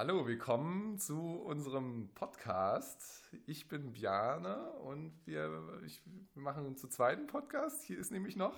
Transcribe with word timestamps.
Hallo, 0.00 0.28
willkommen 0.28 0.96
zu 1.00 1.18
unserem 1.44 2.08
Podcast. 2.14 3.28
Ich 3.46 3.66
bin 3.66 3.94
Bjane 3.94 4.70
und 4.84 5.12
wir, 5.26 5.50
ich, 5.84 6.00
wir 6.34 6.40
machen 6.40 6.66
einen 6.66 6.76
zu 6.76 6.86
zweiten 6.86 7.26
Podcast. 7.26 7.82
Hier 7.82 7.98
ist 7.98 8.12
nämlich 8.12 8.36
noch 8.36 8.54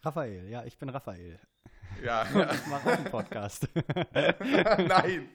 Raphael, 0.00 0.48
ja, 0.48 0.64
ich 0.64 0.78
bin 0.78 0.88
Raphael. 0.88 1.38
Ja. 2.02 2.24
Ich 2.54 2.66
mache 2.66 2.88
auch 2.88 2.96
einen 2.96 3.10
Podcast. 3.10 3.68
Nein. 4.14 5.28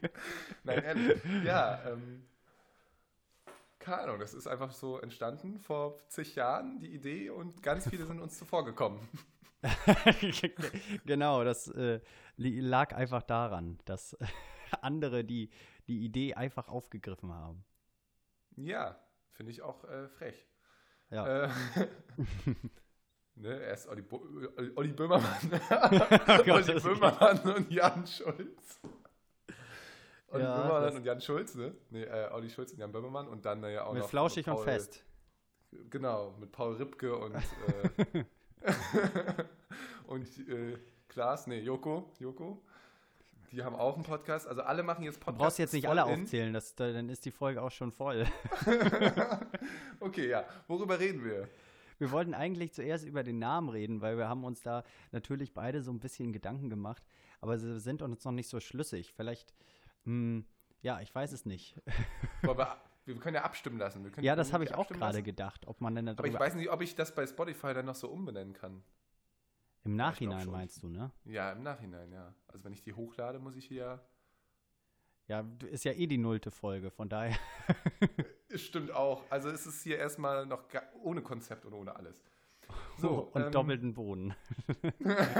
Nein, 0.64 0.84
ehrlich. 0.84 1.22
Ja, 1.44 1.92
ähm, 1.92 2.26
keine 3.78 4.02
Ahnung, 4.02 4.20
das 4.20 4.34
ist 4.34 4.48
einfach 4.48 4.72
so 4.72 4.98
entstanden 5.00 5.60
vor 5.60 6.00
zig 6.08 6.34
Jahren, 6.34 6.80
die 6.80 6.92
Idee, 6.92 7.30
und 7.30 7.62
ganz 7.62 7.88
viele 7.88 8.08
sind 8.08 8.20
uns 8.20 8.40
zuvor 8.40 8.66
gekommen. 8.66 9.08
genau, 11.06 11.44
das 11.44 11.68
äh, 11.68 12.00
lag 12.36 12.96
einfach 12.96 13.22
daran, 13.22 13.78
dass 13.86 14.18
andere 14.84 15.24
die, 15.24 15.50
die 15.88 16.04
Idee 16.06 16.34
einfach 16.36 16.68
aufgegriffen 16.68 17.32
haben. 17.34 17.64
Ja, 18.58 19.00
finde 19.32 19.52
ich 19.52 19.62
auch 19.62 19.84
äh, 19.86 20.08
frech. 20.10 20.48
Ja. 21.10 21.46
Äh, 21.46 21.50
ne, 23.36 23.60
erst 23.62 23.88
Olli, 23.88 24.02
Bo 24.02 24.26
Olli- 24.76 24.94
Böhmermann. 24.94 25.34
Gott, 26.46 26.48
Olli 26.70 26.80
Böhmermann 26.80 27.40
und 27.56 27.72
Jan 27.72 28.08
Schulz. 28.08 28.80
Olli 30.28 30.44
Ja, 30.44 30.62
Böhmermann 30.62 30.96
und 30.98 31.04
Jan 31.06 31.22
Schulz, 31.22 31.56
ne? 31.56 31.76
Nee, 31.92 32.04
äh, 32.04 32.30
Olli 32.32 32.50
Schulz 32.50 32.72
und 32.72 32.80
Jan 32.80 32.92
Böhmermann 32.92 33.28
und 33.28 33.46
dann 33.46 33.64
äh, 33.64 33.74
ja 33.74 33.84
auch 33.86 33.94
Mit 33.94 34.02
noch. 34.04 34.10
flauschig 34.10 34.48
und 34.48 34.56
Paul- 34.56 34.64
fest. 34.64 35.04
Genau, 35.90 36.32
mit 36.40 36.52
Paul 36.54 36.76
Ripke 36.76 37.16
und. 37.18 37.36
Äh, 37.36 38.24
und 40.08 40.26
äh, 40.50 40.78
Klaas, 41.08 41.48
nee, 41.48 41.60
Joko, 41.60 42.14
Joko. 42.20 42.64
Die 43.56 43.64
haben 43.64 43.76
auch 43.76 43.96
einen 43.96 44.04
Podcast. 44.04 44.48
Also 44.48 44.62
alle 44.64 44.84
machen 44.84 45.04
jetzt 45.06 45.16
Du 45.16 45.20
Podcasts. 45.26 45.44
brauchst 45.44 45.60
jetzt 45.60 45.74
nicht 45.74 45.88
alle 45.88 46.02
in. 46.02 46.22
aufzählen, 46.24 46.54
das, 46.54 46.76
da- 46.76 46.92
dann 46.92 47.08
ist 47.08 47.24
die 47.26 47.32
Folge 47.32 47.62
auch 47.62 47.72
schon 47.72 47.92
voll. 47.94 48.26
okay, 50.00 50.28
ja. 50.30 50.46
Worüber 50.68 51.00
reden 51.00 51.24
wir? 51.24 51.48
Wir 51.98 52.12
wollten 52.12 52.34
eigentlich 52.34 52.74
zuerst 52.74 53.06
über 53.06 53.24
den 53.24 53.40
Namen 53.40 53.70
reden, 53.70 54.02
weil 54.02 54.18
wir 54.18 54.28
haben 54.28 54.44
uns 54.44 54.62
da 54.62 54.84
natürlich 55.12 55.54
beide 55.54 55.82
so 55.82 55.92
ein 55.92 56.00
bisschen 56.00 56.34
Gedanken 56.34 56.70
gemacht, 56.70 57.08
aber 57.40 57.58
sie 57.58 57.80
sind 57.80 58.02
uns 58.02 58.26
noch 58.26 58.34
nicht 58.34 58.50
so 58.50 58.60
schlüssig. 58.60 59.14
Vielleicht, 59.16 59.54
hm, 60.04 60.46
ja, 60.82 61.00
ich 61.00 61.16
weiß 61.16 61.32
es 61.32 61.46
nicht. 61.46 61.82
Wollen 62.42 62.58
wir, 62.58 63.16
können 63.22 63.36
ja 63.36 63.44
abstimmen 63.44 63.78
lassen. 63.80 64.04
Wir 64.04 64.12
können 64.12 64.26
Ja, 64.26 64.36
das 64.36 64.52
habe 64.52 64.66
ich 64.66 64.76
auch 64.76 64.90
gerade 64.90 65.24
gedacht, 65.24 65.66
ob 65.68 65.80
man 65.80 65.96
denn 65.96 66.10
Aber 66.10 66.28
ich 66.28 66.38
weiß 66.38 66.56
nicht, 66.56 66.70
ob 66.70 66.82
ich 66.82 66.96
das 66.96 67.16
bei 67.16 67.26
Spotify 67.26 67.74
dann 67.74 67.86
noch 67.86 67.96
so 67.96 68.10
umbenennen 68.10 68.54
kann. 68.54 68.84
Im 69.86 69.96
Nachhinein 69.96 70.50
meinst 70.50 70.84
du, 70.84 70.90
ne? 70.90 71.12
Ja, 71.26 71.52
im 71.52 71.64
Nachhinein, 71.64 72.12
ja. 72.12 72.34
Also 72.48 72.64
wenn 72.64 72.74
ich 72.74 72.82
die 72.82 72.94
hochlade, 72.94 73.40
muss 73.40 73.56
ich 73.56 73.66
hier. 73.66 74.02
Ja, 75.28 75.46
ist 75.70 75.86
ja 75.86 75.92
eh 75.92 76.08
die 76.08 76.18
nullte 76.18 76.52
Folge, 76.52 76.92
von 76.92 77.10
daher. 77.10 77.38
Es 78.48 78.62
stimmt 78.62 78.92
auch. 78.92 79.24
Also 79.30 79.50
es 79.50 79.66
ist 79.66 79.84
hier 79.84 79.98
erstmal 79.98 80.46
noch 80.46 80.64
ohne 81.02 81.22
Konzept 81.22 81.66
und 81.66 81.74
ohne 81.74 81.96
alles. 81.96 82.24
So, 82.98 83.10
und 83.34 83.42
ähm, 83.42 83.52
doppelten 83.52 83.94
Boden. 83.94 84.34
ähm, 85.04 85.34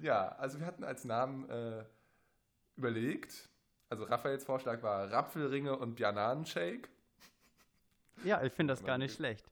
ja, 0.00 0.28
also 0.28 0.60
wir 0.60 0.66
hatten 0.66 0.84
als 0.84 1.04
Namen 1.04 1.48
äh, 1.48 1.84
überlegt. 2.76 3.48
Also 3.88 4.04
Raphaels 4.04 4.44
Vorschlag 4.44 4.82
war 4.82 5.10
Rapfelringe 5.10 5.76
und 5.76 5.96
Bananenshake. 5.96 6.88
Ja, 8.22 8.42
ich 8.44 8.52
finde 8.52 8.72
das 8.72 8.84
gar 8.84 8.98
nicht 8.98 9.14
schlecht. 9.14 9.50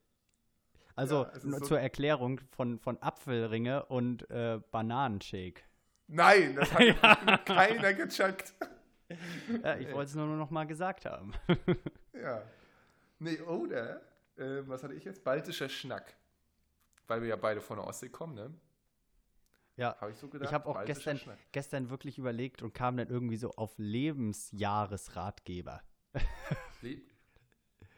Also 0.97 1.25
Ja, 1.25 1.33
nur 1.45 1.59
so- 1.61 1.67
zur 1.67 1.81
Erklärung 1.81 2.41
von, 2.57 2.79
von 2.81 3.01
Apfelringe 3.03 3.85
und 3.87 4.29
äh, 4.31 4.61
Bananenshake. 4.71 5.63
Nein, 6.09 6.57
das 6.57 6.73
hat 6.73 6.79
bestimmt 7.01 7.47
keiner 7.47 7.95
gecheckt. 7.95 8.55
Ja, 9.63 9.77
ich 9.77 9.93
wollte 9.93 10.09
es 10.11 10.15
nur 10.17 10.27
noch 10.27 10.51
mal 10.51 10.65
gesagt 10.67 11.05
haben. 11.05 11.33
Ja. 12.13 12.43
Nee, 13.19 13.39
oder, 13.43 14.01
äh, 14.37 14.63
was 14.67 14.83
hatte 14.83 14.95
ich 14.95 15.05
jetzt? 15.05 15.23
Baltischer 15.23 15.69
Schnack. 15.69 16.17
Weil 17.07 17.21
wir 17.21 17.29
ja 17.29 17.37
beide 17.37 17.61
von 17.61 17.77
der 17.77 17.87
Ostsee 17.87 18.09
kommen, 18.09 18.35
ne? 18.35 18.55
Ja, 19.77 19.95
Habe 20.01 20.13
ich 20.13 20.17
so 20.17 20.27
gedacht? 20.29 20.49
ich 20.49 20.55
habe 20.55 20.67
auch 20.67 20.83
gestern, 20.87 21.19
Schnack. 21.19 21.37
gestern 21.53 21.91
wirklich 21.91 22.17
überlegt 22.17 22.63
und 22.63 22.73
kam 22.73 22.97
dann 22.97 23.09
irgendwie 23.09 23.37
so 23.37 23.51
auf 23.53 23.75
Lebensjahresratgeber. 23.77 25.83
Le- 26.81 27.03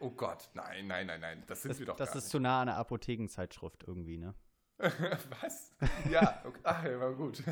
Oh 0.00 0.10
Gott, 0.10 0.48
nein, 0.54 0.86
nein, 0.86 1.06
nein, 1.06 1.20
nein, 1.20 1.44
das 1.46 1.62
sind 1.62 1.70
Das, 1.70 1.78
wir 1.78 1.86
doch 1.86 1.96
das 1.96 2.14
ist 2.14 2.28
zu 2.28 2.38
nah 2.38 2.62
an 2.62 2.68
einer 2.68 2.78
Apothekenzeitschrift 2.78 3.84
irgendwie, 3.86 4.16
ne? 4.16 4.34
nicht. 4.78 4.94
Was? 5.42 5.72
Ja, 6.08 6.40
okay. 6.44 6.60
Ach, 6.62 6.84
ja, 6.84 7.00
war 7.00 7.14
gut. 7.14 7.42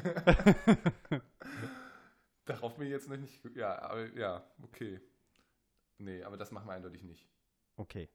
Darauf 2.44 2.76
bin 2.76 2.86
ich 2.86 2.92
jetzt 2.92 3.08
noch 3.08 3.16
nicht. 3.16 3.44
Ja, 3.56 3.80
aber 3.82 4.06
ja, 4.14 4.44
okay. 4.62 5.00
Nee, 5.98 6.22
aber 6.22 6.36
das 6.36 6.52
machen 6.52 6.68
wir 6.68 6.74
eindeutig 6.74 7.02
nicht. 7.02 7.26
Okay. 7.76 8.08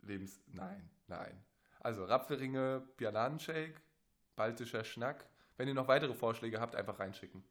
Lebens. 0.00 0.40
Nein, 0.46 0.88
nein. 1.06 1.44
Also 1.80 2.04
Rapfelringe, 2.04 2.88
Bananenshake, 2.96 3.80
baltischer 4.36 4.84
Schnack. 4.84 5.28
Wenn 5.56 5.68
ihr 5.68 5.74
noch 5.74 5.88
weitere 5.88 6.14
Vorschläge 6.14 6.60
habt, 6.60 6.74
einfach 6.74 6.98
reinschicken. 6.98 7.44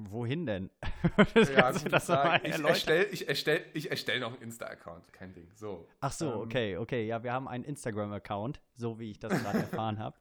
Wohin 0.00 0.46
denn? 0.46 0.70
Ja, 1.34 1.44
Kannst 1.72 1.84
du 1.84 1.88
das 1.88 2.08
ich 2.08 2.64
erstelle 2.64 3.04
ich 3.06 3.28
erstell, 3.28 3.64
ich 3.74 3.90
erstell 3.90 4.20
noch 4.20 4.32
einen 4.32 4.42
Insta-Account, 4.42 5.12
kein 5.12 5.34
Ding. 5.34 5.50
So. 5.54 5.88
Ach 6.00 6.12
so, 6.12 6.32
Ähm, 6.34 6.38
okay, 6.40 6.76
okay. 6.76 7.04
Ja, 7.06 7.22
wir 7.24 7.32
haben 7.32 7.48
einen 7.48 7.64
Instagram-Account, 7.64 8.60
so 8.76 8.98
wie 9.00 9.10
ich 9.10 9.18
das 9.18 9.32
gerade 9.42 9.58
erfahren 9.70 9.98
habe. 9.98 10.16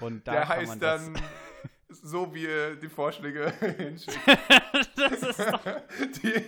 Und 0.00 0.26
da 0.26 0.32
Der 0.32 0.48
heißt 0.48 0.82
dann 0.82 1.16
so, 1.88 2.34
wie 2.34 2.42
ihr 2.44 2.74
die 2.76 2.88
Vorschläge 2.88 3.52
hinschickt. 3.76 4.18
das 4.96 5.22
ist 5.22 5.40
doch 5.40 5.62
Die, 6.22 6.44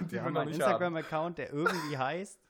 die 0.00 0.12
Wir 0.12 0.22
haben 0.22 0.36
einen. 0.36 0.52
Instagram-Account, 0.52 1.38
der 1.38 1.52
irgendwie 1.52 1.96
heißt, 1.96 2.40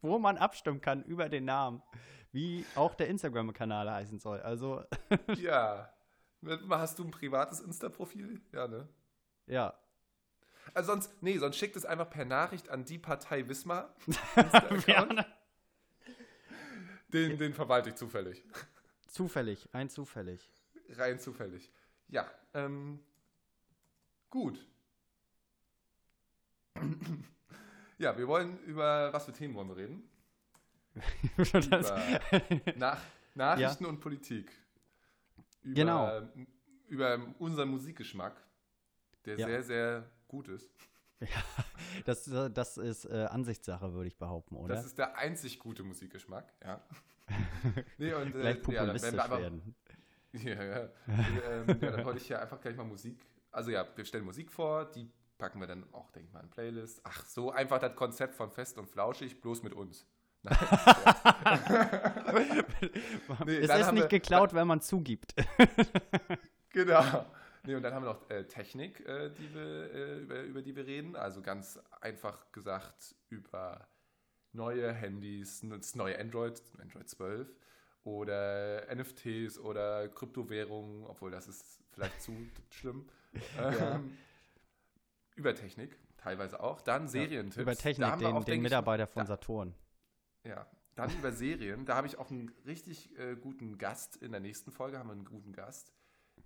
wo 0.00 0.18
man 0.18 0.38
abstimmen 0.38 0.80
kann 0.80 1.04
über 1.04 1.28
den 1.28 1.44
Namen, 1.44 1.82
wie 2.32 2.66
auch 2.74 2.94
der 2.94 3.08
Instagram-Kanal 3.08 3.90
heißen 3.90 4.18
soll. 4.18 4.40
Also, 4.40 4.82
Ja. 5.36 5.92
Hast 6.70 6.98
du 6.98 7.04
ein 7.04 7.12
privates 7.12 7.60
Insta-Profil? 7.60 8.40
Ja, 8.52 8.66
ne? 8.66 8.88
ja. 9.46 9.74
Also 10.74 10.92
sonst, 10.92 11.22
nee, 11.22 11.38
sonst 11.38 11.56
schickt 11.56 11.76
es 11.76 11.84
einfach 11.84 12.08
per 12.08 12.24
Nachricht 12.24 12.68
an 12.68 12.84
die 12.84 12.98
Partei 12.98 13.48
Wismar. 13.48 13.94
Den, 17.12 17.36
den 17.36 17.52
verwalte 17.52 17.90
ich 17.90 17.96
zufällig. 17.96 18.42
Zufällig, 19.06 19.68
ein 19.72 19.90
zufällig. 19.90 20.50
Rein 20.88 21.18
zufällig. 21.18 21.70
Ja, 22.08 22.26
ähm, 22.54 23.00
gut. 24.30 24.66
Ja, 27.98 28.18
wir 28.18 28.26
wollen 28.26 28.58
über, 28.64 29.12
was 29.12 29.26
für 29.26 29.32
Themen 29.32 29.54
wollen 29.54 29.68
wir 29.68 29.76
reden? 29.76 30.10
Nach, 32.76 33.00
Nachrichten 33.34 33.86
und 33.86 34.00
Politik. 34.00 34.50
Über, 35.62 35.74
Genau. 35.74 36.22
Über 36.88 37.18
unseren 37.38 37.70
Musikgeschmack, 37.70 38.36
der 39.24 39.38
Ja. 39.38 39.46
sehr, 39.46 39.62
sehr 39.62 40.10
gut 40.28 40.48
ist. 40.48 40.68
das, 42.04 42.24
das 42.52 42.76
ist 42.78 43.04
äh, 43.06 43.26
Ansichtssache, 43.30 43.92
würde 43.94 44.08
ich 44.08 44.18
behaupten, 44.18 44.56
oder? 44.56 44.74
Das 44.74 44.84
ist 44.84 44.98
der 44.98 45.16
einzig 45.16 45.58
gute 45.60 45.82
Musikgeschmack, 45.84 46.52
ja. 46.62 46.82
Nee, 47.96 48.12
und, 48.14 48.34
äh, 48.34 48.40
Gleich 48.40 48.56
ja, 48.56 48.62
dann 48.62 48.72
werden 48.72 48.86
populistisch 48.98 49.20
einfach- 49.20 49.40
werden. 49.40 49.74
Ja, 50.32 50.64
ja. 50.64 50.88
ähm, 51.06 51.66
ja, 51.68 51.90
dann 51.90 52.04
wollte 52.06 52.18
ich 52.20 52.28
ja 52.28 52.40
einfach 52.40 52.60
gleich 52.60 52.74
mal 52.76 52.84
Musik. 52.84 53.18
Also 53.50 53.70
ja, 53.70 53.86
wir 53.94 54.04
stellen 54.04 54.24
Musik 54.24 54.50
vor, 54.50 54.86
die 54.90 55.08
packen 55.38 55.60
wir 55.60 55.66
dann 55.66 55.84
auch, 55.92 56.10
denke 56.10 56.28
ich 56.28 56.32
mal, 56.32 56.40
in 56.40 56.48
Playlist. 56.50 57.00
Ach, 57.04 57.24
so 57.26 57.50
einfach 57.52 57.78
das 57.78 57.94
Konzept 57.94 58.34
von 58.34 58.50
Fest 58.50 58.78
und 58.78 58.88
Flauschig, 58.88 59.40
bloß 59.42 59.62
mit 59.62 59.74
uns. 59.74 60.06
Nein, 60.42 60.56
Nee, 63.46 63.56
es 63.58 63.70
ist 63.70 63.92
nicht 63.92 64.02
wir- 64.02 64.08
geklaut, 64.08 64.54
wenn 64.54 64.66
man 64.66 64.80
zugibt. 64.80 65.34
genau. 66.70 67.26
Nee, 67.64 67.74
und 67.76 67.82
dann 67.82 67.94
haben 67.94 68.04
wir 68.04 68.14
noch 68.14 68.28
äh, 68.30 68.44
Technik, 68.46 69.00
äh, 69.06 69.30
die 69.30 69.54
wir, 69.54 69.94
äh, 69.94 70.18
über, 70.18 70.42
über 70.42 70.62
die 70.62 70.74
wir 70.74 70.84
reden. 70.86 71.14
Also 71.14 71.42
ganz 71.42 71.78
einfach 72.00 72.50
gesagt 72.50 73.14
über 73.28 73.86
neue 74.52 74.92
Handys, 74.92 75.60
das 75.62 75.94
neue 75.94 76.18
Android, 76.18 76.60
Android 76.80 77.08
12 77.08 77.48
oder 78.04 78.84
NFTs 78.92 79.58
oder 79.60 80.08
Kryptowährungen, 80.08 81.06
obwohl 81.06 81.30
das 81.30 81.46
ist 81.46 81.80
vielleicht 81.92 82.20
zu 82.20 82.34
schlimm. 82.70 83.08
Ähm, 83.58 84.18
Über 85.36 85.54
Technik, 85.54 85.96
teilweise 86.18 86.58
auch. 86.60 86.80
Dann 86.82 87.06
Serientipps. 87.08 87.56
Über 87.62 87.74
Da 87.74 87.80
Technik, 87.80 88.10
den, 88.18 88.34
den 88.34 88.44
denk 88.44 88.48
ich, 88.56 88.60
Mitarbeiter 88.62 89.06
von 89.06 89.24
Saturn. 89.24 89.74
Ja, 90.44 90.66
dann 90.94 91.10
über 91.10 91.32
Serien. 91.32 91.84
Da 91.86 91.96
habe 91.96 92.06
ich 92.06 92.18
auch 92.18 92.30
einen 92.30 92.50
richtig 92.66 93.16
äh, 93.18 93.36
guten 93.36 93.78
Gast. 93.78 94.16
In 94.16 94.32
der 94.32 94.40
nächsten 94.40 94.70
Folge 94.72 94.98
haben 94.98 95.08
wir 95.08 95.12
einen 95.12 95.24
guten 95.24 95.52
Gast. 95.52 95.92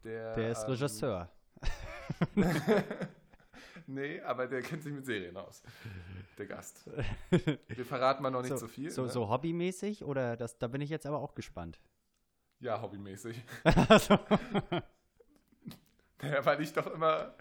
Der, 0.05 0.35
Der 0.35 0.51
ist 0.51 0.65
ähm, 0.65 0.71
Regisseur. 0.71 1.31
nee, 3.87 4.21
aber 4.21 4.47
der 4.47 4.63
kennt 4.63 4.83
sich 4.83 4.93
mit 4.93 5.07
Serien 5.07 5.37
aus. 5.37 5.63
Der 6.39 6.47
Gast. 6.47 6.89
Wir 7.31 7.85
verraten 7.85 8.23
mal 8.23 8.31
noch 8.31 8.43
nicht 8.43 8.59
so, 8.59 8.69
viel. 8.69 8.91
so, 8.91 9.05
ne? 9.05 9.09
so 9.09 9.29
hobbymäßig 9.29 10.05
oder 10.05 10.37
das, 10.37 10.59
da 10.59 10.69
bin 10.69 10.81
ich 10.81 10.91
jetzt 10.91 11.07
aber 11.07 11.19
auch 11.19 11.35
gespannt. 11.35 11.81
Ja, 12.61 12.81
hobbymäßig. 12.81 13.43
also, 13.89 14.19
Ja, 16.23 16.45
weil 16.45 16.61
ich 16.61 16.73
doch 16.73 16.87
immer 16.87 17.35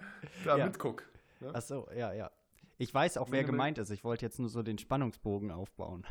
da 0.43 0.57
Ja. 0.57 0.65
mitguck. 0.65 1.03
Ne? 1.39 1.53
achso, 1.53 1.89
ja, 1.95 2.13
ja. 2.13 2.31
Ich 2.77 2.93
weiß 2.93 3.17
auch, 3.17 3.27
wer 3.31 3.41
Minimal- 3.41 3.51
gemeint 3.51 3.77
ist. 3.77 3.89
Ich 3.89 4.03
wollte 4.03 4.25
jetzt 4.25 4.39
nur 4.39 4.49
so 4.49 4.61
den 4.63 4.77
Spannungsbogen 4.77 5.51
aufbauen. 5.51 6.05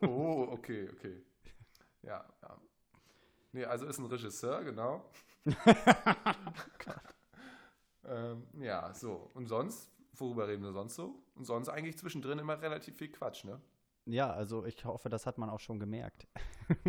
Oh, 0.00 0.46
okay, 0.50 0.88
okay. 0.92 1.22
Ja, 2.02 2.24
ja. 2.42 2.60
Nee, 3.52 3.64
also 3.64 3.86
ist 3.86 3.98
ein 3.98 4.06
Regisseur, 4.06 4.64
genau. 4.64 5.04
ähm, 8.04 8.44
ja, 8.60 8.92
so. 8.94 9.30
Und 9.34 9.46
sonst, 9.46 9.90
worüber 10.14 10.48
reden 10.48 10.62
wir 10.62 10.72
sonst 10.72 10.94
so? 10.96 11.22
Und 11.34 11.44
sonst 11.44 11.68
eigentlich 11.68 11.98
zwischendrin 11.98 12.38
immer 12.38 12.60
relativ 12.60 12.96
viel 12.96 13.10
Quatsch, 13.10 13.44
ne? 13.44 13.60
Ja, 14.06 14.30
also 14.32 14.64
ich 14.64 14.84
hoffe, 14.84 15.08
das 15.08 15.26
hat 15.26 15.38
man 15.38 15.50
auch 15.50 15.60
schon 15.60 15.80
gemerkt. 15.80 16.26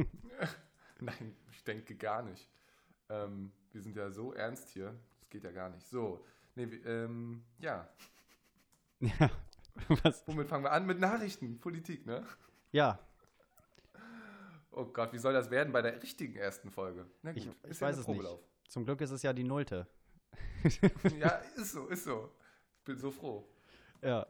Nein, 1.00 1.35
ich 1.51 1.63
denke 1.63 1.95
gar 1.95 2.21
nicht. 2.21 2.47
Ähm, 3.09 3.51
wir 3.71 3.81
sind 3.81 3.95
ja 3.95 4.12
so 4.12 4.33
ernst 4.33 4.69
hier. 4.69 4.94
Das 5.19 5.29
geht 5.29 5.44
ja 5.44 5.51
gar 5.51 5.69
nicht. 5.69 5.88
So. 5.88 6.24
Nee, 6.56 6.63
ähm, 6.85 7.44
ja. 7.59 7.89
Ja. 9.00 9.30
Was? 10.04 10.24
Womit 10.28 10.48
fangen 10.50 10.64
wir 10.64 10.72
an? 10.72 10.86
Mit 10.86 11.00
Nachrichten, 11.00 11.60
Politik, 11.60 12.06
ne? 12.06 12.26
Ja, 12.72 13.00
Oh 14.72 14.86
Gott, 14.86 15.12
wie 15.12 15.18
soll 15.18 15.34
das 15.34 15.50
werden 15.50 15.74
bei 15.74 15.82
der 15.82 16.04
richtigen 16.04 16.36
ersten 16.36 16.70
Folge? 16.70 17.08
Na 17.24 17.32
Ich- 17.32 17.48
ich 17.48 17.52
ist 17.64 17.82
weiß 17.82 17.98
es 17.98 18.08
nicht. 18.08 18.16
Probelauf. 18.18 18.40
zum 18.68 18.86
Glück 18.86 19.02
ist 19.02 19.10
es 19.10 19.24
ja 19.24 19.34
die 19.34 19.44
Nullte. 19.44 19.88
ja, 21.20 21.30
ist 21.56 21.72
so, 21.72 21.88
ist 21.88 22.04
so. 22.04 22.32
Ich 22.78 22.84
bin 22.84 23.00
so 23.00 23.10
froh. 23.10 23.48
Ja. 24.04 24.28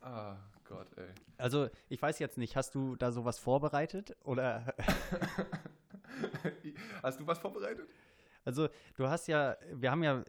Ah, 0.00 0.36
Gott, 0.64 0.86
ey. 0.96 1.10
Also, 1.36 1.68
ich 1.90 2.00
weiß 2.00 2.20
jetzt 2.20 2.38
nicht, 2.38 2.56
hast 2.56 2.74
du 2.74 2.96
da 2.96 3.12
sowas 3.12 3.38
vorbereitet? 3.38 4.16
Oder, 4.24 4.74
Hast 7.02 7.20
du 7.20 7.26
was 7.26 7.38
vorbereitet? 7.38 7.88
also, 8.44 8.68
du 8.96 9.08
hast 9.08 9.26
ja, 9.26 9.56
wir 9.72 9.90
haben 9.90 10.02
ja 10.04 10.24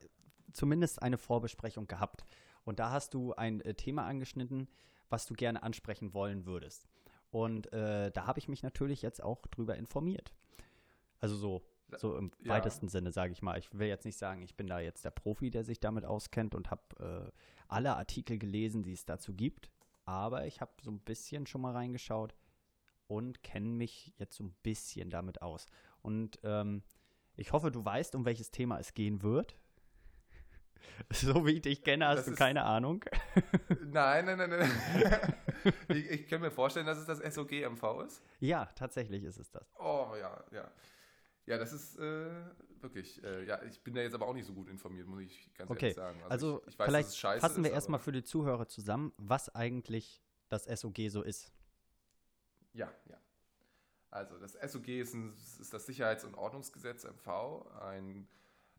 zumindest 0.51 1.01
eine 1.01 1.17
Vorbesprechung 1.17 1.87
gehabt. 1.87 2.25
Und 2.65 2.79
da 2.79 2.91
hast 2.91 3.13
du 3.13 3.33
ein 3.33 3.61
äh, 3.61 3.73
Thema 3.75 4.05
angeschnitten, 4.05 4.67
was 5.09 5.25
du 5.25 5.33
gerne 5.33 5.63
ansprechen 5.63 6.13
wollen 6.13 6.45
würdest. 6.45 6.87
Und 7.31 7.71
äh, 7.73 8.11
da 8.11 8.27
habe 8.27 8.39
ich 8.39 8.47
mich 8.47 8.63
natürlich 8.63 9.01
jetzt 9.01 9.23
auch 9.23 9.45
drüber 9.47 9.75
informiert. 9.75 10.33
Also 11.19 11.35
so, 11.35 11.63
so 11.97 12.17
im 12.17 12.31
Ja. 12.41 12.53
weitesten 12.53 12.89
Sinne, 12.89 13.11
sage 13.11 13.33
ich 13.33 13.41
mal. 13.41 13.57
Ich 13.57 13.73
will 13.77 13.87
jetzt 13.87 14.05
nicht 14.05 14.17
sagen, 14.17 14.41
ich 14.41 14.55
bin 14.55 14.67
da 14.67 14.79
jetzt 14.79 15.05
der 15.05 15.11
Profi, 15.11 15.49
der 15.49 15.63
sich 15.63 15.79
damit 15.79 16.05
auskennt 16.05 16.55
und 16.55 16.71
habe 16.71 17.31
äh, 17.31 17.31
alle 17.67 17.95
Artikel 17.95 18.37
gelesen, 18.37 18.83
die 18.83 18.93
es 18.93 19.05
dazu 19.05 19.33
gibt. 19.33 19.69
Aber 20.05 20.45
ich 20.45 20.61
habe 20.61 20.71
so 20.81 20.91
ein 20.91 20.99
bisschen 20.99 21.47
schon 21.47 21.61
mal 21.61 21.73
reingeschaut 21.73 22.35
und 23.07 23.43
kenne 23.43 23.69
mich 23.69 24.13
jetzt 24.17 24.35
so 24.35 24.43
ein 24.43 24.55
bisschen 24.63 25.09
damit 25.09 25.41
aus. 25.41 25.65
Und 26.01 26.39
ähm, 26.43 26.83
ich 27.35 27.51
hoffe, 27.51 27.71
du 27.71 27.83
weißt, 27.83 28.15
um 28.15 28.25
welches 28.25 28.51
Thema 28.51 28.79
es 28.79 28.93
gehen 28.93 29.21
wird. 29.21 29.55
So 31.11 31.45
wie 31.45 31.53
ich 31.53 31.61
dich 31.61 31.83
kenne, 31.83 32.07
hast 32.07 32.19
Das 32.19 32.25
du 32.25 32.35
keine 32.35 32.63
Ahnung. 32.63 33.03
Nein, 33.85 34.25
nein, 34.25 34.37
nein, 34.37 34.49
nein. 34.49 35.33
ich, 35.89 36.09
ich 36.09 36.27
kann 36.27 36.41
mir 36.41 36.51
vorstellen, 36.51 36.85
dass 36.85 36.97
es 36.97 37.05
das 37.05 37.19
SOG-MV 37.35 38.01
ist. 38.05 38.21
Ja, 38.39 38.65
tatsächlich 38.75 39.23
ist 39.23 39.37
es 39.37 39.51
das. 39.51 39.73
Oh, 39.77 40.13
ja, 40.19 40.43
ja. 40.51 40.71
Ja, 41.45 41.57
das 41.57 41.73
ist 41.73 41.99
äh, 41.99 42.29
wirklich, 42.81 43.23
äh, 43.23 43.45
ja, 43.45 43.61
ich 43.63 43.83
bin 43.83 43.93
da 43.93 44.01
jetzt 44.01 44.15
aber 44.15 44.27
auch 44.27 44.33
nicht 44.33 44.45
so 44.45 44.53
gut 44.53 44.67
informiert, 44.67 45.07
muss 45.07 45.21
ich 45.21 45.53
ganz 45.53 45.69
Okay, 45.69 45.85
ehrlich 45.87 45.95
sagen. 45.95 46.19
Also, 46.27 46.61
ich, 46.63 46.73
ich 46.73 46.79
weiß, 46.79 46.87
vielleicht 46.87 47.07
dass 47.07 47.13
es 47.13 47.19
scheiße 47.19 47.41
fassen 47.41 47.63
wir 47.63 47.69
ist, 47.69 47.75
erstmal 47.75 47.99
für 47.99 48.11
die 48.11 48.23
Zuhörer 48.23 48.67
zusammen, 48.67 49.13
was 49.17 49.53
eigentlich 49.53 50.23
das 50.49 50.63
SOG 50.63 51.09
so 51.09 51.21
ist. 51.21 51.51
Ja, 52.73 52.91
ja. 53.09 53.17
Also 54.09 54.37
das 54.37 54.53
SOG 54.53 54.87
ist, 54.87 55.13
ein, 55.13 55.33
ist 55.33 55.73
das 55.73 55.85
Sicherheits- 55.85 56.23
und 56.23 56.35
Ordnungsgesetz 56.35 57.03
MV, 57.03 57.67
ein 57.81 58.27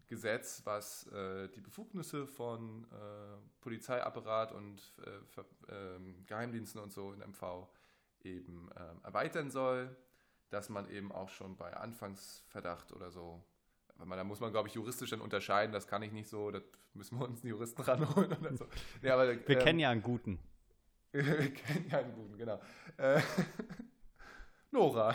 Gesetz, 0.08 0.62
was 0.64 1.06
äh, 1.08 1.49
die 1.49 1.61
Befugnisse 1.61 2.26
von 2.26 2.85
äh, 2.85 3.37
Polizeiapparat 3.61 4.53
und 4.53 4.94
äh, 5.05 5.73
ähm, 5.73 6.25
Geheimdiensten 6.26 6.81
und 6.81 6.93
so 6.93 7.12
in 7.12 7.20
MV 7.20 7.67
eben 8.23 8.70
ähm, 8.76 9.00
erweitern 9.03 9.50
soll, 9.50 9.97
dass 10.50 10.69
man 10.69 10.88
eben 10.91 11.12
auch 11.12 11.29
schon 11.29 11.56
bei 11.56 11.76
Anfangsverdacht 11.76 12.93
oder 12.93 13.11
so, 13.11 13.43
man, 14.05 14.19
da 14.19 14.25
muss 14.25 14.41
man, 14.41 14.53
glaube 14.53 14.69
ich, 14.69 14.75
juristisch 14.75 15.11
dann 15.11 15.20
unterscheiden, 15.20 15.73
das 15.73 15.87
kann 15.87 16.03
ich 16.03 16.12
nicht 16.12 16.29
so, 16.29 16.50
da 16.50 16.61
müssen 16.94 17.19
wir 17.19 17.26
uns 17.26 17.43
einen 17.43 17.50
Juristen 17.50 17.82
ranholen 17.82 18.32
oder 18.32 18.56
so. 18.56 18.67
Nee, 19.03 19.11
aber, 19.11 19.29
Wir 19.29 19.58
ähm, 19.58 19.64
kennen 19.64 19.79
ja 19.79 19.91
einen 19.91 20.03
guten. 20.03 20.38
wir 21.12 21.53
kennen 21.55 21.87
ja 21.91 21.99
einen 21.99 22.14
guten, 22.14 22.37
genau. 22.37 22.61
Äh, 22.97 23.20
Nora. 24.70 25.14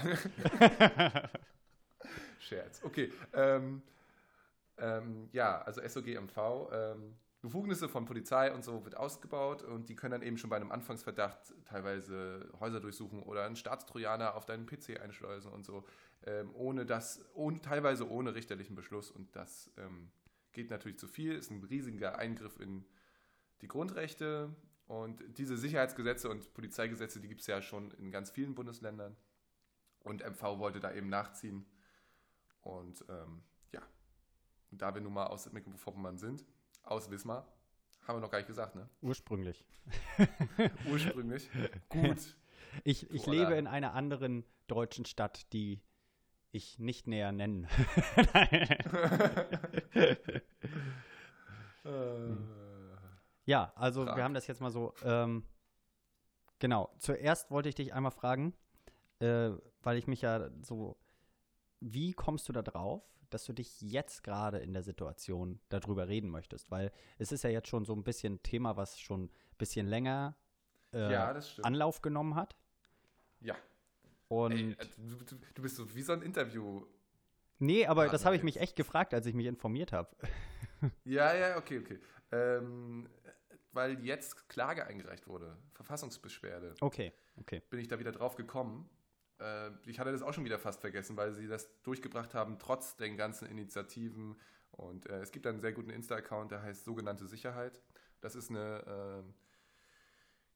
Scherz. 2.39 2.81
Okay. 2.83 3.13
Ähm, 3.33 3.83
ähm, 4.81 5.29
ja, 5.31 5.61
also 5.61 5.81
SOGMV. 5.87 6.37
Ähm, 6.71 7.15
Befugnisse 7.41 7.89
von 7.89 8.05
Polizei 8.05 8.53
und 8.53 8.63
so 8.63 8.85
wird 8.85 8.95
ausgebaut 8.95 9.63
und 9.63 9.89
die 9.89 9.95
können 9.95 10.11
dann 10.11 10.21
eben 10.21 10.37
schon 10.37 10.51
bei 10.51 10.57
einem 10.57 10.71
Anfangsverdacht 10.71 11.55
teilweise 11.65 12.47
Häuser 12.59 12.79
durchsuchen 12.79 13.23
oder 13.23 13.45
einen 13.45 13.55
Staatstrojaner 13.55 14.35
auf 14.35 14.45
deinen 14.45 14.67
PC 14.67 15.01
einschleusen 15.01 15.51
und 15.51 15.65
so, 15.65 15.83
ähm, 16.23 16.51
ohne 16.53 16.85
das, 16.85 17.25
ohne, 17.33 17.59
teilweise 17.59 18.07
ohne 18.07 18.35
richterlichen 18.35 18.75
Beschluss 18.75 19.09
und 19.09 19.35
das 19.35 19.71
ähm, 19.77 20.11
geht 20.51 20.69
natürlich 20.69 20.99
zu 20.99 21.07
viel, 21.07 21.33
ist 21.33 21.49
ein 21.49 21.63
riesiger 21.63 22.19
Eingriff 22.19 22.59
in 22.59 22.85
die 23.61 23.67
Grundrechte 23.67 24.55
und 24.91 25.23
diese 25.37 25.55
Sicherheitsgesetze 25.55 26.29
und 26.29 26.53
Polizeigesetze, 26.53 27.21
die 27.21 27.29
gibt 27.29 27.39
es 27.39 27.47
ja 27.47 27.61
schon 27.61 27.91
in 27.91 28.11
ganz 28.11 28.29
vielen 28.29 28.55
Bundesländern. 28.55 29.15
Und 30.03 30.21
MV 30.21 30.59
wollte 30.59 30.81
da 30.81 30.91
eben 30.91 31.07
nachziehen. 31.07 31.65
Und 32.59 33.05
ähm, 33.07 33.41
und 34.71 34.81
da 34.81 34.93
wir 34.93 35.01
nun 35.01 35.13
mal 35.13 35.27
aus 35.27 35.51
Mecklenburg-Vorpommern 35.51 36.17
sind, 36.17 36.45
aus 36.83 37.11
Wismar, 37.11 37.45
haben 38.07 38.17
wir 38.17 38.21
noch 38.21 38.31
gar 38.31 38.39
nicht 38.39 38.47
gesagt, 38.47 38.75
ne? 38.75 38.89
Ursprünglich. 39.01 39.63
Ursprünglich. 40.89 41.49
Gut. 41.89 42.17
Ich, 42.85 43.11
ich 43.11 43.25
lebe 43.25 43.55
in 43.55 43.67
einer 43.67 43.93
anderen 43.93 44.45
deutschen 44.67 45.03
Stadt, 45.03 45.51
die 45.51 45.81
ich 46.53 46.79
nicht 46.79 47.05
näher 47.05 47.33
nennen. 47.33 47.67
Äh, 51.83 52.35
ja, 53.45 53.73
also 53.75 54.05
Frag. 54.05 54.15
wir 54.15 54.23
haben 54.23 54.33
das 54.35 54.47
jetzt 54.47 54.61
mal 54.61 54.69
so. 54.69 54.93
Ähm, 55.03 55.43
genau. 56.59 56.93
Zuerst 56.99 57.49
wollte 57.49 57.69
ich 57.69 57.75
dich 57.75 57.93
einmal 57.93 58.11
fragen, 58.11 58.53
äh, 59.19 59.49
weil 59.81 59.97
ich 59.97 60.07
mich 60.07 60.21
ja 60.21 60.49
so. 60.61 60.97
Wie 61.79 62.13
kommst 62.13 62.47
du 62.47 62.53
da 62.53 62.61
drauf, 62.61 63.01
dass 63.33 63.45
du 63.45 63.53
dich 63.53 63.81
jetzt 63.81 64.23
gerade 64.23 64.59
in 64.59 64.73
der 64.73 64.83
Situation 64.83 65.59
darüber 65.69 66.07
reden 66.07 66.29
möchtest? 66.29 66.69
Weil 66.69 66.91
es 67.17 67.31
ist 67.31 67.43
ja 67.43 67.49
jetzt 67.49 67.67
schon 67.67 67.85
so 67.85 67.93
ein 67.93 68.03
bisschen 68.03 68.41
Thema, 68.43 68.77
was 68.77 68.99
schon 68.99 69.25
ein 69.25 69.57
bisschen 69.57 69.87
länger 69.87 70.35
äh, 70.93 71.11
ja. 71.11 71.39
Anlauf 71.63 72.01
genommen 72.01 72.35
hat. 72.35 72.55
ja. 73.41 73.55
Und 74.27 74.53
Ey, 74.53 74.71
äh, 74.71 74.85
du, 74.97 75.35
du, 75.53 75.61
bist 75.61 75.75
so 75.75 75.93
wie 75.93 76.01
so 76.01 76.13
ein 76.13 76.21
Interview. 76.21 76.85
nee, 77.59 77.85
aber 77.85 78.03
Partner 78.03 78.11
das 78.13 78.25
habe 78.25 78.37
ich 78.37 78.43
mich 78.43 78.61
echt 78.61 78.77
gefragt, 78.77 79.13
als 79.13 79.25
ich 79.25 79.33
mich 79.33 79.45
informiert 79.47 79.91
habe. 79.91 80.15
Ja, 81.03 81.35
ja, 81.35 81.57
okay, 81.57 81.77
okay. 81.77 81.99
Ähm, 82.31 83.07
weil 83.71 84.03
jetzt 84.03 84.49
Klage 84.49 84.87
eingereicht 84.87 85.27
wurde, 85.27 85.55
Verfassungsbeschwerde. 85.73 86.73
Okay, 86.81 87.13
okay. 87.37 87.61
bin 87.69 87.79
ich 87.79 87.87
da 87.87 87.99
wieder 87.99 88.11
drauf 88.11 88.35
gekommen. 88.35 88.89
Äh, 89.41 89.71
ich 89.85 89.99
hatte 89.99 90.11
das 90.11 90.21
auch 90.21 90.33
schon 90.33 90.45
wieder 90.45 90.59
fast 90.59 90.81
vergessen, 90.81 91.17
weil 91.17 91.33
sie 91.33 91.47
das 91.47 91.81
durchgebracht 91.83 92.33
haben, 92.33 92.59
trotz 92.59 92.95
den 92.95 93.17
ganzen 93.17 93.47
Initiativen. 93.47 94.35
Und 94.71 95.09
äh, 95.09 95.19
es 95.21 95.31
gibt 95.31 95.47
einen 95.47 95.59
sehr 95.59 95.73
guten 95.73 95.89
Insta-Account, 95.89 96.51
der 96.51 96.61
heißt 96.61 96.85
sogenannte 96.85 97.27
Sicherheit. 97.27 97.81
Das 98.21 98.35
ist 98.35 98.49
eine, 98.49 98.83
ähm, 98.87 99.33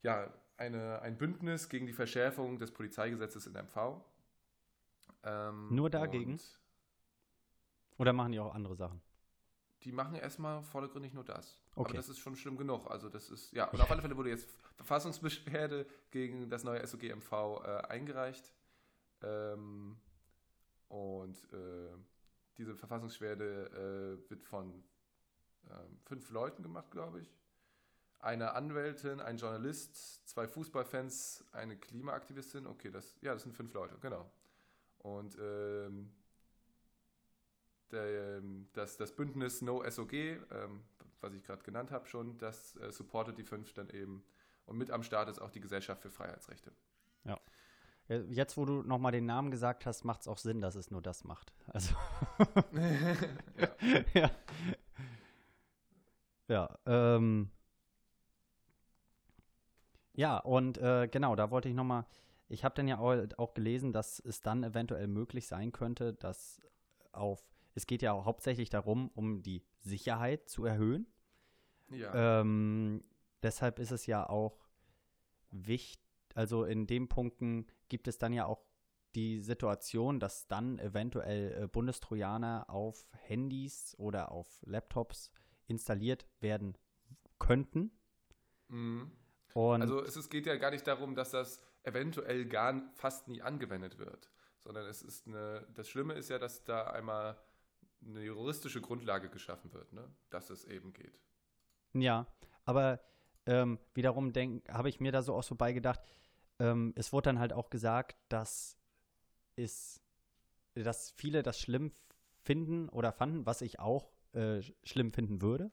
ja, 0.04 0.32
eine, 0.58 1.02
ein 1.02 1.18
Bündnis 1.18 1.68
gegen 1.68 1.86
die 1.88 1.94
Verschärfung 1.94 2.60
des 2.60 2.72
Polizeigesetzes 2.72 3.48
in 3.48 3.54
MV. 3.54 4.02
Ähm, 5.24 5.76
Nur 5.76 5.90
dagegen? 5.90 6.40
Oder 7.98 8.14
machen 8.14 8.32
die 8.32 8.40
auch 8.40 8.54
andere 8.54 8.76
Sachen? 8.76 9.02
Die 9.84 9.92
machen 9.92 10.16
erstmal 10.16 10.64
vordergründig 10.64 11.14
nur 11.14 11.24
das. 11.24 11.60
Okay. 11.76 11.90
Aber 11.90 11.94
das 11.94 12.10
ist 12.10 12.20
schon 12.20 12.36
schlimm 12.36 12.58
genug. 12.58 12.90
Also 12.90 13.10
das 13.10 13.30
ist, 13.30 13.52
ja, 13.52 13.66
und 13.70 13.80
auf 13.82 13.92
alle 13.92 14.02
Fälle 14.02 14.18
wurde 14.18 14.30
jetzt 14.30 14.50
Verfassungsbeschwerde 14.76 15.86
gegen 16.12 16.50
das 16.50 16.64
neue 16.64 16.86
SOGMV 16.86 17.32
äh, 17.32 17.88
eingereicht. 17.88 18.52
Ähm, 19.22 19.98
und 20.88 21.36
äh, 21.54 21.96
diese 22.58 22.76
Verfassungsbeschwerde 22.76 24.20
äh, 24.26 24.30
wird 24.30 24.44
von 24.44 24.84
ähm, 25.70 26.00
fünf 26.04 26.30
Leuten 26.32 26.64
gemacht, 26.64 26.92
glaube 26.92 27.22
ich. 27.22 27.36
Eine 28.20 28.54
Anwältin, 28.54 29.20
ein 29.20 29.38
Journalist, 29.38 30.28
zwei 30.28 30.48
Fußballfans, 30.48 31.46
eine 31.52 31.78
Klimaaktivistin. 31.78 32.66
Okay, 32.66 32.90
das, 32.90 33.16
ja, 33.22 33.34
das 33.34 33.44
sind 33.44 33.54
fünf 33.56 33.74
Leute, 33.74 33.98
genau. 34.00 34.32
Und 35.00 35.38
ähm, 35.40 36.12
der, 37.92 38.38
ähm, 38.38 38.68
das, 38.74 38.98
das 38.98 39.16
Bündnis 39.16 39.62
No 39.62 39.88
SOG, 39.88 40.14
ähm, 40.14 40.84
was 41.22 41.34
ich 41.34 41.44
gerade 41.44 41.64
genannt 41.64 41.92
habe 41.92 42.08
schon, 42.08 42.38
das 42.38 42.76
äh, 42.78 42.92
supportet 42.92 43.38
die 43.38 43.44
fünf 43.44 43.74
dann 43.74 43.90
eben. 43.90 44.24
Und 44.66 44.78
mit 44.78 44.90
am 44.90 45.04
Start 45.04 45.30
ist 45.30 45.40
auch 45.40 45.52
die 45.52 45.62
Gesellschaft 45.62 46.02
für 46.02 46.10
Freiheitsrechte. 46.10 46.72
Äh, 47.26 47.40
Jetzt, 48.08 48.56
wo 48.56 48.66
du 48.66 48.84
nochmal 48.84 49.12
den 49.12 49.26
Namen 49.26 49.50
gesagt 49.50 49.86
hast, 49.86 50.04
macht 50.04 50.22
es 50.22 50.28
auch 50.28 50.38
Sinn, 50.38 50.62
dass 50.62 50.76
es 50.76 50.92
nur 50.92 51.02
das 51.02 51.24
macht. 51.24 51.54
Also. 51.68 51.96
ja. 54.14 54.22
ja. 54.22 54.32
Ja, 56.48 56.78
ähm. 56.86 57.50
Ja, 60.14 60.38
und 60.38 60.78
äh, 60.78 61.08
genau, 61.12 61.36
da 61.36 61.52
wollte 61.52 61.68
ich 61.68 61.76
nochmal, 61.76 62.06
ich 62.48 62.64
habe 62.64 62.76
dann 62.76 62.88
ja 62.88 63.00
auch, 63.00 63.16
auch 63.38 63.54
gelesen, 63.54 63.92
dass 63.92 64.20
es 64.20 64.42
dann 64.42 64.64
eventuell 64.64 65.08
möglich 65.08 65.48
sein 65.48 65.72
könnte, 65.72 66.14
dass 66.14 66.62
auf, 67.12 67.44
es 67.74 67.86
geht 67.86 68.02
ja 68.02 68.14
hauptsächlich 68.24 68.70
darum, 68.70 69.10
um 69.16 69.42
die 69.42 69.64
Sicherheit 69.82 70.48
zu 70.48 70.66
erhöhen. 70.66 71.08
ja. 71.90 72.42
Ähm, 72.42 73.04
deshalb 73.44 73.80
ist 73.80 73.92
es 73.92 74.06
ja 74.06 74.30
auch 74.30 74.58
wichtig, 75.52 76.05
also 76.36 76.66
in 76.66 76.86
den 76.86 77.08
Punkten 77.08 77.66
gibt 77.90 78.08
es 78.08 78.18
dann 78.18 78.34
ja 78.34 78.46
auch 78.46 78.64
die 79.16 79.40
Situation, 79.40 80.20
dass 80.20 80.48
dann 80.48 80.78
eventuell 80.78 81.64
äh, 81.64 81.68
Bundestrojaner 81.68 82.70
auf 82.70 83.08
Handys 83.14 83.96
oder 83.98 84.32
auf 84.32 84.62
Laptops 84.66 85.32
installiert 85.68 86.28
werden 86.42 86.78
könnten. 87.40 87.92
Mhm. 88.68 89.12
Also 89.56 90.04
es, 90.04 90.18
es 90.18 90.30
geht 90.30 90.46
ja 90.46 90.58
gar 90.58 90.72
nicht 90.72 90.86
darum, 90.86 91.16
dass 91.16 91.32
das 91.32 91.62
eventuell 91.84 92.46
gar 92.46 92.92
fast 92.96 93.30
nie 93.30 93.42
angewendet 93.42 93.98
wird, 93.98 94.30
sondern 94.60 94.86
es 94.88 95.02
ist 95.02 95.28
eine, 95.28 95.66
das 95.74 95.88
Schlimme 95.88 96.16
ist 96.16 96.30
ja, 96.30 96.38
dass 96.38 96.66
da 96.66 96.88
einmal 96.88 97.40
eine 98.06 98.22
juristische 98.22 98.82
Grundlage 98.82 99.30
geschaffen 99.30 99.72
wird, 99.74 99.94
ne? 99.94 100.14
dass 100.30 100.50
es 100.50 100.66
eben 100.66 100.92
geht. 100.92 101.18
ja, 101.94 102.28
aber 102.66 103.00
ähm, 103.46 103.80
wiederum 103.94 104.34
habe 104.68 104.90
ich 104.90 105.00
mir 105.00 105.14
da 105.14 105.22
so 105.22 105.34
auch 105.36 105.44
so 105.44 105.56
beigedacht, 105.56 106.02
ähm, 106.60 106.94
es 106.96 107.14
wurde 107.14 107.26
dann 107.30 107.40
halt 107.40 107.54
auch 107.54 107.70
gesagt, 107.70 108.18
dass 108.30 108.78
es, 109.56 110.02
dass 110.76 111.12
viele 111.12 111.44
das 111.44 111.60
schlimm 111.60 111.94
finden 112.42 112.90
oder 112.90 113.12
fanden, 113.12 113.46
was 113.46 113.62
ich 113.62 113.80
auch 113.80 114.12
äh, 114.34 114.60
sch- 114.60 114.76
schlimm 114.84 115.12
finden 115.12 115.42
würde, 115.42 115.72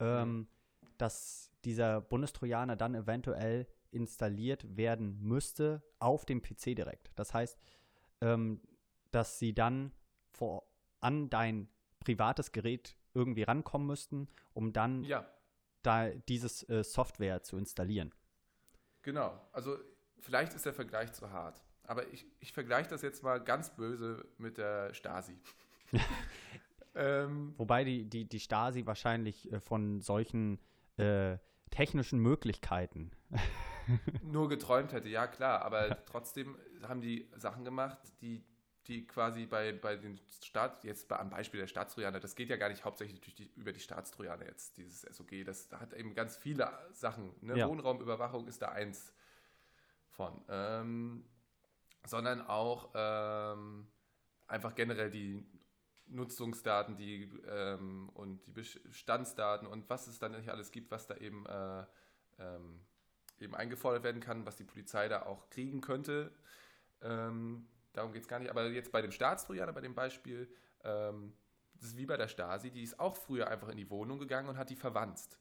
ähm, 0.00 0.48
dass 0.98 1.50
dieser 1.64 2.00
Bundestrojaner 2.00 2.76
dann 2.76 2.94
eventuell 2.94 3.66
installiert 3.90 4.76
werden 4.76 5.20
müsste 5.20 5.82
auf 5.98 6.24
dem 6.26 6.42
PC 6.42 6.74
direkt. 6.76 7.12
Das 7.16 7.34
heißt, 7.34 7.58
ähm, 8.20 8.60
dass 9.10 9.38
sie 9.38 9.54
dann 9.54 9.92
vor, 10.32 10.66
an 11.00 11.30
dein 11.30 11.68
privates 12.00 12.52
Gerät 12.52 12.96
irgendwie 13.14 13.44
rankommen 13.44 13.86
müssten, 13.86 14.28
um 14.52 14.72
dann 14.72 15.02
Ja, 15.04 15.24
da 15.82 16.10
dieses 16.10 16.68
äh, 16.68 16.82
Software 16.84 17.42
zu 17.42 17.56
installieren. 17.56 18.12
genau. 19.02 19.40
Also 19.52 19.78
vielleicht 20.24 20.54
ist 20.54 20.66
der 20.66 20.74
Vergleich 20.74 21.12
zu 21.12 21.30
hart, 21.30 21.62
aber 21.84 22.10
ich, 22.12 22.26
ich 22.40 22.52
vergleiche 22.52 22.90
das 22.90 23.02
jetzt 23.02 23.22
mal 23.22 23.42
ganz 23.42 23.74
böse 23.74 24.26
mit 24.38 24.58
der 24.58 24.94
Stasi. 24.94 25.38
ähm, 26.94 27.54
Wobei 27.56 27.84
die, 27.84 28.04
die, 28.08 28.24
die 28.24 28.40
Stasi 28.40 28.86
wahrscheinlich 28.86 29.52
äh, 29.52 29.60
von 29.60 30.00
solchen 30.00 30.58
äh, 30.96 31.38
technischen 31.70 32.20
Möglichkeiten. 32.20 33.10
nur 34.22 34.48
geträumt 34.48 34.92
hätte, 34.92 35.08
ja 35.08 35.26
klar, 35.26 35.62
aber 35.62 36.04
trotzdem 36.06 36.56
haben 36.82 37.00
die 37.00 37.28
Sachen 37.36 37.64
gemacht, 37.64 37.98
die, 38.20 38.44
die 38.86 39.06
quasi 39.06 39.46
bei, 39.46 39.72
bei 39.72 39.96
den 39.96 40.18
Staat, 40.42 40.84
jetzt 40.84 41.08
bei, 41.08 41.18
am 41.18 41.30
Beispiel 41.30 41.60
der 41.60 41.66
Staatstrojaner, 41.66 42.20
das 42.20 42.34
geht 42.34 42.48
ja 42.48 42.56
gar 42.56 42.68
nicht 42.68 42.84
hauptsächlich 42.84 43.20
durch 43.20 43.34
die, 43.34 43.50
über 43.56 43.72
die 43.72 43.80
Staatstrojaner 43.80 44.46
jetzt, 44.46 44.76
dieses 44.78 45.02
SOG, 45.02 45.44
das 45.44 45.70
hat 45.72 45.92
eben 45.92 46.14
ganz 46.14 46.36
viele 46.36 46.70
Sachen. 46.92 47.34
Ne? 47.40 47.58
Ja. 47.58 47.68
Wohnraumüberwachung 47.68 48.46
ist 48.46 48.62
da 48.62 48.68
eins 48.68 49.12
von. 50.14 50.42
Ähm, 50.48 51.24
sondern 52.06 52.46
auch 52.46 52.90
ähm, 52.94 53.86
einfach 54.46 54.74
generell 54.74 55.10
die 55.10 55.44
Nutzungsdaten 56.06 56.96
die, 56.96 57.24
ähm, 57.48 58.10
und 58.14 58.46
die 58.46 58.52
Bestandsdaten 58.52 59.66
und 59.66 59.88
was 59.88 60.06
es 60.06 60.18
dann 60.18 60.32
nicht 60.32 60.50
alles 60.50 60.70
gibt, 60.70 60.90
was 60.90 61.06
da 61.06 61.16
eben 61.16 61.46
äh, 61.46 61.84
ähm, 62.38 62.80
eben 63.40 63.54
eingefordert 63.54 64.04
werden 64.04 64.20
kann, 64.20 64.46
was 64.46 64.56
die 64.56 64.64
Polizei 64.64 65.08
da 65.08 65.22
auch 65.22 65.48
kriegen 65.50 65.80
könnte. 65.80 66.32
Ähm, 67.02 67.66
darum 67.92 68.12
geht 68.12 68.22
es 68.22 68.28
gar 68.28 68.38
nicht. 68.38 68.50
Aber 68.50 68.66
jetzt 68.66 68.92
bei 68.92 69.02
dem 69.02 69.10
Staatstrojaner, 69.10 69.72
bei 69.72 69.80
dem 69.80 69.94
Beispiel, 69.94 70.48
ähm, 70.84 71.32
das 71.74 71.88
ist 71.88 71.96
wie 71.96 72.06
bei 72.06 72.16
der 72.16 72.28
Stasi, 72.28 72.70
die 72.70 72.82
ist 72.82 73.00
auch 73.00 73.16
früher 73.16 73.48
einfach 73.48 73.68
in 73.68 73.76
die 73.76 73.90
Wohnung 73.90 74.18
gegangen 74.18 74.48
und 74.48 74.56
hat 74.56 74.70
die 74.70 74.76
verwanzt. 74.76 75.38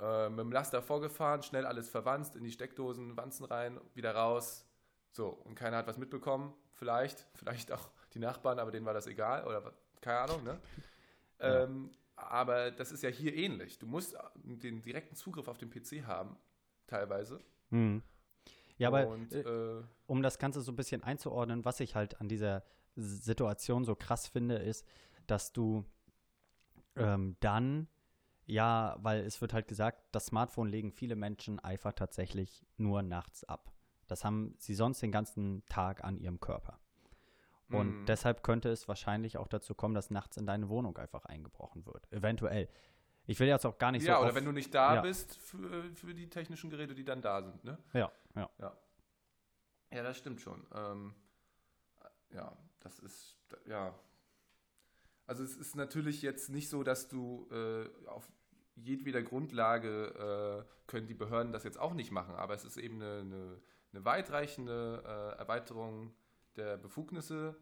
Äh, 0.00 0.28
mit 0.28 0.40
dem 0.40 0.52
Laster 0.52 0.82
vorgefahren, 0.82 1.42
schnell 1.42 1.66
alles 1.66 1.88
verwanzt, 1.88 2.36
in 2.36 2.44
die 2.44 2.52
Steckdosen, 2.52 3.16
Wanzen 3.16 3.44
rein, 3.44 3.80
wieder 3.94 4.14
raus. 4.14 4.66
So, 5.10 5.28
und 5.28 5.54
keiner 5.54 5.78
hat 5.78 5.86
was 5.86 5.98
mitbekommen. 5.98 6.54
Vielleicht, 6.72 7.26
vielleicht 7.34 7.72
auch 7.72 7.90
die 8.14 8.18
Nachbarn, 8.20 8.58
aber 8.58 8.70
denen 8.70 8.86
war 8.86 8.94
das 8.94 9.06
egal 9.06 9.44
oder 9.46 9.72
keine 10.00 10.18
Ahnung, 10.18 10.44
ne? 10.44 10.58
Ja. 11.40 11.62
Ähm, 11.62 11.92
aber 12.16 12.72
das 12.72 12.90
ist 12.90 13.04
ja 13.04 13.10
hier 13.10 13.32
ähnlich. 13.32 13.78
Du 13.78 13.86
musst 13.86 14.16
den 14.42 14.82
direkten 14.82 15.14
Zugriff 15.14 15.46
auf 15.46 15.56
den 15.56 15.70
PC 15.70 16.04
haben, 16.04 16.36
teilweise. 16.88 17.38
Hm. 17.70 18.02
Ja, 18.76 18.88
aber 18.88 19.06
Und, 19.06 19.32
äh, 19.32 19.42
äh, 19.42 19.84
um 20.06 20.20
das 20.20 20.40
Ganze 20.40 20.62
so 20.62 20.72
ein 20.72 20.76
bisschen 20.76 21.04
einzuordnen, 21.04 21.64
was 21.64 21.78
ich 21.78 21.94
halt 21.94 22.20
an 22.20 22.28
dieser 22.28 22.64
Situation 22.96 23.84
so 23.84 23.94
krass 23.94 24.26
finde, 24.26 24.56
ist, 24.56 24.84
dass 25.28 25.52
du 25.52 25.84
ähm, 26.96 27.36
dann, 27.38 27.86
ja, 28.48 28.96
weil 29.00 29.20
es 29.20 29.40
wird 29.40 29.52
halt 29.52 29.68
gesagt, 29.68 30.02
das 30.12 30.26
Smartphone 30.26 30.68
legen 30.68 30.90
viele 30.90 31.14
Menschen 31.16 31.60
einfach 31.60 31.92
tatsächlich 31.92 32.66
nur 32.76 33.02
nachts 33.02 33.44
ab. 33.44 33.72
Das 34.08 34.24
haben 34.24 34.54
sie 34.58 34.74
sonst 34.74 35.00
den 35.02 35.12
ganzen 35.12 35.64
Tag 35.66 36.02
an 36.02 36.16
ihrem 36.18 36.40
Körper. 36.40 36.80
Und 37.70 38.00
Mhm. 38.00 38.06
deshalb 38.06 38.42
könnte 38.42 38.70
es 38.70 38.88
wahrscheinlich 38.88 39.36
auch 39.36 39.48
dazu 39.48 39.74
kommen, 39.74 39.94
dass 39.94 40.10
nachts 40.10 40.38
in 40.38 40.46
deine 40.46 40.70
Wohnung 40.70 40.96
einfach 40.96 41.26
eingebrochen 41.26 41.84
wird. 41.84 42.10
Eventuell. 42.10 42.68
Ich 43.26 43.38
will 43.38 43.48
jetzt 43.48 43.66
auch 43.66 43.76
gar 43.76 43.92
nicht 43.92 44.04
ja, 44.04 44.14
so. 44.14 44.20
oder 44.20 44.30
auf- 44.30 44.34
wenn 44.34 44.46
du 44.46 44.52
nicht 44.52 44.72
da 44.74 44.94
ja. 44.94 45.00
bist 45.02 45.36
für, 45.36 45.84
für 45.94 46.14
die 46.14 46.30
technischen 46.30 46.70
Geräte, 46.70 46.94
die 46.94 47.04
dann 47.04 47.20
da 47.20 47.42
sind, 47.42 47.62
ne? 47.64 47.76
Ja, 47.92 48.10
ja. 48.34 48.48
Ja, 49.90 50.02
das 50.02 50.16
stimmt 50.16 50.40
schon. 50.40 50.66
Ähm, 50.74 51.14
ja, 52.32 52.56
das 52.80 52.98
ist, 53.00 53.36
ja. 53.66 53.94
Also 55.26 55.44
es 55.44 55.54
ist 55.56 55.76
natürlich 55.76 56.22
jetzt 56.22 56.48
nicht 56.48 56.70
so, 56.70 56.82
dass 56.82 57.08
du 57.08 57.46
äh, 57.50 58.06
auf 58.06 58.26
jedweder 58.82 59.22
Grundlage 59.22 60.64
äh, 60.66 60.90
können 60.90 61.06
die 61.06 61.14
Behörden 61.14 61.52
das 61.52 61.64
jetzt 61.64 61.78
auch 61.78 61.94
nicht 61.94 62.10
machen, 62.10 62.34
aber 62.34 62.54
es 62.54 62.64
ist 62.64 62.76
eben 62.76 62.96
eine, 62.96 63.20
eine, 63.20 63.60
eine 63.92 64.04
weitreichende 64.04 65.02
äh, 65.04 65.38
Erweiterung 65.38 66.14
der 66.56 66.76
Befugnisse 66.76 67.56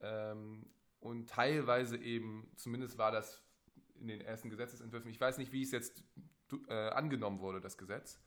ähm, 0.00 0.66
und 1.00 1.28
teilweise 1.28 1.96
eben, 1.96 2.50
zumindest 2.56 2.98
war 2.98 3.12
das 3.12 3.42
in 4.00 4.08
den 4.08 4.20
ersten 4.20 4.50
Gesetzesentwürfen, 4.50 5.10
ich 5.10 5.20
weiß 5.20 5.38
nicht, 5.38 5.52
wie 5.52 5.62
es 5.62 5.72
jetzt 5.72 6.02
äh, 6.68 6.88
angenommen 6.90 7.40
wurde, 7.40 7.60
das 7.60 7.76
Gesetz, 7.76 8.20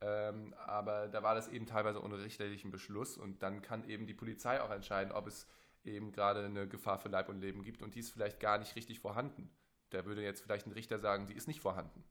ähm, 0.00 0.54
aber 0.54 1.08
da 1.08 1.22
war 1.22 1.34
das 1.34 1.48
eben 1.48 1.66
teilweise 1.66 2.02
ohne 2.02 2.18
richterlichen 2.18 2.70
Beschluss 2.70 3.16
und 3.16 3.42
dann 3.42 3.62
kann 3.62 3.88
eben 3.88 4.06
die 4.06 4.14
Polizei 4.14 4.60
auch 4.60 4.70
entscheiden, 4.70 5.12
ob 5.12 5.26
es 5.26 5.46
eben 5.84 6.12
gerade 6.12 6.44
eine 6.44 6.68
Gefahr 6.68 6.98
für 6.98 7.08
Leib 7.08 7.28
und 7.28 7.40
Leben 7.40 7.62
gibt 7.62 7.82
und 7.82 7.94
die 7.94 8.00
ist 8.00 8.10
vielleicht 8.10 8.40
gar 8.40 8.58
nicht 8.58 8.76
richtig 8.76 9.00
vorhanden. 9.00 9.50
Da 9.92 10.04
würde 10.04 10.22
jetzt 10.22 10.42
vielleicht 10.42 10.66
ein 10.66 10.72
Richter 10.72 10.98
sagen, 10.98 11.26
die 11.26 11.34
ist 11.34 11.48
nicht 11.48 11.60
vorhanden. 11.60 12.04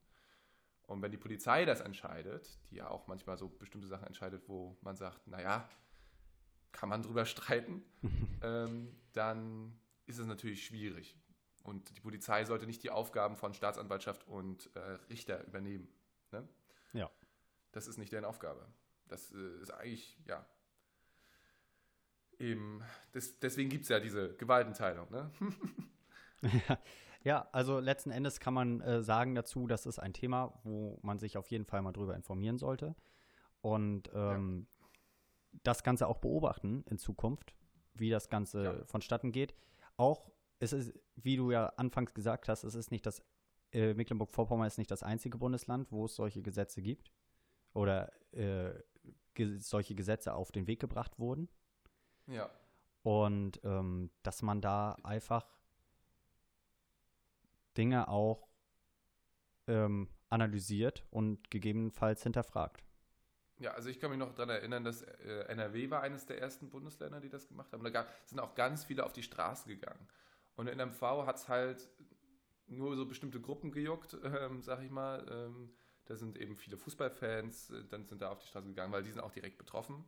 Und 0.84 1.02
wenn 1.02 1.12
die 1.12 1.18
Polizei 1.18 1.66
das 1.66 1.82
entscheidet, 1.82 2.60
die 2.70 2.76
ja 2.76 2.90
auch 2.90 3.08
manchmal 3.08 3.38
so 3.38 3.48
bestimmte 3.48 3.88
Sachen 3.88 4.08
entscheidet, 4.08 4.48
wo 4.48 4.78
man 4.82 4.98
sagt, 4.98 5.26
naja, 5.28 5.70
kann 6.72 6.90
man 6.90 7.02
drüber 7.02 7.26
streiten, 7.26 7.84
ähm, 8.44 8.96
dann 9.14 9.80
ist 10.06 10.18
es 10.18 10.28
natürlich 10.28 10.66
schwierig. 10.66 11.18
Und 11.64 11.96
die 11.96 12.02
Polizei 12.02 12.44
sollte 12.46 12.66
nicht 12.66 12.84
die 12.84 12.90
Aufgaben 12.90 13.36
von 13.36 13.54
Staatsanwaltschaft 13.54 14.28
und 14.28 14.76
äh, 14.76 14.80
Richter 15.10 15.46
übernehmen. 15.46 15.88
Ne? 16.32 16.48
Ja. 16.94 17.10
Das 17.72 17.88
ist 17.88 17.98
nicht 17.98 18.12
deren 18.12 18.26
Aufgabe. 18.26 18.68
Das 19.08 19.32
äh, 19.32 19.62
ist 19.62 19.72
eigentlich, 19.72 20.18
ja. 20.26 20.46
Eben, 22.40 22.84
des, 23.14 23.40
deswegen 23.40 23.70
gibt 23.70 23.84
es 23.84 23.90
ja 23.90 24.00
diese 24.00 24.36
Gewaltenteilung. 24.36 25.10
Ne? 25.12 25.32
Ja, 26.68 26.80
also 27.51 27.80
letzten 27.80 28.12
Endes 28.12 28.40
kann 28.40 28.54
man 28.54 28.82
äh, 28.82 29.04
sagen 29.04 29.36
dazu, 29.36 29.68
das 29.68 29.86
ist 29.86 30.00
ein 30.00 30.13
Thema, 30.13 30.60
wo 30.63 31.00
man 31.04 31.20
sich 31.20 31.38
auf 31.38 31.48
jeden 31.51 31.66
Fall 31.66 31.82
mal 31.82 31.92
drüber 31.92 32.16
informieren 32.16 32.58
sollte 32.58 32.96
und 33.62 34.10
ähm, 34.13 34.68
das 35.63 35.84
Ganze 35.84 36.08
auch 36.08 36.18
beobachten 36.20 36.84
in 36.90 36.98
Zukunft, 36.98 37.54
wie 37.94 38.10
das 38.10 38.30
Ganze 38.30 38.63
Ja. 38.63 38.86
vonstatten 38.86 39.32
geht. 39.32 39.54
Auch 39.98 40.32
es 40.60 40.74
ist, 40.74 40.94
wie 41.16 41.36
du 41.38 41.51
ja 41.51 41.68
anfangs 41.78 42.13
gesagt 42.13 42.48
hast, 42.50 42.63
es 42.63 42.75
ist 42.75 42.92
nicht 42.92 43.06
das 43.06 43.22
äh, 43.74 43.94
Mecklenburg-Vorpommern 43.94 44.68
ist 44.68 44.78
nicht 44.78 44.92
das 44.92 45.04
einzige 45.04 45.38
Bundesland, 45.38 45.92
wo 45.92 46.06
es 46.06 46.16
solche 46.16 46.42
Gesetze 46.42 46.82
gibt 46.82 47.12
oder 47.74 48.12
äh, 48.34 48.74
ge 49.34 49.60
solche 49.60 49.96
Gesetze 49.96 50.34
auf 50.34 50.51
den 50.51 50.68
Weg 50.68 50.80
gebracht 50.80 51.20
wurden. 51.20 51.50
Ja. 52.28 52.50
Und 53.04 53.60
ähm, 53.63 54.12
dass 54.24 54.42
man 54.42 54.62
da 54.62 54.98
einfach 55.04 55.48
Dinge 57.78 58.08
auch 58.08 58.48
ähm, 59.68 60.10
analysiert 60.30 61.06
und 61.10 61.50
gegebenenfalls 61.51 62.24
hinterfragt. 62.24 62.84
Ja, 63.60 63.72
also 63.72 63.90
ich 63.90 64.00
kann 64.00 64.10
mich 64.10 64.18
noch 64.18 64.34
daran 64.34 64.50
erinnern, 64.50 64.84
dass 64.84 65.04
äh, 65.04 65.46
NRW 65.50 65.92
war 65.92 66.01
eines 66.01 66.25
der 66.25 66.42
ersten 66.42 66.70
Bundesländer, 66.70 67.20
die 67.22 67.30
das 67.30 67.48
gemacht 67.48 67.72
haben. 67.72 67.84
Da 67.84 67.92
gab, 67.92 68.12
sind 68.25 68.40
auch 68.40 68.56
ganz 68.56 68.84
viele 68.84 69.06
auf 69.06 69.13
die 69.13 69.22
Straße 69.22 69.68
gegangen. 69.68 70.08
Und 70.56 70.68
in 70.68 70.80
MV 70.80 71.01
hat 71.28 71.36
es 71.36 71.48
halt 71.48 71.88
nur 72.68 72.96
so 72.96 73.06
bestimmte 73.06 73.40
Gruppen 73.40 73.72
gejuckt, 73.72 74.18
ähm, 74.24 74.62
sag 74.63 74.82
ich 74.82 74.90
mal. 74.90 75.25
Ähm, 75.30 75.74
da 76.06 76.16
sind 76.16 76.38
eben 76.40 76.56
viele 76.56 76.78
Fußballfans, 76.78 77.70
äh, 77.70 77.84
dann 77.90 78.06
sind 78.08 78.22
da 78.22 78.30
auf 78.32 78.40
die 78.40 78.48
Straße 78.48 78.68
gegangen, 78.68 78.92
weil 78.92 79.04
die 79.04 79.12
sind 79.12 79.22
auch 79.22 79.32
direkt 79.32 79.58
betroffen. 79.60 80.06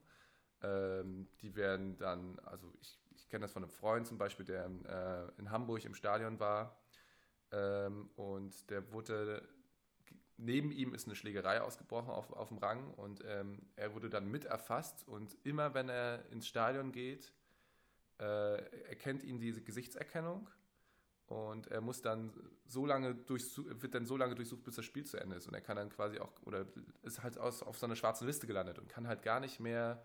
Ähm, 0.64 1.28
die 1.42 1.56
werden 1.56 1.98
dann, 1.98 2.40
also 2.40 2.74
ich, 2.82 3.00
ich 3.16 3.30
kenne 3.30 3.44
das 3.44 3.52
von 3.52 3.64
einem 3.64 3.72
Freund 3.72 4.08
zum 4.08 4.18
Beispiel, 4.18 4.46
der 4.46 4.66
in, 4.66 4.86
äh, 4.86 5.28
in 5.38 5.52
Hamburg 5.52 5.86
im 5.86 5.94
Stadion 5.94 6.40
war. 6.40 6.83
Ähm, 7.54 8.10
und 8.16 8.70
der 8.72 8.92
wurde 8.92 9.48
neben 10.38 10.72
ihm 10.72 10.94
ist 10.94 11.06
eine 11.06 11.16
Schlägerei 11.16 11.62
ausgebrochen 11.62 12.10
auf, 12.10 12.32
auf 12.34 12.50
dem 12.50 12.58
Rang 12.58 12.92
und 12.96 13.24
ähm, 13.26 13.62
er 13.76 13.94
wurde 13.94 14.10
dann 14.10 14.30
mit 14.30 14.46
erfasst 14.46 15.08
und 15.08 15.38
immer 15.44 15.74
wenn 15.74 15.90
er 15.90 16.30
ins 16.32 16.48
Stadion 16.48 16.92
geht, 16.92 17.32
äh, 18.20 18.58
erkennt 18.88 19.24
ihn 19.24 19.40
diese 19.40 19.62
Gesichtserkennung 19.62 20.50
und 21.28 21.68
er 21.68 21.82
muss 21.82 22.02
dann 22.02 22.34
so 22.66 22.86
lange 22.86 23.16
durch, 23.16 23.44
wird 23.56 23.94
dann 23.94 24.06
so 24.06 24.18
lange 24.18 24.36
durchsucht, 24.36 24.64
bis 24.64 24.76
das 24.76 24.86
Spiel 24.86 25.06
zu 25.06 25.18
Ende 25.18 25.36
ist 25.36 25.48
und 25.48 25.54
er 25.54 25.62
kann 25.62 25.78
dann 25.78 25.90
quasi 25.90 26.20
auch, 26.20 26.32
oder 26.44 26.66
ist 27.04 27.22
halt 27.22 27.38
aus, 27.38 27.62
auf 27.62 27.78
so 27.78 27.86
einer 27.86 27.96
schwarzen 27.96 28.26
Liste 28.26 28.48
gelandet 28.48 28.80
und 28.80 28.90
kann 28.90 29.08
halt 29.08 29.22
gar 29.22 29.40
nicht 29.40 29.60
mehr 29.60 30.04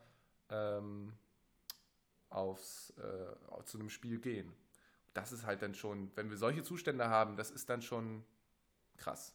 ähm, 0.50 1.14
aufs, 2.28 2.90
äh, 2.98 3.64
zu 3.64 3.78
einem 3.78 3.88
Spiel 3.88 4.20
gehen. 4.20 4.52
Das 5.14 5.32
ist 5.32 5.44
halt 5.44 5.62
dann 5.62 5.74
schon, 5.74 6.10
wenn 6.16 6.30
wir 6.30 6.36
solche 6.36 6.62
Zustände 6.62 7.08
haben, 7.08 7.36
das 7.36 7.50
ist 7.50 7.68
dann 7.68 7.82
schon 7.82 8.24
krass. 8.96 9.34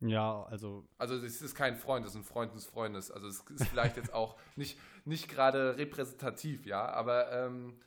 Ja, 0.00 0.42
also. 0.44 0.86
Also 0.98 1.14
es 1.16 1.40
ist 1.40 1.54
kein 1.54 1.76
Freund, 1.76 2.04
es 2.04 2.12
ist 2.12 2.18
ein 2.18 2.24
Freund 2.24 2.54
des 2.54 2.66
Freundes. 2.66 3.10
Also 3.10 3.28
es 3.28 3.40
ist 3.40 3.68
vielleicht 3.68 3.96
jetzt 3.96 4.12
auch 4.12 4.36
nicht, 4.56 4.78
nicht 5.04 5.28
gerade 5.28 5.78
repräsentativ, 5.78 6.66
ja, 6.66 6.86
aber 6.86 7.32
ähm, 7.32 7.80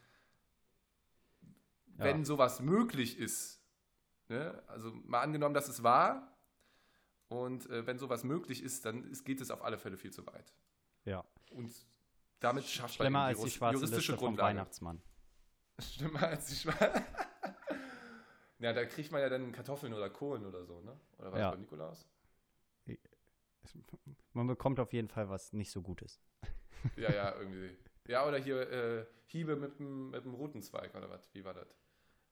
ja. 1.97 2.05
wenn 2.05 2.25
sowas 2.25 2.61
möglich 2.61 3.19
ist, 3.19 3.61
ne, 4.27 4.61
also 4.67 4.91
mal 5.05 5.21
angenommen, 5.21 5.53
dass 5.53 5.67
es 5.67 5.83
war, 5.83 6.35
und 7.27 7.69
äh, 7.69 7.85
wenn 7.85 7.99
sowas 7.99 8.23
möglich 8.23 8.63
ist, 8.63 8.85
dann 8.85 9.03
ist, 9.03 9.23
geht 9.23 9.39
es 9.39 9.51
auf 9.51 9.63
alle 9.63 9.77
Fälle 9.77 9.97
viel 9.97 10.11
zu 10.11 10.25
weit. 10.25 10.51
Ja. 11.05 11.23
Und 11.51 11.71
damit 12.39 12.65
schafft 12.65 12.99
man 12.99 13.13
die, 13.35 13.39
juristische 13.39 13.95
Liste 13.95 14.15
Grundlage. 14.15 14.49
Weihnachtsmann. 14.49 15.01
Schlimmer 15.93 16.23
als 16.23 16.47
die 16.47 16.55
schwarze 16.55 17.03
Ja, 18.59 18.73
da 18.73 18.85
kriegt 18.85 19.11
man 19.11 19.21
ja 19.21 19.29
dann 19.29 19.53
Kartoffeln 19.53 19.93
oder 19.93 20.09
Kohlen 20.09 20.45
oder 20.45 20.65
so, 20.65 20.81
ne? 20.81 20.99
Oder 21.17 21.31
was 21.31 21.39
ja. 21.39 21.51
bei 21.51 21.57
Nikolaus? 21.57 22.05
Man 24.33 24.47
bekommt 24.47 24.79
auf 24.79 24.91
jeden 24.91 25.07
Fall 25.07 25.29
was 25.29 25.53
nicht 25.53 25.71
so 25.71 25.81
Gutes. 25.81 26.19
Ja, 26.95 27.11
ja, 27.11 27.35
irgendwie. 27.35 27.77
Ja, 28.07 28.25
oder 28.25 28.37
hier 28.37 28.71
äh, 28.71 29.05
Hiebe 29.25 29.57
mit 29.57 29.79
dem, 29.79 30.11
mit 30.11 30.23
dem 30.23 30.33
Rotenzweig 30.33 30.95
oder 30.95 31.09
was? 31.09 31.29
Wie 31.33 31.43
war 31.43 31.53
das? 31.53 31.75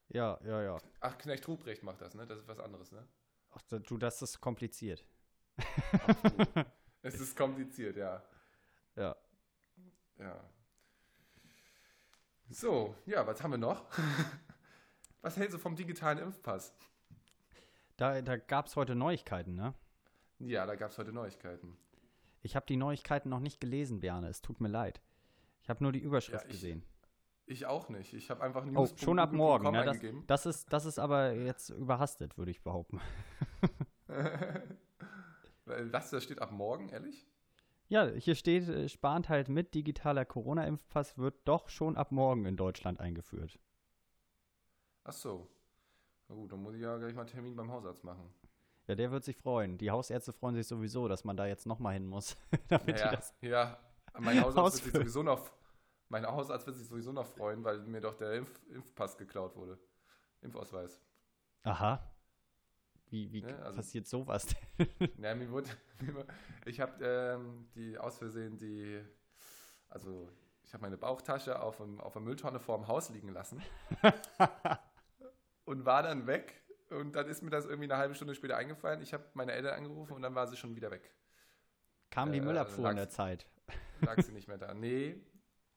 Ja, 0.08 0.40
ja, 0.42 0.62
ja. 0.62 0.78
Ach, 1.00 1.18
Knecht 1.18 1.46
Ruprecht 1.46 1.82
macht 1.82 2.00
das, 2.00 2.14
ne? 2.14 2.26
Das 2.26 2.38
ist 2.38 2.48
was 2.48 2.58
anderes, 2.58 2.90
ne? 2.90 3.06
Ach, 3.50 3.60
du, 3.62 3.98
das 3.98 4.22
ist 4.22 4.40
kompliziert. 4.40 5.04
Ach, 5.58 6.64
es 7.02 7.20
ist 7.20 7.36
kompliziert, 7.36 7.98
ja. 7.98 8.22
Ja. 8.96 9.14
Ja. 10.18 10.50
So, 12.50 12.94
ja, 13.04 13.26
was 13.26 13.42
haben 13.42 13.50
wir 13.52 13.58
noch? 13.58 13.84
Was 15.20 15.36
hältst 15.36 15.54
du 15.54 15.58
vom 15.58 15.74
digitalen 15.74 16.18
Impfpass? 16.18 16.72
Da, 17.96 18.22
da 18.22 18.36
gab 18.36 18.66
es 18.66 18.76
heute 18.76 18.94
Neuigkeiten, 18.94 19.56
ne? 19.56 19.74
Ja, 20.38 20.64
da 20.64 20.76
gab 20.76 20.92
es 20.92 20.98
heute 20.98 21.12
Neuigkeiten. 21.12 21.76
Ich 22.42 22.54
habe 22.54 22.64
die 22.66 22.76
Neuigkeiten 22.76 23.28
noch 23.28 23.40
nicht 23.40 23.60
gelesen, 23.60 23.98
Berne. 23.98 24.28
Es 24.28 24.40
tut 24.42 24.60
mir 24.60 24.68
leid. 24.68 25.02
Ich 25.62 25.68
habe 25.68 25.82
nur 25.82 25.90
die 25.90 25.98
Überschrift 25.98 26.44
ja, 26.44 26.46
ich, 26.46 26.52
gesehen. 26.52 26.84
Ich 27.46 27.66
auch 27.66 27.88
nicht. 27.88 28.14
Ich 28.14 28.30
habe 28.30 28.44
einfach 28.44 28.64
News. 28.64 28.92
Oh, 28.92 28.96
schon 28.96 29.18
ab 29.18 29.32
morgen. 29.32 29.72
Ne? 29.72 29.84
Das, 29.84 29.98
das, 30.28 30.46
ist, 30.46 30.72
das 30.72 30.84
ist 30.84 31.00
aber 31.00 31.32
jetzt 31.32 31.70
überhastet, 31.70 32.38
würde 32.38 32.52
ich 32.52 32.62
behaupten. 32.62 33.00
Was, 35.64 36.10
das 36.10 36.22
steht 36.22 36.40
ab 36.40 36.52
morgen, 36.52 36.88
ehrlich? 36.90 37.26
Ja, 37.88 38.06
hier 38.06 38.34
steht, 38.34 38.68
äh, 38.68 38.88
Spahn 38.88 39.28
halt 39.28 39.48
mit, 39.48 39.74
digitaler 39.74 40.24
Corona-Impfpass 40.24 41.16
wird 41.16 41.36
doch 41.46 41.68
schon 41.70 41.96
ab 41.96 42.12
morgen 42.12 42.44
in 42.44 42.56
Deutschland 42.56 43.00
eingeführt. 43.00 43.58
Ach 45.04 45.12
so. 45.12 45.48
Na 46.28 46.34
gut, 46.34 46.52
dann 46.52 46.62
muss 46.62 46.74
ich 46.74 46.82
ja 46.82 46.98
gleich 46.98 47.14
mal 47.14 47.22
einen 47.22 47.30
Termin 47.30 47.56
beim 47.56 47.72
Hausarzt 47.72 48.04
machen. 48.04 48.30
Ja, 48.86 48.94
der 48.94 49.10
wird 49.10 49.24
sich 49.24 49.36
freuen. 49.36 49.78
Die 49.78 49.90
Hausärzte 49.90 50.34
freuen 50.34 50.54
sich 50.54 50.66
sowieso, 50.66 51.08
dass 51.08 51.24
man 51.24 51.36
da 51.36 51.46
jetzt 51.46 51.66
nochmal 51.66 51.94
hin 51.94 52.06
muss. 52.06 52.36
naja, 52.70 53.18
ja, 53.40 53.78
mein 54.18 54.42
Hausarzt 54.42 54.84
wird 54.84 54.94
sich 54.94 55.02
sowieso 55.02 55.22
noch, 55.22 55.50
mein 56.10 56.26
Hausarzt 56.26 56.66
wird 56.66 56.76
sich 56.76 56.88
sowieso 56.88 57.12
noch 57.12 57.26
freuen, 57.26 57.64
weil 57.64 57.78
mir 57.80 58.02
doch 58.02 58.14
der 58.16 58.34
Impf 58.34 58.60
Impfpass 58.68 59.16
geklaut 59.16 59.56
wurde. 59.56 59.78
Impfausweis. 60.42 61.00
Aha. 61.62 62.02
Wie, 63.10 63.32
wie 63.32 63.40
ja, 63.40 63.56
also, 63.60 63.76
passiert 63.76 64.06
sowas 64.06 64.54
ja, 65.18 65.34
mir 65.34 65.50
wurde, 65.50 65.70
ich 66.66 66.80
habe 66.80 67.04
ähm, 67.04 67.68
die 67.74 67.96
aus 67.96 68.18
Versehen 68.18 68.58
die, 68.58 69.02
also 69.88 70.28
ich 70.68 70.74
habe 70.74 70.82
meine 70.82 70.98
Bauchtasche 70.98 71.60
auf, 71.62 71.80
auf 71.80 72.12
der 72.12 72.20
Mülltonne 72.20 72.60
vor 72.60 72.76
dem 72.76 72.88
Haus 72.88 73.08
liegen 73.08 73.30
lassen. 73.30 73.62
und 75.64 75.86
war 75.86 76.02
dann 76.02 76.26
weg. 76.26 76.62
Und 76.90 77.16
dann 77.16 77.26
ist 77.26 77.42
mir 77.42 77.48
das 77.48 77.64
irgendwie 77.64 77.84
eine 77.84 77.96
halbe 77.96 78.14
Stunde 78.14 78.34
später 78.34 78.56
eingefallen. 78.56 79.00
Ich 79.00 79.14
habe 79.14 79.24
meine 79.32 79.52
Eltern 79.52 79.74
angerufen 79.74 80.12
und 80.12 80.22
dann 80.22 80.34
war 80.34 80.46
sie 80.46 80.56
schon 80.56 80.76
wieder 80.76 80.90
weg. 80.90 81.10
Kam 82.10 82.32
die 82.32 82.38
äh, 82.38 82.42
Müllabfuhr 82.42 82.90
in 82.90 82.96
der 82.96 83.08
Zeit? 83.08 83.46
Lag 84.02 84.20
sie 84.20 84.32
nicht 84.32 84.46
mehr 84.46 84.58
da. 84.58 84.74
Nee. 84.74 85.16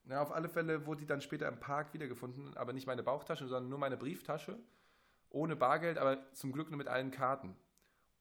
Na, 0.04 0.22
auf 0.22 0.32
alle 0.32 0.50
Fälle 0.50 0.86
wurde 0.86 1.02
die 1.02 1.06
dann 1.06 1.22
später 1.22 1.48
im 1.48 1.60
Park 1.60 1.94
wiedergefunden, 1.94 2.58
aber 2.58 2.74
nicht 2.74 2.88
meine 2.88 3.04
Bauchtasche, 3.04 3.48
sondern 3.48 3.70
nur 3.70 3.80
meine 3.80 3.98
Brieftasche. 3.98 4.60
Ohne 5.32 5.56
Bargeld, 5.56 5.98
aber 5.98 6.32
zum 6.34 6.52
Glück 6.52 6.70
nur 6.70 6.78
mit 6.78 6.88
allen 6.88 7.12
Karten. 7.12 7.56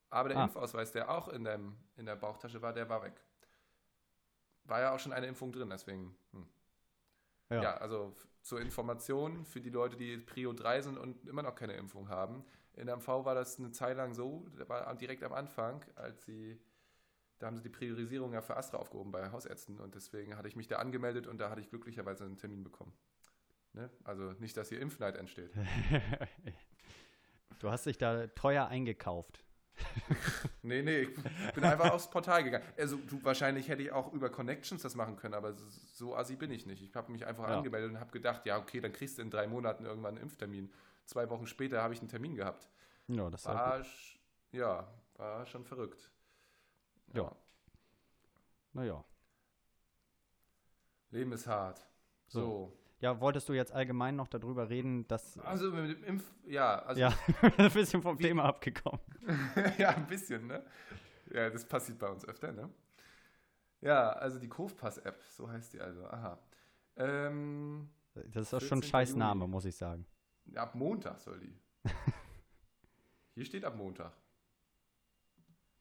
Aber 0.08 0.28
der 0.28 0.38
ah. 0.38 0.44
Impfausweis, 0.44 0.92
der 0.92 1.10
auch 1.10 1.28
in, 1.28 1.44
dem, 1.44 1.76
in 1.96 2.06
der 2.06 2.16
Bauchtasche 2.16 2.62
war, 2.62 2.72
der 2.72 2.88
war 2.88 3.02
weg. 3.02 3.20
War 4.64 4.80
ja 4.80 4.94
auch 4.94 4.98
schon 4.98 5.12
eine 5.12 5.26
Impfung 5.26 5.52
drin, 5.52 5.70
deswegen. 5.70 6.16
Hm. 6.32 6.46
Ja. 7.50 7.62
ja, 7.62 7.76
also 7.78 8.14
zur 8.42 8.60
Information 8.60 9.44
für 9.44 9.60
die 9.60 9.70
Leute, 9.70 9.96
die 9.96 10.16
Prio 10.18 10.52
3 10.52 10.82
sind 10.82 10.98
und 10.98 11.26
immer 11.26 11.42
noch 11.42 11.54
keine 11.54 11.74
Impfung 11.74 12.08
haben. 12.08 12.44
In 12.74 12.86
der 12.86 12.96
MV 12.96 13.08
war 13.24 13.34
das 13.34 13.58
eine 13.58 13.72
Zeit 13.72 13.96
lang 13.96 14.14
so, 14.14 14.46
da 14.56 14.68
war 14.68 14.94
direkt 14.94 15.24
am 15.24 15.32
Anfang, 15.32 15.84
als 15.96 16.24
sie, 16.24 16.60
da 17.38 17.46
haben 17.46 17.56
sie 17.56 17.62
die 17.64 17.68
Priorisierung 17.68 18.32
ja 18.32 18.40
für 18.40 18.56
Astra 18.56 18.78
aufgehoben 18.78 19.10
bei 19.10 19.32
Hausärzten 19.32 19.80
und 19.80 19.96
deswegen 19.96 20.36
hatte 20.36 20.46
ich 20.46 20.54
mich 20.54 20.68
da 20.68 20.76
angemeldet 20.76 21.26
und 21.26 21.38
da 21.38 21.50
hatte 21.50 21.60
ich 21.60 21.68
glücklicherweise 21.68 22.24
einen 22.24 22.38
Termin 22.38 22.62
bekommen. 22.62 22.92
Ne? 23.72 23.90
Also 24.04 24.32
nicht, 24.38 24.56
dass 24.56 24.68
hier 24.68 24.80
Impfneid 24.80 25.16
entsteht. 25.16 25.52
du 27.60 27.70
hast 27.70 27.86
dich 27.86 27.98
da 27.98 28.26
teuer 28.28 28.66
eingekauft. 28.66 29.44
nee, 30.62 30.82
nee, 30.82 31.02
ich 31.02 31.54
bin 31.54 31.64
einfach 31.64 31.90
aufs 31.92 32.10
Portal 32.10 32.44
gegangen. 32.44 32.64
Also 32.76 32.96
du, 32.96 33.22
wahrscheinlich 33.24 33.68
hätte 33.68 33.82
ich 33.82 33.92
auch 33.92 34.12
über 34.12 34.28
Connections 34.28 34.82
das 34.82 34.94
machen 34.94 35.16
können, 35.16 35.34
aber 35.34 35.54
so 35.54 36.14
assi 36.14 36.36
bin 36.36 36.50
ich 36.50 36.66
nicht. 36.66 36.82
Ich 36.82 36.94
habe 36.94 37.10
mich 37.12 37.24
einfach 37.26 37.48
ja. 37.48 37.56
angemeldet 37.56 37.90
und 37.92 38.00
habe 38.00 38.10
gedacht, 38.10 38.44
ja, 38.44 38.58
okay, 38.58 38.80
dann 38.80 38.92
kriegst 38.92 39.18
du 39.18 39.22
in 39.22 39.30
drei 39.30 39.46
Monaten 39.46 39.86
irgendwann 39.86 40.16
einen 40.16 40.24
Impftermin. 40.24 40.70
Zwei 41.06 41.30
Wochen 41.30 41.46
später 41.46 41.82
habe 41.82 41.94
ich 41.94 42.00
einen 42.00 42.08
Termin 42.08 42.34
gehabt. 42.34 42.68
Ja, 43.08 43.30
das 43.30 43.46
war, 43.46 43.84
ja, 44.52 44.86
war 45.16 45.46
schon 45.46 45.64
verrückt. 45.64 46.10
Ja. 47.14 47.22
ja. 47.22 47.36
Naja. 48.72 49.04
Leben 51.10 51.32
ist 51.32 51.46
hart. 51.46 51.86
so. 52.28 52.40
so. 52.40 52.76
Ja, 53.00 53.18
wolltest 53.18 53.48
du 53.48 53.54
jetzt 53.54 53.72
allgemein 53.72 54.14
noch 54.14 54.28
darüber 54.28 54.68
reden, 54.68 55.08
dass. 55.08 55.38
Also 55.38 55.70
mit 55.70 55.90
dem 55.90 56.04
Impf. 56.04 56.24
Ja, 56.46 56.80
also. 56.80 57.00
Ja, 57.00 57.12
ein 57.56 57.70
bisschen 57.70 58.02
vom 58.02 58.18
wie, 58.18 58.24
Thema 58.24 58.44
abgekommen. 58.44 59.00
ja, 59.78 59.90
ein 59.90 60.06
bisschen, 60.06 60.46
ne? 60.46 60.64
Ja, 61.32 61.48
das 61.48 61.64
passiert 61.64 61.98
bei 61.98 62.08
uns 62.08 62.26
öfter, 62.26 62.52
ne? 62.52 62.68
Ja, 63.80 64.10
also 64.10 64.38
die 64.38 64.48
Kofpass-App, 64.48 65.22
so 65.30 65.50
heißt 65.50 65.72
die 65.72 65.80
also. 65.80 66.04
Aha. 66.06 66.38
Ähm, 66.96 67.88
das 68.14 68.48
ist 68.48 68.54
auch 68.54 68.60
schon 68.60 68.80
ein 68.80 68.82
scheiß 68.82 69.16
Name, 69.16 69.46
muss 69.46 69.64
ich 69.64 69.76
sagen. 69.76 70.06
Ab 70.54 70.74
Montag 70.74 71.18
soll 71.20 71.40
die. 71.40 71.58
Hier 73.34 73.44
steht 73.46 73.64
ab 73.64 73.76
Montag. 73.76 74.12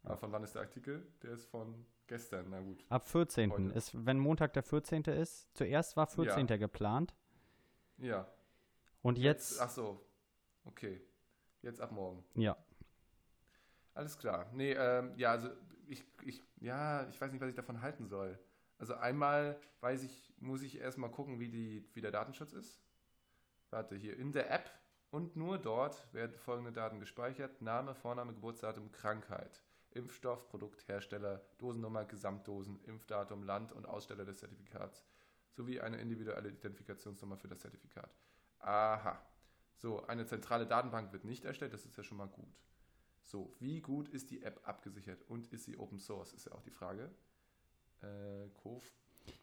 Aber 0.04 0.16
von 0.16 0.32
wann 0.32 0.44
ist 0.44 0.56
der 0.56 0.62
Artikel? 0.62 1.06
Der 1.24 1.32
ist 1.32 1.46
von 1.46 1.86
gestern, 2.10 2.50
na 2.50 2.60
gut. 2.60 2.84
Ab 2.90 3.08
14. 3.08 3.72
Ist, 3.72 4.06
wenn 4.06 4.20
Montag 4.20 4.54
der 4.54 4.64
14. 4.64 5.04
ist. 5.04 5.48
Zuerst 5.56 5.96
war 5.96 6.08
14. 6.08 6.48
Ja. 6.48 6.58
geplant. 6.58 7.16
Ja. 7.98 8.28
Und 9.02 9.18
jetzt, 9.18 9.52
jetzt. 9.52 9.62
Ach 9.62 9.70
so. 9.70 10.06
Okay. 10.66 11.02
Jetzt 11.62 11.80
ab 11.80 11.92
morgen. 11.92 12.26
Ja. 12.36 12.58
Alles 13.94 14.18
klar. 14.18 14.50
Nee, 14.54 14.74
ähm, 14.74 15.14
ja, 15.16 15.32
also 15.32 15.50
ich, 15.88 16.04
ich, 16.24 16.42
ja, 16.58 17.08
ich 17.10 17.20
weiß 17.20 17.32
nicht, 17.32 17.42
was 17.42 17.50
ich 17.50 17.56
davon 17.56 17.82
halten 17.82 18.08
soll. 18.08 18.38
Also 18.78 18.96
einmal 18.96 19.60
weiß 19.82 20.04
ich, 20.04 20.34
muss 20.40 20.62
ich 20.62 20.80
erstmal 20.80 21.12
gucken, 21.12 21.40
wie, 21.40 21.50
die, 21.50 21.90
wie 21.94 22.02
der 22.02 22.12
Datenschutz 22.12 22.54
ist. 22.54 22.82
Warte, 23.70 23.96
hier 23.96 24.18
in 24.18 24.32
der 24.32 24.52
App 24.52 24.70
und 25.12 25.36
nur 25.36 25.58
dort 25.58 26.12
werden 26.14 26.38
folgende 26.38 26.72
Daten 26.72 27.00
gespeichert: 27.00 27.62
Name, 27.62 27.94
Vorname, 27.94 28.34
Geburtsdatum, 28.34 28.92
Krankheit. 28.92 29.64
Impfstoff, 29.92 30.48
Produkthersteller, 30.48 31.42
Dosennummer, 31.58 32.06
Gesamtdosen, 32.06 32.80
Impfdatum, 32.84 33.44
Land 33.44 33.72
und 33.72 33.88
Aussteller 33.88 34.26
des 34.26 34.38
Zertifikats 34.38 35.04
sowie 35.52 35.80
eine 35.80 35.98
individuelle 35.98 36.50
Identifikationsnummer 36.50 37.38
für 37.38 37.48
das 37.48 37.60
Zertifikat. 37.60 38.10
Aha. 38.60 39.20
So, 39.78 40.06
eine 40.06 40.26
zentrale 40.26 40.68
Datenbank 40.68 41.12
wird 41.14 41.26
nicht 41.26 41.46
erstellt, 41.46 41.74
das 41.74 41.86
ist 41.86 41.98
ja 41.98 42.04
schon 42.04 42.18
mal 42.18 42.28
gut. 42.28 42.54
So, 43.24 43.56
wie 43.60 43.82
gut 43.82 44.10
ist 44.10 44.32
die 44.32 44.42
App 44.42 44.62
abgesichert 44.68 45.24
und 45.28 45.48
ist 45.48 45.66
sie 45.66 45.78
Open 45.78 46.00
Source, 46.00 46.34
ist 46.34 46.46
ja 46.46 46.52
auch 46.54 46.62
die 46.62 46.72
Frage. 46.72 47.10
Äh, 48.02 48.50
Kof. 48.54 48.84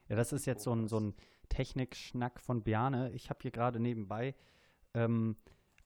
Ja, 0.08 0.16
das 0.16 0.32
ist 0.32 0.46
jetzt 0.46 0.62
so 0.62 0.74
ein, 0.74 0.88
so 0.88 0.98
ein 1.00 1.14
Technikschnack 1.48 2.40
von 2.40 2.62
Bjane. 2.62 3.12
Ich 3.12 3.30
habe 3.30 3.40
hier 3.42 3.50
gerade 3.50 3.80
nebenbei 3.80 4.34
ähm, 4.94 5.36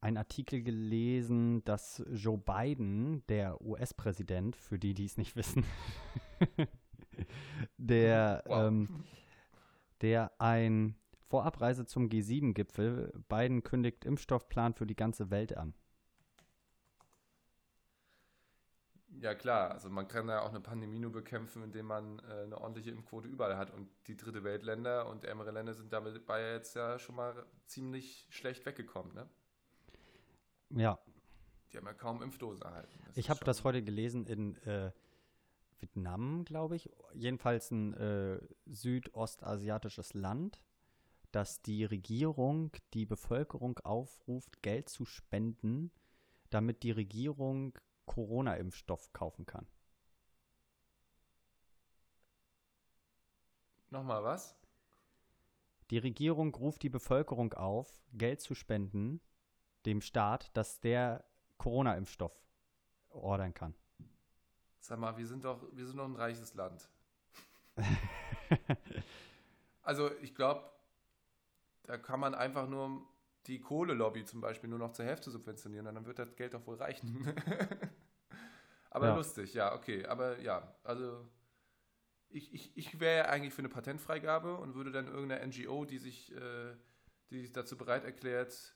einen 0.01 0.17
Artikel 0.17 0.63
gelesen, 0.63 1.63
dass 1.65 2.03
Joe 2.11 2.39
Biden, 2.39 3.27
der 3.29 3.61
US-Präsident, 3.61 4.57
für 4.57 4.79
die, 4.79 4.95
die 4.95 5.05
es 5.05 5.17
nicht 5.17 5.37
wissen, 5.37 5.65
der, 7.77 8.43
wow. 8.47 8.69
ähm, 8.69 9.05
der 10.01 10.33
ein 10.41 10.97
Vorabreise 11.29 11.87
zum 11.87 12.09
G7-Gipfel, 12.09 13.13
Biden 13.29 13.63
kündigt 13.63 14.05
Impfstoffplan 14.05 14.75
für 14.75 14.87
die 14.87 14.97
ganze 14.97 15.31
Welt 15.31 15.57
an. 15.57 15.75
Ja 19.21 19.35
klar, 19.35 19.73
also 19.73 19.91
man 19.91 20.09
kann 20.09 20.29
ja 20.29 20.41
auch 20.41 20.49
eine 20.49 20.61
Pandemie 20.61 20.99
nur 20.99 21.13
bekämpfen, 21.13 21.63
indem 21.63 21.87
man 21.87 22.21
äh, 22.21 22.45
eine 22.45 22.59
ordentliche 22.59 22.91
Impfquote 22.91 23.29
überall 23.29 23.57
hat. 23.57 23.71
Und 23.71 23.91
die 24.07 24.17
dritte 24.17 24.45
Weltländer 24.45 25.09
und 25.09 25.25
ärmere 25.25 25.51
Länder 25.51 25.75
sind 25.75 25.93
dabei 25.93 26.53
jetzt 26.53 26.75
ja 26.75 26.99
schon 26.99 27.17
mal 27.17 27.45
ziemlich 27.67 28.29
schlecht 28.31 28.65
weggekommen, 28.65 29.13
ne? 29.13 29.29
Ja. 30.71 30.99
Die 31.73 31.77
haben 31.77 31.87
ja 31.87 31.95
kaum 31.95 32.23
Impfdosen 32.23 32.63
erhalten. 32.63 32.99
Das 33.07 33.17
ich 33.17 33.31
habe 33.31 33.45
das 33.45 33.65
heute 33.65 33.83
gelesen 33.83 34.27
in 34.27 34.57
äh, 34.65 34.93
Vietnam, 35.79 36.45
glaube 36.45 36.77
ich. 36.77 36.91
Jedenfalls 37.15 37.71
ein 37.71 37.95
äh, 37.95 38.41
südostasiatisches 38.67 40.15
Land, 40.15 40.63
dass 41.33 41.63
die 41.63 41.85
Regierung 41.85 42.73
die 42.93 43.07
Bevölkerung 43.07 43.79
aufruft, 43.81 44.63
Geld 44.63 44.89
zu 44.89 45.05
spenden, 45.05 45.93
damit 46.51 46.83
die 46.83 46.91
Regierung 46.91 47.79
Corona-Impfstoff 48.07 49.13
kaufen 49.13 49.47
kann. 49.47 49.67
Nochmal 53.91 54.23
was? 54.23 54.57
Die 55.91 55.99
Regierung 55.99 56.55
ruft 56.55 56.83
die 56.83 56.89
Bevölkerung 56.89 57.53
auf, 57.55 58.01
Geld 58.13 58.41
zu 58.41 58.55
spenden, 58.55 59.21
dem 59.87 60.01
Staat, 60.01 60.57
dass 60.57 60.81
der 60.81 61.25
Corona-Impfstoff 61.59 62.33
ordern 63.11 63.55
kann. 63.55 63.75
Sag 64.79 64.99
mal, 64.99 65.17
wir 65.17 65.27
sind 65.27 65.45
doch, 65.45 65.63
wir 65.73 65.87
sind 65.87 65.99
doch 65.99 66.07
ein 66.07 66.17
reiches 66.17 66.55
Land. 66.55 66.89
also 69.83 70.11
ich 70.23 70.35
glaube, 70.35 70.71
da 71.85 71.99
kann 71.99 72.21
man 72.21 72.35
einfach 72.35 72.69
nur 72.69 73.07
die 73.47 73.61
Kohlelobby 73.61 74.25
zum 74.25 74.41
Beispiel 74.41 74.71
nur 74.71 74.79
noch 74.79 74.93
zur 74.93 75.05
Hälfte 75.05 75.31
subventionieren 75.31 75.87
und 75.87 75.95
dann 75.95 76.07
wird 76.07 76.19
das 76.19 76.35
Geld 76.37 76.55
doch 76.55 76.67
wohl 76.67 76.77
reichen. 76.77 77.27
aber 78.91 79.09
ja. 79.09 79.17
lustig, 79.17 79.55
ja, 79.55 79.75
okay. 79.75 80.07
Aber 80.07 80.39
ja, 80.41 80.75
also 80.85 81.27
ich, 82.29 82.53
ich, 82.55 82.77
ich 82.77 83.01
wäre 83.01 83.29
eigentlich 83.29 83.55
für 83.55 83.63
eine 83.63 83.69
Patentfreigabe 83.69 84.57
und 84.57 84.75
würde 84.75 84.93
dann 84.93 85.09
irgendeine 85.09 85.47
NGO, 85.47 85.85
die 85.85 85.99
sich, 85.99 86.35
äh, 86.35 86.75
die 87.31 87.41
sich 87.41 87.53
dazu 87.53 87.77
bereit 87.77 88.05
erklärt, 88.05 88.75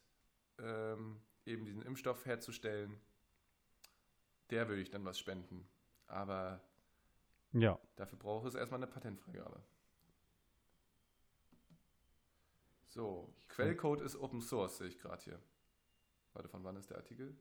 ähm, 0.58 1.20
eben 1.46 1.64
diesen 1.64 1.82
Impfstoff 1.82 2.26
herzustellen, 2.26 3.00
der 4.50 4.68
würde 4.68 4.82
ich 4.82 4.90
dann 4.90 5.04
was 5.04 5.18
spenden. 5.18 5.68
Aber 6.06 6.60
ja. 7.52 7.78
dafür 7.96 8.18
braucht 8.18 8.46
es 8.46 8.54
erstmal 8.54 8.82
eine 8.82 8.90
Patentfreigabe. 8.90 9.62
So, 12.88 13.34
Quellcode 13.48 14.02
ist 14.02 14.16
Open 14.16 14.40
Source, 14.40 14.78
sehe 14.78 14.86
ich 14.86 15.00
gerade 15.00 15.22
hier. 15.22 15.42
Warte, 16.32 16.48
von 16.48 16.62
wann 16.62 16.76
ist 16.76 16.90
der 16.90 16.98
Artikel? 16.98 17.36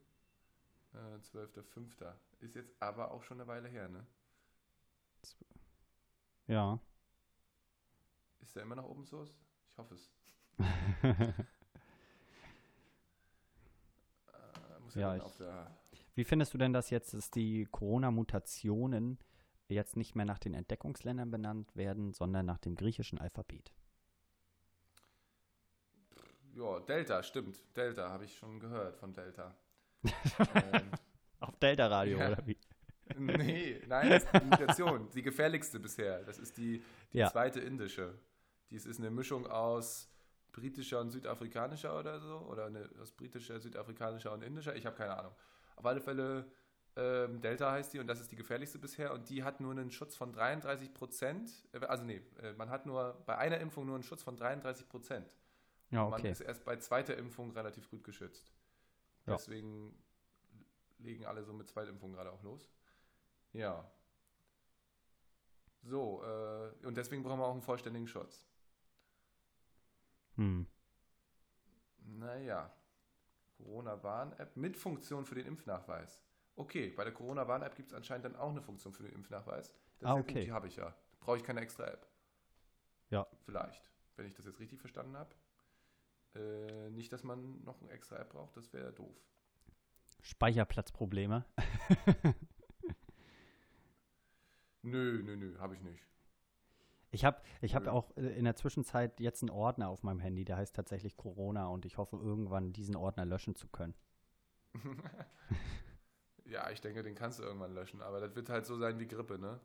Äh, 0.92 1.18
12.05. 1.18 2.12
Ist 2.40 2.56
jetzt 2.56 2.74
aber 2.80 3.12
auch 3.12 3.22
schon 3.22 3.40
eine 3.40 3.48
Weile 3.48 3.68
her, 3.68 3.88
ne? 3.88 4.04
Ja. 6.46 6.78
Ist 8.40 8.54
der 8.54 8.64
immer 8.64 8.76
noch 8.76 8.88
Open 8.88 9.04
Source? 9.04 9.36
Ich 9.70 9.78
hoffe 9.78 9.94
es. 9.94 10.10
äh, 10.58 11.32
ja, 14.94 15.16
ich, 15.16 15.22
wie 16.14 16.24
findest 16.24 16.54
du 16.54 16.58
denn 16.58 16.72
das 16.72 16.90
jetzt, 16.90 17.14
dass 17.14 17.30
die 17.30 17.66
Corona-Mutationen 17.70 19.18
jetzt 19.68 19.96
nicht 19.96 20.14
mehr 20.14 20.26
nach 20.26 20.38
den 20.38 20.54
Entdeckungsländern 20.54 21.30
benannt 21.30 21.74
werden, 21.74 22.12
sondern 22.12 22.46
nach 22.46 22.58
dem 22.58 22.76
griechischen 22.76 23.18
Alphabet? 23.18 23.72
Ja, 26.54 26.78
Delta, 26.80 27.22
stimmt. 27.22 27.60
Delta, 27.76 28.10
habe 28.10 28.24
ich 28.24 28.36
schon 28.36 28.60
gehört 28.60 28.96
von 28.96 29.12
Delta. 29.12 29.56
ähm, 30.04 30.90
Auf 31.40 31.56
Delta 31.58 31.88
Radio, 31.88 32.18
ja. 32.18 32.28
oder 32.30 32.46
wie? 32.46 32.58
Nee, 33.18 33.82
nein, 33.86 34.08
das 34.08 34.24
ist 34.24 34.32
die 34.32 34.46
Mutation, 34.46 35.10
die 35.14 35.20
gefährlichste 35.20 35.78
bisher. 35.78 36.24
Das 36.24 36.38
ist 36.38 36.56
die, 36.56 36.82
die 37.12 37.18
ja. 37.18 37.30
zweite 37.30 37.60
indische. 37.60 38.18
Dies 38.70 38.86
ist 38.86 38.98
eine 38.98 39.10
Mischung 39.10 39.46
aus 39.46 40.08
britischer 40.54 41.00
und 41.00 41.10
südafrikanischer 41.10 41.98
oder 41.98 42.20
so. 42.20 42.38
Oder 42.48 42.66
eine, 42.66 42.88
aus 43.02 43.12
britischer, 43.12 43.60
südafrikanischer 43.60 44.32
und 44.32 44.42
indischer. 44.42 44.74
Ich 44.74 44.86
habe 44.86 44.96
keine 44.96 45.16
Ahnung. 45.16 45.32
Auf 45.76 45.84
alle 45.84 46.00
Fälle, 46.00 46.46
ähm, 46.96 47.40
Delta 47.40 47.72
heißt 47.72 47.92
die 47.92 47.98
und 47.98 48.06
das 48.06 48.20
ist 48.20 48.30
die 48.32 48.36
gefährlichste 48.36 48.78
bisher. 48.78 49.12
Und 49.12 49.28
die 49.28 49.42
hat 49.42 49.60
nur 49.60 49.72
einen 49.72 49.90
Schutz 49.90 50.16
von 50.16 50.32
33 50.32 50.94
Prozent. 50.94 51.50
Äh, 51.72 51.84
also 51.84 52.04
nee, 52.04 52.22
äh, 52.42 52.52
man 52.54 52.70
hat 52.70 52.86
nur 52.86 53.22
bei 53.26 53.36
einer 53.36 53.58
Impfung 53.58 53.84
nur 53.84 53.96
einen 53.96 54.04
Schutz 54.04 54.22
von 54.22 54.36
33 54.36 54.88
Prozent. 54.88 55.28
Ja, 55.90 56.06
okay. 56.06 56.22
Man 56.22 56.32
ist 56.32 56.40
erst 56.40 56.64
bei 56.64 56.76
zweiter 56.76 57.16
Impfung 57.16 57.50
relativ 57.50 57.90
gut 57.90 58.04
geschützt. 58.04 58.52
Ja. 59.26 59.34
Deswegen 59.34 59.94
legen 60.98 61.26
alle 61.26 61.44
so 61.44 61.52
mit 61.52 61.68
Zweitimpfung 61.68 62.12
gerade 62.12 62.32
auch 62.32 62.42
los. 62.42 62.68
Ja. 63.52 63.90
So, 65.82 66.22
äh, 66.24 66.86
und 66.86 66.96
deswegen 66.96 67.22
brauchen 67.22 67.40
wir 67.40 67.46
auch 67.46 67.52
einen 67.52 67.62
vollständigen 67.62 68.08
Schutz. 68.08 68.46
Hm. 70.36 70.66
Naja. 72.04 72.72
Corona-Warn-App 73.56 74.56
mit 74.56 74.76
Funktion 74.76 75.24
für 75.24 75.34
den 75.34 75.46
Impfnachweis. 75.46 76.22
Okay, 76.56 76.90
bei 76.90 77.04
der 77.04 77.12
Corona-Warn-App 77.12 77.74
gibt 77.76 77.90
es 77.90 77.94
anscheinend 77.94 78.24
dann 78.26 78.36
auch 78.36 78.50
eine 78.50 78.62
Funktion 78.62 78.92
für 78.92 79.02
den 79.02 79.12
Impfnachweis. 79.12 79.74
Das 80.00 80.10
ah, 80.10 80.14
okay. 80.14 80.44
Die 80.44 80.52
habe 80.52 80.68
ich 80.68 80.76
ja. 80.76 80.94
Brauche 81.20 81.36
ich 81.38 81.44
keine 81.44 81.60
extra 81.60 81.86
App. 81.86 82.06
Ja. 83.10 83.26
Vielleicht, 83.44 83.90
wenn 84.16 84.26
ich 84.26 84.34
das 84.34 84.44
jetzt 84.44 84.60
richtig 84.60 84.80
verstanden 84.80 85.16
habe. 85.16 85.34
Äh, 86.34 86.90
nicht, 86.90 87.12
dass 87.12 87.22
man 87.22 87.62
noch 87.64 87.80
eine 87.80 87.90
extra 87.90 88.16
App 88.16 88.30
braucht, 88.30 88.56
das 88.56 88.72
wäre 88.72 88.92
doof. 88.92 89.16
Speicherplatzprobleme? 90.20 91.44
nö, 94.82 95.22
nö, 95.22 95.36
nö, 95.36 95.58
habe 95.58 95.74
ich 95.74 95.82
nicht. 95.82 96.04
Ich 97.14 97.24
habe 97.24 97.40
ich 97.60 97.76
hab 97.76 97.86
auch 97.86 98.10
äh, 98.16 98.26
in 98.36 98.44
der 98.44 98.56
Zwischenzeit 98.56 99.20
jetzt 99.20 99.42
einen 99.42 99.50
Ordner 99.50 99.88
auf 99.88 100.02
meinem 100.02 100.18
Handy, 100.18 100.44
der 100.44 100.56
heißt 100.56 100.74
tatsächlich 100.74 101.16
Corona 101.16 101.68
und 101.68 101.86
ich 101.86 101.96
hoffe 101.96 102.16
irgendwann 102.16 102.72
diesen 102.72 102.96
Ordner 102.96 103.24
löschen 103.24 103.54
zu 103.54 103.68
können. 103.68 103.94
ja, 106.44 106.68
ich 106.70 106.80
denke, 106.80 107.04
den 107.04 107.14
kannst 107.14 107.38
du 107.38 107.44
irgendwann 107.44 107.72
löschen, 107.72 108.02
aber 108.02 108.18
das 108.18 108.34
wird 108.34 108.48
halt 108.48 108.66
so 108.66 108.76
sein 108.76 108.98
wie 108.98 109.06
Grippe, 109.06 109.38
ne? 109.38 109.60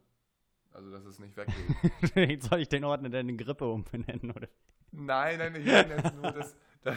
Also, 0.72 0.92
dass 0.92 1.04
es 1.06 1.18
nicht 1.18 1.36
weggeht. 1.36 2.44
Soll 2.44 2.60
ich 2.60 2.70
den 2.70 2.84
Ordner 2.84 3.10
denn 3.10 3.28
in 3.28 3.38
Grippe 3.38 3.68
umbenennen, 3.68 4.30
oder? 4.30 4.48
Nein, 4.92 5.40
nein, 5.40 5.56
ich 5.56 5.66
meine 5.66 5.96
jetzt 5.96 6.16
nur, 6.16 6.32
dass, 6.32 6.56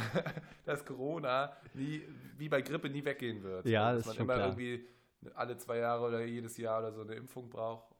dass 0.67 0.85
Corona 0.85 1.57
nie, 1.73 2.03
wie 2.37 2.51
bei 2.51 2.61
Grippe 2.61 2.91
nie 2.91 3.03
weggehen 3.03 3.43
wird. 3.43 3.65
Ja, 3.67 3.95
das 3.95 4.05
dass 4.05 4.19
man 4.19 4.25
immer 4.25 4.35
klar. 4.35 4.49
irgendwie 4.49 4.87
alle 5.35 5.57
zwei 5.57 5.79
Jahre 5.79 6.07
oder 6.09 6.23
jedes 6.27 6.59
Jahr 6.59 6.81
oder 6.81 6.93
so 6.93 7.01
eine 7.01 7.15
Impfung 7.15 7.49
braucht 7.49 7.97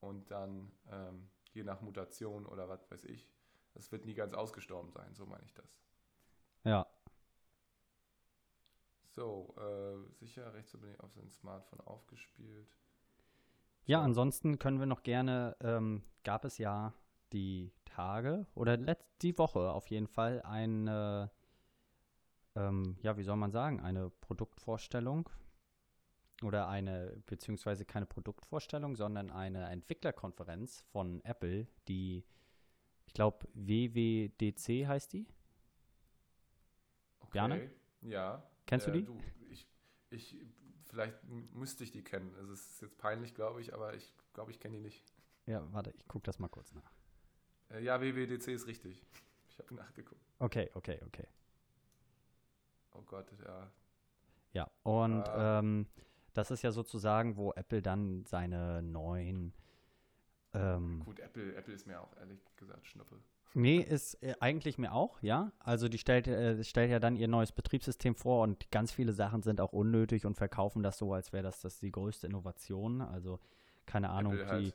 und 0.00 0.28
dann 0.28 0.72
ähm, 0.90 1.28
je 1.54 1.64
nach 1.64 1.80
Mutation 1.80 2.46
oder 2.46 2.68
was 2.68 2.90
weiß 2.90 3.04
ich, 3.04 3.30
das 3.74 3.90
wird 3.92 4.04
nie 4.04 4.14
ganz 4.14 4.34
ausgestorben 4.34 4.90
sein, 4.90 5.14
so 5.14 5.26
meine 5.26 5.44
ich 5.44 5.54
das. 5.54 5.78
Ja. 6.64 6.86
So, 9.08 9.54
äh, 9.58 10.14
sicher 10.14 10.54
rechtsunabhängig 10.54 11.00
auf 11.00 11.12
sein 11.12 11.28
Smartphone 11.28 11.80
aufgespielt. 11.80 12.76
Ja, 13.84 14.00
ansonsten 14.00 14.58
können 14.58 14.78
wir 14.78 14.86
noch 14.86 15.02
gerne, 15.02 15.56
ähm, 15.60 16.02
gab 16.24 16.44
es 16.44 16.58
ja 16.58 16.94
die 17.32 17.72
Tage 17.84 18.46
oder 18.54 18.76
die 18.76 19.36
Woche 19.38 19.70
auf 19.72 19.88
jeden 19.88 20.06
Fall 20.06 20.40
eine, 20.42 21.30
ähm, 22.54 22.96
ja, 23.02 23.16
wie 23.16 23.22
soll 23.22 23.36
man 23.36 23.50
sagen, 23.50 23.80
eine 23.80 24.10
Produktvorstellung 24.10 25.28
oder 26.44 26.68
eine, 26.68 27.22
beziehungsweise 27.26 27.84
keine 27.84 28.06
Produktvorstellung, 28.06 28.96
sondern 28.96 29.30
eine 29.30 29.68
Entwicklerkonferenz 29.68 30.82
von 30.92 31.24
Apple, 31.24 31.66
die, 31.88 32.24
ich 33.06 33.14
glaube, 33.14 33.46
WWDC 33.54 34.86
heißt 34.86 35.12
die. 35.12 35.26
Okay. 37.20 37.30
Bjane? 37.32 37.70
Ja. 38.02 38.42
Kennst 38.66 38.86
äh, 38.88 38.92
du 38.92 38.98
die? 38.98 39.04
Du, 39.04 39.18
ich, 39.50 39.66
ich 40.10 40.36
vielleicht 40.92 41.16
müsste 41.24 41.84
ich 41.84 41.90
die 41.90 42.04
kennen. 42.04 42.34
Also 42.36 42.52
es 42.52 42.66
ist 42.72 42.82
jetzt 42.82 42.98
peinlich, 42.98 43.34
glaube 43.34 43.60
ich, 43.60 43.72
aber 43.74 43.94
ich 43.94 44.14
glaube, 44.34 44.50
ich 44.50 44.60
kenne 44.60 44.76
die 44.76 44.82
nicht. 44.82 45.02
Ja, 45.46 45.66
warte, 45.72 45.90
ich 45.90 46.06
gucke 46.06 46.24
das 46.24 46.38
mal 46.38 46.48
kurz 46.48 46.72
nach. 46.74 46.92
Äh, 47.70 47.82
ja, 47.82 48.00
WWDC 48.00 48.48
ist 48.48 48.66
richtig. 48.66 49.02
Ich 49.48 49.58
habe 49.58 49.74
nachgeguckt. 49.74 50.20
Okay, 50.38 50.70
okay, 50.74 51.00
okay. 51.06 51.26
Oh 52.92 53.02
Gott, 53.02 53.26
ja. 53.44 53.70
Ja, 54.52 54.70
und 54.82 55.22
Ah. 55.28 55.60
ähm, 55.60 55.86
das 56.34 56.50
ist 56.50 56.62
ja 56.62 56.72
sozusagen, 56.72 57.36
wo 57.36 57.52
Apple 57.52 57.82
dann 57.82 58.24
seine 58.24 58.82
neuen 58.82 59.52
ähm, 60.54 61.02
Gut, 61.04 61.20
Apple, 61.20 61.54
Apple 61.54 61.74
ist 61.74 61.86
mir 61.86 62.00
auch 62.00 62.14
ehrlich 62.18 62.40
gesagt 62.56 62.86
Schnuppe. 62.86 63.20
Nee, 63.54 63.78
ist 63.78 64.22
äh, 64.22 64.34
eigentlich 64.40 64.78
mir 64.78 64.92
auch, 64.92 65.22
ja. 65.22 65.52
Also 65.58 65.88
die 65.88 65.98
stellt, 65.98 66.26
äh, 66.26 66.62
stellt 66.64 66.90
ja 66.90 66.98
dann 66.98 67.16
ihr 67.16 67.28
neues 67.28 67.52
Betriebssystem 67.52 68.14
vor 68.14 68.42
und 68.42 68.70
ganz 68.70 68.92
viele 68.92 69.12
Sachen 69.12 69.42
sind 69.42 69.60
auch 69.60 69.72
unnötig 69.72 70.24
und 70.24 70.36
verkaufen 70.36 70.82
das 70.82 70.98
so, 70.98 71.12
als 71.12 71.32
wäre 71.32 71.42
das, 71.42 71.60
das 71.60 71.78
die 71.78 71.92
größte 71.92 72.26
Innovation. 72.26 73.02
Also 73.02 73.40
keine 73.84 74.10
Ahnung, 74.10 74.34
Apple 74.34 74.48
halt. 74.48 74.74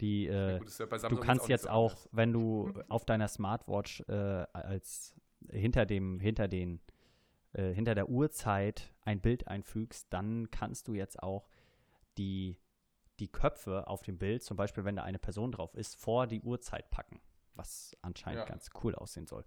die, 0.00 0.24
die 0.24 0.26
Ja, 0.26 0.56
äh, 0.56 0.58
gut, 0.58 1.10
du 1.10 1.16
kannst 1.18 1.48
jetzt 1.48 1.64
so 1.64 1.70
auch, 1.70 1.92
anders. 1.92 2.08
wenn 2.12 2.32
du 2.32 2.72
auf 2.88 3.04
deiner 3.04 3.28
Smartwatch 3.28 4.02
äh, 4.08 4.12
als 4.52 5.14
hinter 5.50 5.84
dem, 5.84 6.18
hinter 6.20 6.48
den, 6.48 6.80
äh, 7.54 7.72
hinter 7.72 7.94
der 7.94 8.08
Uhrzeit 8.08 8.92
ein 9.02 9.20
Bild 9.20 9.48
einfügst, 9.48 10.12
dann 10.12 10.50
kannst 10.50 10.88
du 10.88 10.94
jetzt 10.94 11.22
auch 11.22 11.48
die, 12.18 12.58
die 13.18 13.28
Köpfe 13.28 13.86
auf 13.86 14.02
dem 14.02 14.18
Bild, 14.18 14.42
zum 14.42 14.56
Beispiel 14.56 14.84
wenn 14.84 14.96
da 14.96 15.02
eine 15.02 15.18
Person 15.18 15.52
drauf 15.52 15.74
ist, 15.74 15.96
vor 15.96 16.26
die 16.26 16.42
Uhrzeit 16.42 16.90
packen, 16.90 17.20
was 17.54 17.96
anscheinend 18.02 18.40
Ja. 18.42 18.46
ganz 18.46 18.70
cool 18.82 18.94
aussehen 18.94 19.26
soll. 19.26 19.44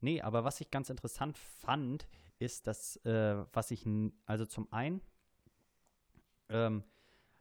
Nee, 0.00 0.20
aber 0.20 0.44
was 0.44 0.60
ich 0.60 0.70
ganz 0.70 0.90
interessant 0.90 1.38
fand, 1.38 2.08
ist, 2.38 2.66
dass, 2.66 2.96
äh, 3.04 3.44
was 3.52 3.70
ich, 3.70 3.84
also 4.26 4.46
zum 4.46 4.72
einen 4.72 5.00
ähm, 6.48 6.84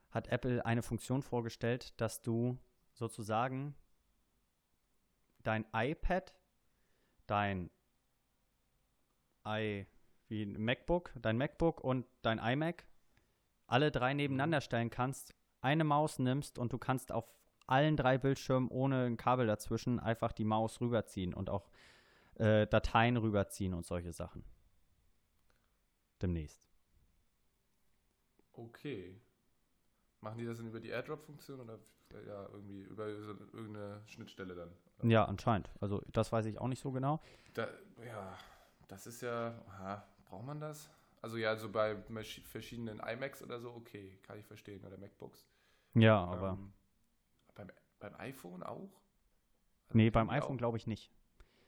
hat 0.10 0.28
Apple 0.30 0.66
eine 0.66 0.82
Funktion 0.82 1.22
vorgestellt, 1.22 2.00
dass 2.02 2.22
du 2.22 2.58
sozusagen 2.94 3.76
dein 5.44 5.66
iPad, 5.74 6.34
dein 7.28 7.70
i, 9.48 9.88
wie 10.28 10.44
ein 10.44 10.62
MacBook, 10.62 11.12
dein 11.22 11.38
MacBook 11.38 11.82
und 11.84 12.06
dein 12.22 12.40
iMac 12.40 12.86
alle 13.68 13.92
drei 13.92 14.14
nebeneinander 14.14 14.62
stellen 14.62 14.90
kannst, 14.90 15.34
eine 15.62 15.84
Maus 15.84 16.20
nimmst 16.20 16.58
und 16.58 16.74
du 16.74 16.78
kannst 16.78 17.12
auf 17.12 17.26
allen 17.66 17.98
drei 17.98 18.18
Bildschirmen 18.18 18.70
ohne 18.70 19.06
ein 19.06 19.18
Kabel 19.18 19.46
dazwischen 19.46 20.00
einfach 20.00 20.32
die 20.32 20.46
Maus 20.46 20.80
rüberziehen 20.80 21.34
und 21.34 21.50
auch 21.50 21.70
äh, 22.36 22.66
Dateien 22.68 23.18
rüberziehen 23.18 23.74
und 23.74 23.86
solche 23.86 24.14
Sachen. 24.14 24.44
Demnächst. 26.22 26.68
Okay. 28.54 29.20
Machen 30.22 30.40
die 30.40 30.46
das 30.46 30.58
denn 30.58 30.68
über 30.68 30.80
die 30.80 30.90
AirDrop-Funktion 30.90 31.60
oder 31.60 31.80
äh, 32.14 32.26
ja, 32.26 32.48
irgendwie 32.50 32.82
über 32.84 33.14
so 33.22 33.34
irgendeine 33.54 34.02
Schnittstelle 34.08 34.56
dann? 34.56 35.10
Ja, 35.10 35.26
anscheinend. 35.26 35.70
Also 35.80 36.02
das 36.12 36.32
weiß 36.32 36.46
ich 36.46 36.60
auch 36.60 36.68
nicht 36.68 36.82
so 36.82 36.92
genau. 36.92 37.22
Da, 37.54 37.68
ja, 38.04 38.38
das 38.88 39.08
ist 39.08 39.21
ja, 39.21 39.62
aha, 39.67 40.08
braucht 40.26 40.45
man 40.45 40.60
das? 40.60 40.89
Also 41.21 41.38
ja, 41.38 41.56
so 41.56 41.69
bei 41.69 41.97
verschiedenen 42.43 43.00
iMacs 43.00 43.41
oder 43.41 43.60
so, 43.60 43.71
okay, 43.73 44.19
kann 44.23 44.39
ich 44.39 44.45
verstehen, 44.45 44.84
oder 44.86 44.97
MacBooks. 44.97 45.47
Ja, 45.93 46.23
aber 46.23 46.52
Ähm, 46.52 46.73
beim, 47.56 47.71
beim 48.00 48.15
iPhone 48.15 48.63
auch? 48.63 48.91
Also 49.88 49.97
nee, 49.97 50.10
beim 50.10 50.30
iPhone 50.30 50.58
glaube 50.58 50.78
ich 50.78 50.86
nicht. 50.88 51.12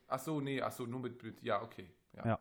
Ach 0.08 0.20
so, 0.20 0.40
nee, 0.42 0.62
ach 0.62 0.72
so, 0.72 0.86
nur 0.86 1.00
mit, 1.00 1.22
mit 1.24 1.42
ja, 1.42 1.62
okay. 1.62 1.90
Ja. 2.14 2.26
Ja. 2.26 2.40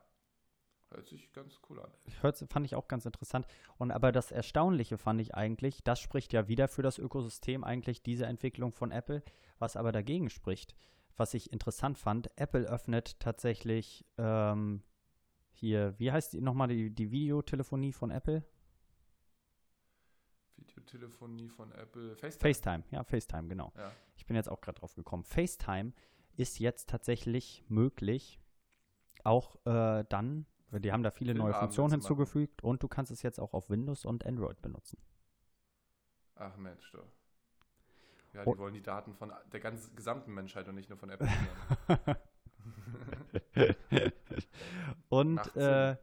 Hört 0.90 1.06
sich 1.06 1.30
ganz 1.34 1.60
cool 1.68 1.80
an. 1.80 1.90
Hört, 2.22 2.38
fand 2.50 2.64
ich 2.64 2.74
auch 2.74 2.88
ganz 2.88 3.04
interessant. 3.04 3.46
Und 3.76 3.90
aber 3.90 4.10
das 4.10 4.32
Erstaunliche 4.32 4.96
fand 4.96 5.20
ich 5.20 5.34
eigentlich, 5.34 5.82
das 5.84 6.00
spricht 6.00 6.32
ja 6.32 6.48
wieder 6.48 6.66
für 6.66 6.82
das 6.82 6.98
Ökosystem 6.98 7.62
eigentlich, 7.62 8.02
diese 8.02 8.24
Entwicklung 8.24 8.72
von 8.72 8.90
Apple, 8.90 9.22
was 9.58 9.76
aber 9.76 9.92
dagegen 9.92 10.30
spricht. 10.30 10.74
Was 11.18 11.34
ich 11.34 11.52
interessant 11.52 11.98
fand, 11.98 12.30
Apple 12.36 12.64
öffnet 12.68 13.18
tatsächlich 13.18 14.06
ähm, 14.18 14.84
hier, 15.50 15.98
wie 15.98 16.12
heißt 16.12 16.32
die 16.32 16.40
nochmal 16.40 16.68
die, 16.68 16.94
die 16.94 17.10
Videotelefonie 17.10 17.92
von 17.92 18.12
Apple? 18.12 18.44
Videotelefonie 20.56 21.48
von 21.48 21.72
Apple, 21.72 22.14
FaceTime. 22.14 22.54
FaceTime, 22.54 22.84
ja, 22.92 23.02
FaceTime, 23.02 23.48
genau. 23.48 23.72
Ja. 23.76 23.90
Ich 24.16 24.26
bin 24.26 24.36
jetzt 24.36 24.48
auch 24.48 24.60
gerade 24.60 24.78
drauf 24.78 24.94
gekommen. 24.94 25.24
FaceTime 25.24 25.92
ist 26.36 26.60
jetzt 26.60 26.88
tatsächlich 26.88 27.64
möglich, 27.68 28.40
auch 29.24 29.56
äh, 29.66 30.04
dann, 30.08 30.46
die 30.70 30.92
haben 30.92 31.02
da 31.02 31.10
viele 31.10 31.34
neue 31.34 31.46
Filmabende 31.46 31.58
Funktionen 31.58 31.90
zu 31.90 31.96
machen. 31.96 32.00
hinzugefügt 32.00 32.62
und 32.62 32.84
du 32.84 32.86
kannst 32.86 33.10
es 33.10 33.22
jetzt 33.22 33.40
auch 33.40 33.54
auf 33.54 33.70
Windows 33.70 34.04
und 34.04 34.24
Android 34.24 34.62
benutzen. 34.62 35.02
Ach 36.36 36.56
Mensch, 36.56 36.92
doch. 36.92 37.17
Ja, 38.34 38.42
Oh. 38.44 38.52
die 38.54 38.58
wollen 38.58 38.74
die 38.74 38.82
Daten 38.82 39.14
von 39.14 39.32
der 39.52 39.60
ganzen 39.60 39.96
gesamten 39.96 40.32
Menschheit 40.34 40.68
und 40.68 40.74
nicht 40.74 40.88
nur 40.88 40.98
von 40.98 41.10
Apple. 41.10 41.28
und 45.08 45.56
äh, 45.56 45.96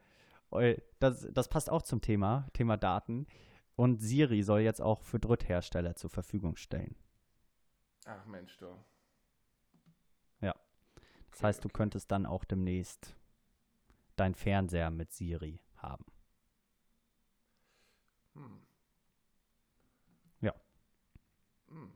das, 1.00 1.28
das 1.32 1.48
passt 1.50 1.70
auch 1.70 1.82
zum 1.82 2.02
Thema, 2.02 2.48
Thema 2.54 2.78
Daten. 2.78 3.28
Und 3.76 4.02
Siri 4.02 4.42
soll 4.42 4.62
jetzt 4.62 4.82
auch 4.82 5.02
für 5.02 5.20
Dritthersteller 5.20 5.96
zur 5.96 6.10
Verfügung 6.10 6.56
stellen. 6.56 6.96
Ach 8.06 8.26
Mensch, 8.26 8.58
doch. 8.58 8.84
Ja. 10.42 10.56
Das 11.32 11.42
Okay, 11.42 11.48
heißt, 11.48 11.64
du 11.64 11.68
okay. 11.68 11.78
könntest 11.78 12.12
dann 12.12 12.26
auch 12.26 12.46
demnächst 12.46 13.16
dein 14.16 14.34
Fernseher 14.36 14.92
mit 14.92 15.12
Siri 15.12 15.60
haben. 15.78 16.06
Hm. 18.36 18.60
Ja. 20.42 20.54
Hm. 21.70 21.92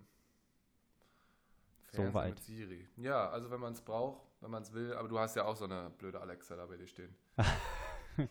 So 2.05 2.11
Fernseher 2.11 2.13
weit. 2.13 2.29
Mit 2.35 2.39
Siri. 2.39 2.87
Ja, 2.97 3.29
also 3.29 3.51
wenn 3.51 3.59
man 3.59 3.73
es 3.73 3.81
braucht, 3.81 4.21
wenn 4.41 4.51
man 4.51 4.63
es 4.63 4.73
will, 4.73 4.93
aber 4.93 5.07
du 5.07 5.19
hast 5.19 5.35
ja 5.35 5.45
auch 5.45 5.55
so 5.55 5.65
eine 5.65 5.89
blöde 5.97 6.19
Alexa 6.21 6.55
da 6.55 6.65
bei 6.65 6.77
dir 6.77 6.87
stehen. 6.87 7.15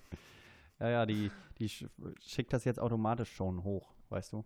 Ja, 0.80 0.88
ja, 0.90 1.06
die, 1.06 1.32
die 1.58 1.68
sch 1.68 1.86
schickt 2.20 2.52
das 2.52 2.64
jetzt 2.64 2.78
automatisch 2.78 3.32
schon 3.34 3.64
hoch, 3.64 3.94
weißt 4.10 4.32
du? 4.32 4.44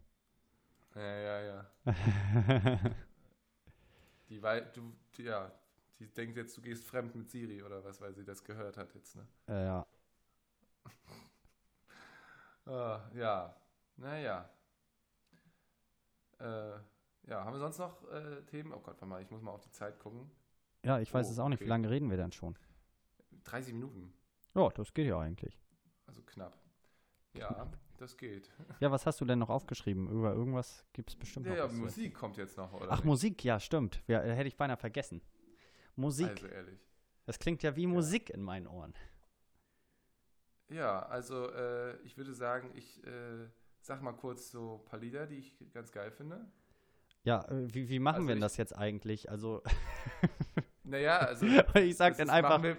Ja, 0.94 1.02
ja, 1.02 1.40
ja. 1.42 1.66
Die, 4.30 4.42
wei 4.42 4.62
du, 4.62 4.94
die, 5.14 5.24
ja, 5.24 5.52
die 5.98 6.06
denkt 6.06 6.38
jetzt, 6.38 6.56
du 6.56 6.62
gehst 6.62 6.85
fremd 6.85 7.14
mit 7.14 7.30
Siri 7.30 7.62
oder 7.62 7.85
was, 7.85 8.00
weil 8.00 8.14
sie 8.14 8.24
das 8.24 8.42
gehört 8.42 8.78
hat 8.78 8.94
jetzt, 8.94 9.14
ne? 9.16 9.26
Ja. 9.48 9.87
Ah, 12.64 13.00
ja, 13.12 13.54
naja. 13.96 14.48
Äh, 16.38 16.78
ja, 17.26 17.44
haben 17.44 17.52
wir 17.54 17.61
sonst 17.61 17.78
noch 17.78 18.02
äh, 18.11 18.42
Themen? 18.46 18.72
Oh 18.72 18.76
Gott, 18.80 18.87
warte 18.94 19.06
mal, 19.06 19.22
ich 19.22 19.30
muss 19.30 19.42
mal 19.42 19.52
auf 19.52 19.61
die 19.61 19.70
Zeit 19.70 19.98
gucken. 19.98 20.30
ja, 20.85 20.98
ich 21.00 21.12
weiß 21.12 21.28
Oh, 21.28 21.32
es 21.32 21.38
auch 21.38 21.48
nicht. 21.48 21.61
Wie 21.61 21.64
okay. 21.64 21.70
lange 21.70 21.90
reden 21.90 22.11
wir 22.11 22.16
denn 22.16 22.32
schon? 22.32 22.56
30 23.44 23.74
Minuten, 23.74 24.12
Ja, 24.54 24.68
das 24.70 24.92
geht 24.94 25.06
ja 25.06 25.18
eigentlich. 25.18 25.58
also 26.06 26.22
knapp. 26.22 26.56
Ja, 27.35 27.70
das 27.98 28.16
geht. 28.16 28.50
Ja, 28.80 28.90
was 28.90 29.06
hast 29.06 29.20
du 29.20 29.24
denn 29.24 29.38
noch 29.38 29.48
aufgeschrieben? 29.48 30.08
Über 30.11 30.35
irgendwas 30.35 30.85
gibt 30.92 31.11
es 31.11 31.16
bestimmt 31.16 31.46
Ja, 31.46 31.52
noch 31.52 31.58
ja, 31.58 31.64
was 31.64 31.72
Musik 31.72 32.14
kommt 32.14 32.37
jetzt 32.37 32.56
noch, 32.58 32.72
oder? 32.74 32.88
Ach, 32.90 32.96
nicht? 32.98 33.04
Musik, 33.06 33.42
ja, 33.44 33.58
stimmt. 33.58 34.02
Ja, 34.06 34.22
äh, 34.22 34.35
hätte 34.35 34.48
ich 34.48 34.56
beinahe 34.56 34.76
vergessen. 34.76 35.22
Musik. 35.96 36.28
Also 36.28 36.46
ehrlich. 36.48 36.80
Das 37.24 37.38
klingt 37.38 37.62
ja 37.62 37.74
wie 37.76 37.87
Musik 37.87 38.30
in 38.30 38.42
meinen 38.42 38.66
Ohren. 38.66 38.94
Ja, 40.68 41.00
also 41.06 41.50
äh, 41.52 41.96
ich 42.02 42.16
würde 42.16 42.35
sagen, 42.35 42.70
ich 42.74 43.04
äh, 43.06 43.46
sag 43.80 44.02
mal 44.02 44.12
kurz 44.12 44.50
so 44.50 44.80
ein 44.80 44.85
paar 44.85 44.98
Lieder, 44.98 45.26
die 45.26 45.37
ich 45.37 45.56
ganz 45.72 45.92
geil 45.92 46.11
finde. 46.11 46.50
Ja, 47.24 47.44
äh, 47.48 47.72
wie, 47.74 47.88
wie 47.88 47.98
machen 47.98 48.16
Also 48.16 48.28
wir 48.28 48.35
denn 48.35 48.38
ich- 48.38 48.44
das 48.44 48.56
jetzt 48.56 48.76
eigentlich? 48.76 49.30
Also, 49.30 49.62
Naja, 50.85 51.18
also 51.18 51.46
ich 51.76 51.96
sag 51.96 52.16
dann 52.16 52.30
einfach, 52.30 52.62
wir- 52.62 52.76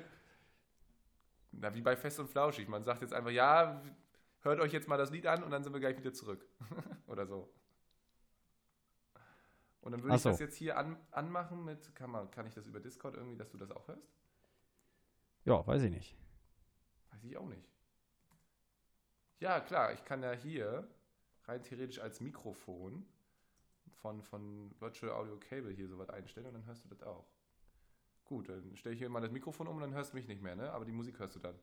Na, 1.51 1.73
wie 1.73 1.81
bei 1.81 1.95
Fest 1.95 2.19
und 2.19 2.29
Flauschig. 2.29 2.67
Man 2.67 2.83
sagt 2.83 3.01
jetzt 3.01 3.13
einfach, 3.13 3.31
ja, 3.31 3.81
hört 4.41 4.59
euch 4.59 4.73
jetzt 4.73 4.87
mal 4.87 4.97
das 4.97 5.11
Lied 5.11 5.25
an 5.27 5.43
und 5.43 5.51
dann 5.51 5.63
sind 5.63 5.71
wir 5.73 5.79
gleich 5.79 5.97
wieder 5.97 6.13
zurück. 6.13 6.45
Oder 7.07 7.25
so. 7.25 7.53
Und 9.81 9.91
dann 9.91 10.01
würde 10.01 10.13
Ach 10.13 10.17
ich 10.17 10.23
das 10.23 10.37
so. 10.37 10.43
jetzt 10.43 10.55
hier 10.55 10.77
an, 10.77 10.97
anmachen 11.11 11.63
mit, 11.65 11.93
kann, 11.95 12.09
man, 12.09 12.31
kann 12.31 12.45
ich 12.45 12.53
das 12.53 12.65
über 12.67 12.79
Discord 12.79 13.15
irgendwie, 13.15 13.37
dass 13.37 13.49
du 13.51 13.57
das 13.57 13.71
auch 13.71 13.87
hörst? 13.87 14.07
ja, 15.45 15.65
weiß 15.67 15.83
ich 15.83 15.91
nicht. 15.91 16.15
Weiß 17.11 17.23
ich 17.25 17.35
auch 17.37 17.47
nicht. 17.47 17.67
Ja, 19.39 19.59
klar, 19.59 19.91
ich 19.91 20.03
kann 20.05 20.23
ja 20.23 20.31
hier 20.31 20.87
rein 21.45 21.61
theoretisch 21.63 21.99
als 21.99 22.21
Mikrofon 22.21 23.05
von, 24.03 24.21
von 24.21 24.69
Virtual 24.79 25.13
Audio 25.13 25.37
Cable 25.37 25.71
hier 25.71 25.87
sowas 25.87 26.09
einstellen 26.09 26.47
und 26.47 26.53
dann 26.53 26.65
hörst 26.65 26.83
du 26.83 26.89
das 26.89 27.01
auch. 27.03 27.25
Gut, 28.25 28.49
dann 28.49 28.75
stelle 28.75 28.93
ich 28.93 28.99
hier 28.99 29.09
mal 29.09 29.21
das 29.21 29.31
Mikrofon 29.31 29.67
um 29.67 29.77
und 29.77 29.81
dann 29.81 29.93
hörst 29.93 30.11
du 30.11 30.17
mich 30.17 30.27
nicht 30.27 30.41
mehr, 30.41 30.55
ne? 30.55 30.71
Aber 30.71 30.83
die 30.83 30.91
Musik 30.91 31.17
hörst 31.19 31.35
du 31.37 31.39
dann. 31.39 31.55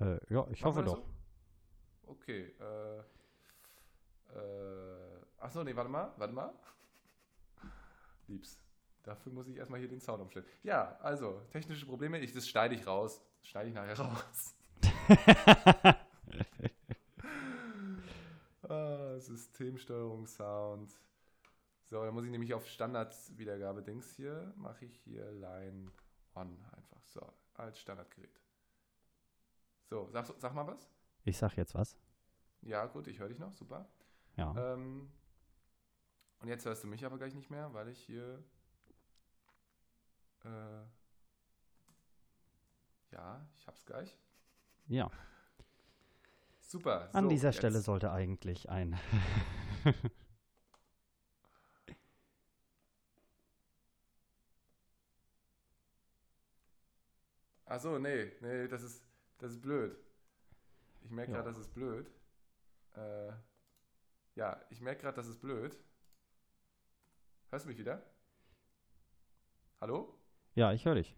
Äh, 0.00 0.18
ja, 0.28 0.44
ich 0.50 0.60
Machen 0.60 0.64
hoffe 0.64 0.82
doch. 0.82 0.96
So? 0.96 1.04
Okay. 2.08 2.52
Äh, 2.58 2.98
äh, 4.36 5.20
achso, 5.38 5.62
nee, 5.62 5.74
warte 5.76 5.90
mal, 5.90 6.12
warte 6.16 6.34
mal. 6.34 6.52
Liebs. 8.26 8.58
Dafür 9.04 9.32
muss 9.32 9.46
ich 9.46 9.56
erstmal 9.56 9.78
hier 9.78 9.88
den 9.88 10.00
Sound 10.00 10.20
umstellen. 10.20 10.46
Ja, 10.64 10.96
also, 11.00 11.42
technische 11.50 11.86
Probleme, 11.86 12.18
ich, 12.18 12.32
das 12.32 12.48
schneide 12.48 12.74
ich 12.74 12.86
raus. 12.86 13.22
Das 13.38 13.48
schneide 13.48 13.68
ich 13.68 13.74
nachher 13.74 13.98
raus. 14.00 14.56
Systemsteuerung 19.26 20.26
Sound. 20.26 20.98
So, 21.84 22.04
dann 22.04 22.14
muss 22.14 22.24
ich 22.24 22.30
nämlich 22.30 22.54
auf 22.54 22.66
Standard-Wiedergabe-Dings 22.66 24.12
hier, 24.12 24.52
mache 24.56 24.84
ich 24.84 24.94
hier 25.00 25.30
Line 25.32 25.90
On 26.34 26.64
einfach. 26.72 27.04
So, 27.06 27.32
als 27.54 27.78
Standardgerät. 27.78 28.40
So, 29.84 30.08
sag, 30.10 30.26
sag 30.38 30.54
mal 30.54 30.66
was. 30.66 30.88
Ich 31.24 31.36
sag 31.36 31.56
jetzt 31.56 31.74
was. 31.74 31.96
Ja, 32.62 32.86
gut, 32.86 33.08
ich 33.08 33.18
höre 33.18 33.28
dich 33.28 33.38
noch, 33.38 33.52
super. 33.52 33.88
Ja. 34.36 34.54
Ähm, 34.56 35.10
und 36.40 36.48
jetzt 36.48 36.64
hörst 36.64 36.82
du 36.82 36.88
mich 36.88 37.04
aber 37.04 37.18
gleich 37.18 37.34
nicht 37.34 37.50
mehr, 37.50 37.72
weil 37.74 37.88
ich 37.88 38.00
hier. 38.00 38.42
Äh, 40.44 40.82
ja, 43.12 43.46
ich 43.56 43.66
hab's 43.66 43.84
gleich. 43.84 44.16
Ja. 44.86 45.10
Super. 46.72 47.10
An 47.12 47.24
so, 47.24 47.28
dieser 47.28 47.48
jetzt- 47.48 47.58
Stelle 47.58 47.80
sollte 47.82 48.12
eigentlich 48.12 48.70
ein. 48.70 48.98
Ach 57.66 57.80
so, 57.80 57.98
nee, 57.98 58.32
nee, 58.40 58.68
das 58.68 58.82
ist, 58.82 59.04
das 59.38 59.52
ist 59.52 59.60
blöd. 59.62 59.96
Ich 61.02 61.10
merke 61.10 61.32
Ja. 61.32 61.38
gerade, 61.38 61.50
das 61.50 61.58
ist 61.58 61.72
blöd. 61.74 62.10
Äh, 62.94 63.32
ja, 64.34 64.60
ich 64.70 64.80
merke 64.80 65.02
gerade, 65.02 65.16
das 65.16 65.26
ist 65.26 65.40
blöd. 65.40 65.76
Hörst 67.50 67.64
du 67.64 67.68
mich 67.68 67.78
wieder? 67.78 68.02
Hallo? 69.80 70.18
ja, 70.54 70.72
ich 70.72 70.84
höre 70.84 70.94
dich. 70.96 71.16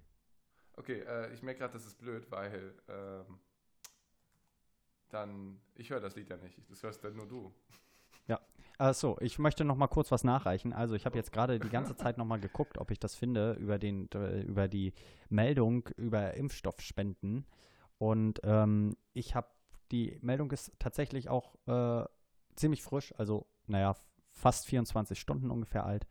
Okay, 0.75 1.01
äh, 1.01 1.33
ich 1.33 1.43
merke 1.43 1.61
gerade, 1.61 1.73
das 1.75 1.87
ist 1.87 1.99
blöd, 1.99 2.31
weil 2.31 2.75
ähm, 2.89 3.39
dann, 5.15 5.61
ich 5.75 5.91
höre 5.91 6.01
das 6.01 6.17
Lied 6.17 6.29
ja 6.29 6.37
nicht, 6.37 6.59
das 6.69 6.83
hörst 6.83 7.03
dann 7.05 7.17
nur 7.17 7.27
du. 7.27 7.55
Achso, 8.77 9.17
ich 9.21 9.39
möchte 9.39 9.65
noch 9.65 9.77
mal 9.77 9.87
kurz 9.87 10.11
was 10.11 10.25
nachreichen. 10.25 10.73
Also 10.73 10.95
ich 10.95 11.07
habe 11.07 11.17
jetzt 11.17 11.33
gerade 11.33 11.61
die 11.61 11.69
ganze 11.69 11.97
Zeit 11.97 12.19
noch 12.19 12.25
mal 12.25 12.41
geguckt, 12.41 12.79
ob 12.79 12.91
ich 12.91 12.99
das 12.99 13.15
finde 13.15 13.53
über, 13.53 13.79
den, 13.79 14.11
äh, 14.13 14.41
über 14.41 14.67
die 14.67 14.93
Meldung 15.29 15.89
über 15.97 16.35
Impfstoffspenden. 16.35 17.47
Und 17.99 18.41
ähm, 18.43 18.97
ich 19.13 19.37
habe, 19.37 19.47
die 19.93 20.19
Meldung 20.23 20.51
ist 20.51 20.73
tatsächlich 20.81 21.29
auch 21.29 21.55
äh, 21.67 22.05
ziemlich 22.57 22.83
frisch, 22.83 23.15
also 23.17 23.47
naja, 23.67 23.95
fast 24.33 24.67
24 24.67 25.21
Stunden 25.21 25.51
ungefähr 25.51 25.87
alt. 25.87 26.07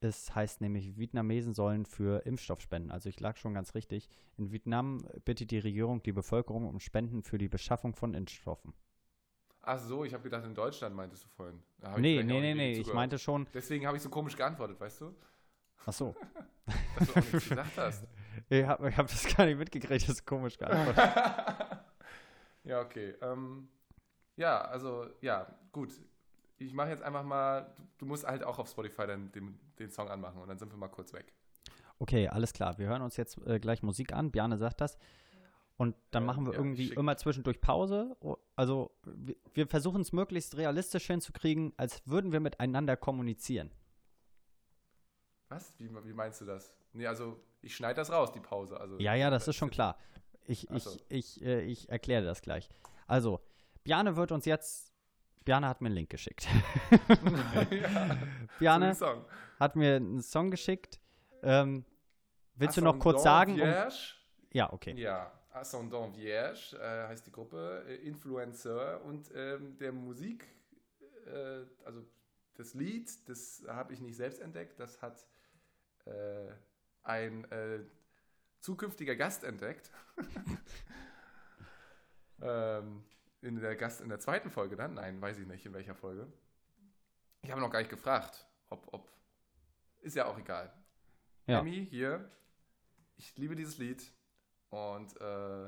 Es 0.00 0.34
heißt 0.34 0.60
nämlich, 0.60 0.98
Vietnamesen 0.98 1.54
sollen 1.54 1.86
für 1.86 2.26
Impfstoff 2.26 2.60
spenden. 2.60 2.90
Also 2.90 3.08
ich 3.08 3.18
lag 3.20 3.36
schon 3.36 3.54
ganz 3.54 3.74
richtig. 3.74 4.08
In 4.36 4.52
Vietnam 4.52 5.06
bittet 5.24 5.50
die 5.50 5.58
Regierung 5.58 6.02
die 6.02 6.12
Bevölkerung 6.12 6.66
um 6.68 6.80
Spenden 6.80 7.22
für 7.22 7.38
die 7.38 7.48
Beschaffung 7.48 7.94
von 7.94 8.12
Impfstoffen. 8.14 8.74
Ach 9.62 9.80
so, 9.80 10.04
ich 10.04 10.12
habe 10.12 10.22
gedacht, 10.22 10.44
in 10.44 10.54
Deutschland 10.54 10.94
meintest 10.94 11.24
du 11.24 11.28
vorhin. 11.28 11.60
Nee, 11.96 12.22
nee, 12.22 12.40
nee, 12.40 12.54
nee. 12.54 12.72
Ich 12.78 12.92
meinte 12.92 13.18
schon, 13.18 13.48
Deswegen 13.52 13.86
habe 13.86 13.96
ich 13.96 14.02
so 14.02 14.10
komisch 14.10 14.36
geantwortet, 14.36 14.78
weißt 14.78 15.00
du? 15.00 15.14
ach 15.86 15.92
so. 15.92 16.14
Dass 16.98 17.08
du 17.08 17.12
auch 17.12 17.32
nichts 17.32 17.48
gesagt 17.48 17.76
hast. 17.76 18.06
Ich 18.48 18.64
habe 18.64 18.94
hab 18.94 19.08
das 19.08 19.34
gar 19.34 19.46
nicht 19.46 19.58
mitgekriegt, 19.58 20.02
das 20.02 20.16
ist 20.16 20.26
komisch 20.26 20.58
geantwortet. 20.58 20.98
ja, 22.64 22.80
okay. 22.80 23.14
Ähm, 23.22 23.68
ja, 24.36 24.60
also, 24.60 25.06
ja, 25.22 25.46
gut. 25.72 25.90
Ich 26.58 26.74
mache 26.74 26.90
jetzt 26.90 27.02
einfach 27.02 27.24
mal, 27.24 27.74
du, 27.76 27.82
du 27.98 28.06
musst 28.06 28.26
halt 28.26 28.44
auch 28.44 28.58
auf 28.58 28.68
Spotify 28.68 29.06
dann 29.06 29.32
den, 29.32 29.58
den 29.76 29.90
Song 29.90 30.08
anmachen 30.08 30.40
und 30.40 30.48
dann 30.48 30.58
sind 30.58 30.72
wir 30.72 30.76
mal 30.78 30.88
kurz 30.88 31.12
weg. 31.12 31.32
Okay, 31.98 32.28
alles 32.28 32.52
klar. 32.52 32.76
Wir 32.78 32.86
hören 32.88 33.02
uns 33.02 33.16
jetzt 33.16 33.38
äh, 33.46 33.58
gleich 33.58 33.82
Musik 33.82 34.12
an. 34.12 34.30
Bjarne 34.30 34.58
sagt 34.58 34.80
das. 34.80 34.98
Und 35.78 35.94
dann 36.10 36.22
Äh, 36.22 36.26
machen 36.26 36.46
wir 36.46 36.52
ja, 36.52 36.58
irgendwie 36.58 36.88
schick. 36.88 36.98
immer 36.98 37.16
zwischendurch 37.16 37.60
Pause. 37.60 38.16
Also 38.54 38.90
wir, 39.54 39.66
versuchen 39.66 40.00
es 40.00 40.12
möglichst 40.12 40.56
realistisch 40.56 41.06
hinzukriegen, 41.06 41.72
als 41.76 42.02
würden 42.06 42.32
wir 42.32 42.40
miteinander 42.40 42.96
kommunizieren. 42.96 43.70
Was? 45.48 45.78
Wie, 45.78 45.88
wie 46.04 46.12
meinst 46.12 46.40
du 46.40 46.44
das? 46.44 46.74
Nee, 46.92 47.06
also, 47.06 47.38
ich 47.62 47.76
schneide 47.76 47.94
das 47.96 48.10
raus, 48.10 48.32
die 48.32 48.40
Pause. 48.40 48.80
Also, 48.80 48.98
Ja, 48.98 49.14
ja, 49.14 49.30
das 49.30 49.46
ist 49.48 49.56
schon 49.56 49.70
klar. 49.70 49.98
Ich, 50.44 50.70
Ach 50.70 50.76
ich, 50.76 50.82
so. 50.82 50.96
ich, 51.08 51.42
äh, 51.44 51.60
ich 51.62 51.88
erkläre 51.88 52.24
das 52.24 52.40
gleich. 52.42 52.68
Also, 53.06 53.40
Bjarne 53.84 54.16
wird 54.16 54.32
uns 54.32 54.44
jetzt. 54.44 54.92
Bjarne 55.46 55.68
hat 55.68 55.80
mir 55.80 55.86
einen 55.86 55.94
Link 55.94 56.10
geschickt. 56.10 56.48
ja, 57.70 58.18
Bjarne 58.58 58.94
so 58.94 59.24
hat 59.60 59.76
mir 59.76 59.96
einen 59.96 60.20
Song 60.20 60.50
geschickt. 60.50 61.00
Ähm, 61.42 61.84
willst 62.56 62.76
du 62.76 62.82
noch 62.82 62.98
kurz 62.98 63.22
sagen? 63.22 63.52
Um, 63.52 63.58
Vierge. 63.58 63.94
ja, 64.52 64.72
okay. 64.72 64.94
Ja, 64.96 65.32
Ascendant 65.52 66.16
Vierge 66.16 66.76
äh, 66.76 67.06
heißt 67.06 67.28
die 67.28 67.30
Gruppe, 67.30 67.84
äh, 67.86 67.94
Influencer 67.94 69.02
und 69.04 69.30
ähm, 69.34 69.78
der 69.78 69.92
Musik, 69.92 70.48
äh, 71.26 71.62
also 71.84 72.04
das 72.56 72.74
Lied, 72.74 73.08
das 73.28 73.62
habe 73.68 73.92
ich 73.92 74.00
nicht 74.00 74.16
selbst 74.16 74.40
entdeckt, 74.40 74.80
das 74.80 75.00
hat 75.00 75.28
äh, 76.06 76.50
ein 77.04 77.44
äh, 77.52 77.84
zukünftiger 78.58 79.14
Gast 79.14 79.44
entdeckt. 79.44 79.92
ähm, 82.42 83.04
in 83.46 83.56
der 83.60 83.76
Gast 83.76 84.00
in 84.00 84.08
der 84.08 84.18
zweiten 84.18 84.50
Folge 84.50 84.76
dann? 84.76 84.94
Nein, 84.94 85.20
weiß 85.20 85.38
ich 85.38 85.46
nicht, 85.46 85.64
in 85.64 85.72
welcher 85.72 85.94
Folge. 85.94 86.26
Ich 87.42 87.50
habe 87.50 87.60
noch 87.60 87.70
gar 87.70 87.78
nicht 87.78 87.90
gefragt, 87.90 88.46
ob, 88.70 88.92
ob. 88.92 89.08
Ist 90.00 90.16
ja 90.16 90.26
auch 90.26 90.38
egal. 90.38 90.72
Ja. 91.46 91.60
Emmy 91.60 91.86
hier, 91.88 92.28
ich 93.16 93.36
liebe 93.36 93.54
dieses 93.54 93.78
Lied. 93.78 94.04
Und 94.70 95.18
äh, 95.20 95.64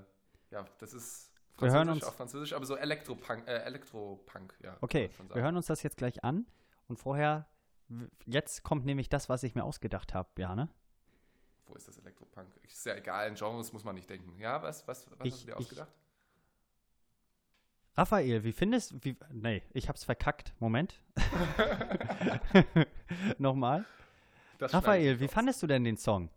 ja, 0.51 0.65
das 0.79 0.93
ist 0.93 1.33
Wir 1.59 1.71
hören 1.71 1.87
Französisch, 1.87 1.91
uns- 1.93 2.05
auf 2.05 2.17
Französisch, 2.17 2.53
aber 2.53 2.67
so 2.67 2.77
Elektropunk, 2.77 3.47
äh, 3.47 3.59
Elektropunk, 3.63 4.55
ja. 4.63 4.77
Okay, 4.81 5.11
wir 5.33 5.43
hören 5.43 5.57
uns 5.57 5.67
das 5.67 5.83
jetzt 5.83 5.97
gleich 5.97 6.25
an. 6.25 6.47
Und 6.89 6.97
vorher, 6.99 7.47
jetzt 8.27 8.63
kommt 8.65 8.85
nämlich 8.85 9.09
das, 9.09 9.29
was 9.29 9.43
ich 9.45 9.55
mir 9.55 9.63
ausgedacht 9.65 10.15
habe, 10.15 10.29
Bjarne. 10.35 10.69
Wo 11.67 11.75
ist 11.75 11.87
das 11.87 11.99
Elektropunk? 11.99 12.49
Ist 12.65 12.85
ja 12.87 12.97
egal, 12.97 13.29
in 13.29 13.35
Genres 13.35 13.73
muss 13.73 13.85
man 13.85 13.95
nicht 13.95 14.09
denken. 14.11 14.37
Ja, 14.41 14.63
was, 14.63 14.87
was, 14.89 15.09
was 15.19 15.27
Ich- 15.27 15.33
hast 15.35 15.43
du 15.43 15.47
dir 15.47 15.53
ich- 15.53 15.59
ausgedacht? 15.59 15.93
Raphael, 17.99 18.45
wie 18.45 18.53
findest 18.53 19.05
wie, 19.05 19.17
Nee, 19.33 19.61
ich 19.73 19.89
hab's 19.89 20.05
verkackt. 20.05 20.55
Moment. 20.61 21.01
Nochmal. 23.39 23.85
Das 24.59 24.73
Raphael, 24.73 25.19
wie 25.19 25.25
raus. 25.25 25.35
fandest 25.35 25.61
du 25.65 25.67
denn 25.67 25.83
den 25.83 25.97
Song? 25.97 26.31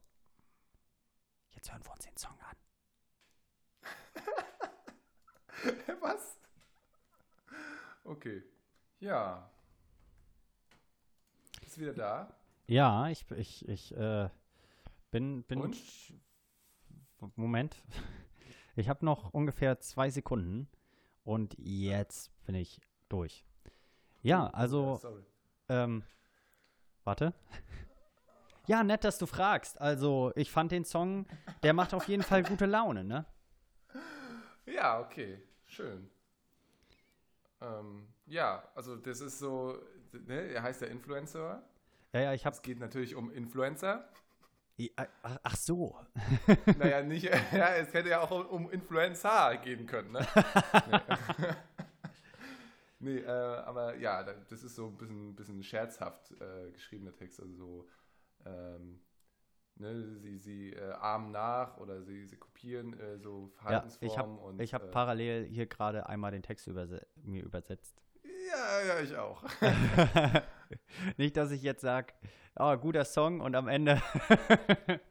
Jetzt 1.51 1.71
hören 1.71 1.85
wir 1.85 1.91
uns 1.91 2.03
den 2.03 2.17
Song 2.17 2.35
an. 2.39 2.57
Was? 6.01 6.39
Okay. 8.05 8.41
Ja. 8.99 9.47
Bist 11.61 11.77
du 11.77 11.81
wieder 11.81 11.93
da? 11.93 12.35
Ja, 12.65 13.07
ich, 13.09 13.23
ich, 13.37 13.69
ich 13.69 13.95
äh, 13.95 14.29
bin, 15.11 15.43
bin. 15.43 15.61
Und? 15.61 15.77
Moment. 17.35 17.75
Ich 18.75 18.89
habe 18.89 19.05
noch 19.05 19.31
ungefähr 19.31 19.79
zwei 19.79 20.09
Sekunden 20.09 20.67
und 21.23 21.55
jetzt 21.57 22.31
bin 22.45 22.55
ich 22.55 22.79
durch. 23.09 23.45
Ja, 24.21 24.47
also. 24.47 24.95
Sorry. 24.97 25.23
Ähm, 25.69 26.03
warte. 27.03 27.33
Ja, 28.67 28.83
nett, 28.83 29.03
dass 29.03 29.17
du 29.17 29.25
fragst. 29.25 29.81
Also, 29.81 30.31
ich 30.35 30.51
fand 30.51 30.71
den 30.71 30.85
Song, 30.85 31.25
der 31.63 31.73
macht 31.73 31.95
auf 31.95 32.07
jeden 32.07 32.21
Fall 32.21 32.43
gute 32.43 32.67
Laune, 32.67 33.03
ne? 33.03 33.25
Ja, 34.67 34.99
okay. 35.01 35.41
Schön. 35.65 36.09
Ähm, 37.59 38.07
ja, 38.27 38.63
also 38.75 38.95
das 38.95 39.19
ist 39.19 39.39
so, 39.39 39.77
ne, 40.13 40.41
er 40.53 40.61
heißt 40.61 40.81
ja 40.81 40.87
Influencer. 40.87 41.63
Ja, 42.13 42.21
ja, 42.21 42.33
ich 42.33 42.41
Es 42.41 42.45
hab's. 42.45 42.61
geht 42.61 42.79
natürlich 42.79 43.15
um 43.15 43.31
Influencer. 43.31 44.07
Ach, 45.43 45.55
so. 45.55 45.95
Naja, 46.77 47.01
nicht, 47.03 47.23
ja, 47.53 47.75
es 47.75 47.93
hätte 47.93 48.09
ja 48.09 48.21
auch 48.21 48.31
um, 48.31 48.45
um 48.65 48.71
Influencer 48.71 49.57
gehen 49.57 49.85
können, 49.85 50.11
ne? 50.11 50.25
nee, 52.99 53.17
äh, 53.19 53.27
aber 53.29 53.95
ja, 53.97 54.23
da- 54.23 54.33
das 54.49 54.63
ist 54.63 54.75
so 54.75 54.87
ein 54.87 54.97
bisschen, 54.97 55.35
bisschen 55.35 55.63
scherzhaft 55.63 56.31
äh, 56.41 56.71
geschriebener 56.71 57.15
Text, 57.15 57.39
also 57.39 57.53
so, 57.55 57.87
ähm, 58.45 59.01
ne, 59.75 60.17
sie, 60.19 60.37
sie 60.37 60.73
äh, 60.73 60.91
ahmen 60.93 61.31
nach 61.31 61.77
oder 61.77 62.01
sie, 62.03 62.25
sie 62.25 62.37
kopieren 62.37 62.99
äh, 62.99 63.17
so 63.19 63.47
Ja, 63.69 63.83
ich 63.99 64.13
Verhaltensformen 64.13 64.39
habe 64.39 64.65
hab 64.73 64.83
äh, 64.83 64.87
parallel 64.91 65.45
hier 65.45 65.65
gerade 65.67 66.07
einmal 66.07 66.31
den 66.31 66.43
Text 66.43 66.67
überse 66.67 67.05
mir 67.23 67.43
übersetzt. 67.43 68.01
ja, 68.23 68.81
ja, 68.87 68.99
ich 69.01 69.15
auch. 69.15 69.43
Nicht, 71.17 71.37
dass 71.37 71.51
ich 71.51 71.61
jetzt 71.63 71.81
sage, 71.81 72.13
oh, 72.55 72.75
guter 72.77 73.05
Song 73.05 73.41
und 73.41 73.55
am 73.55 73.67
Ende. 73.67 74.01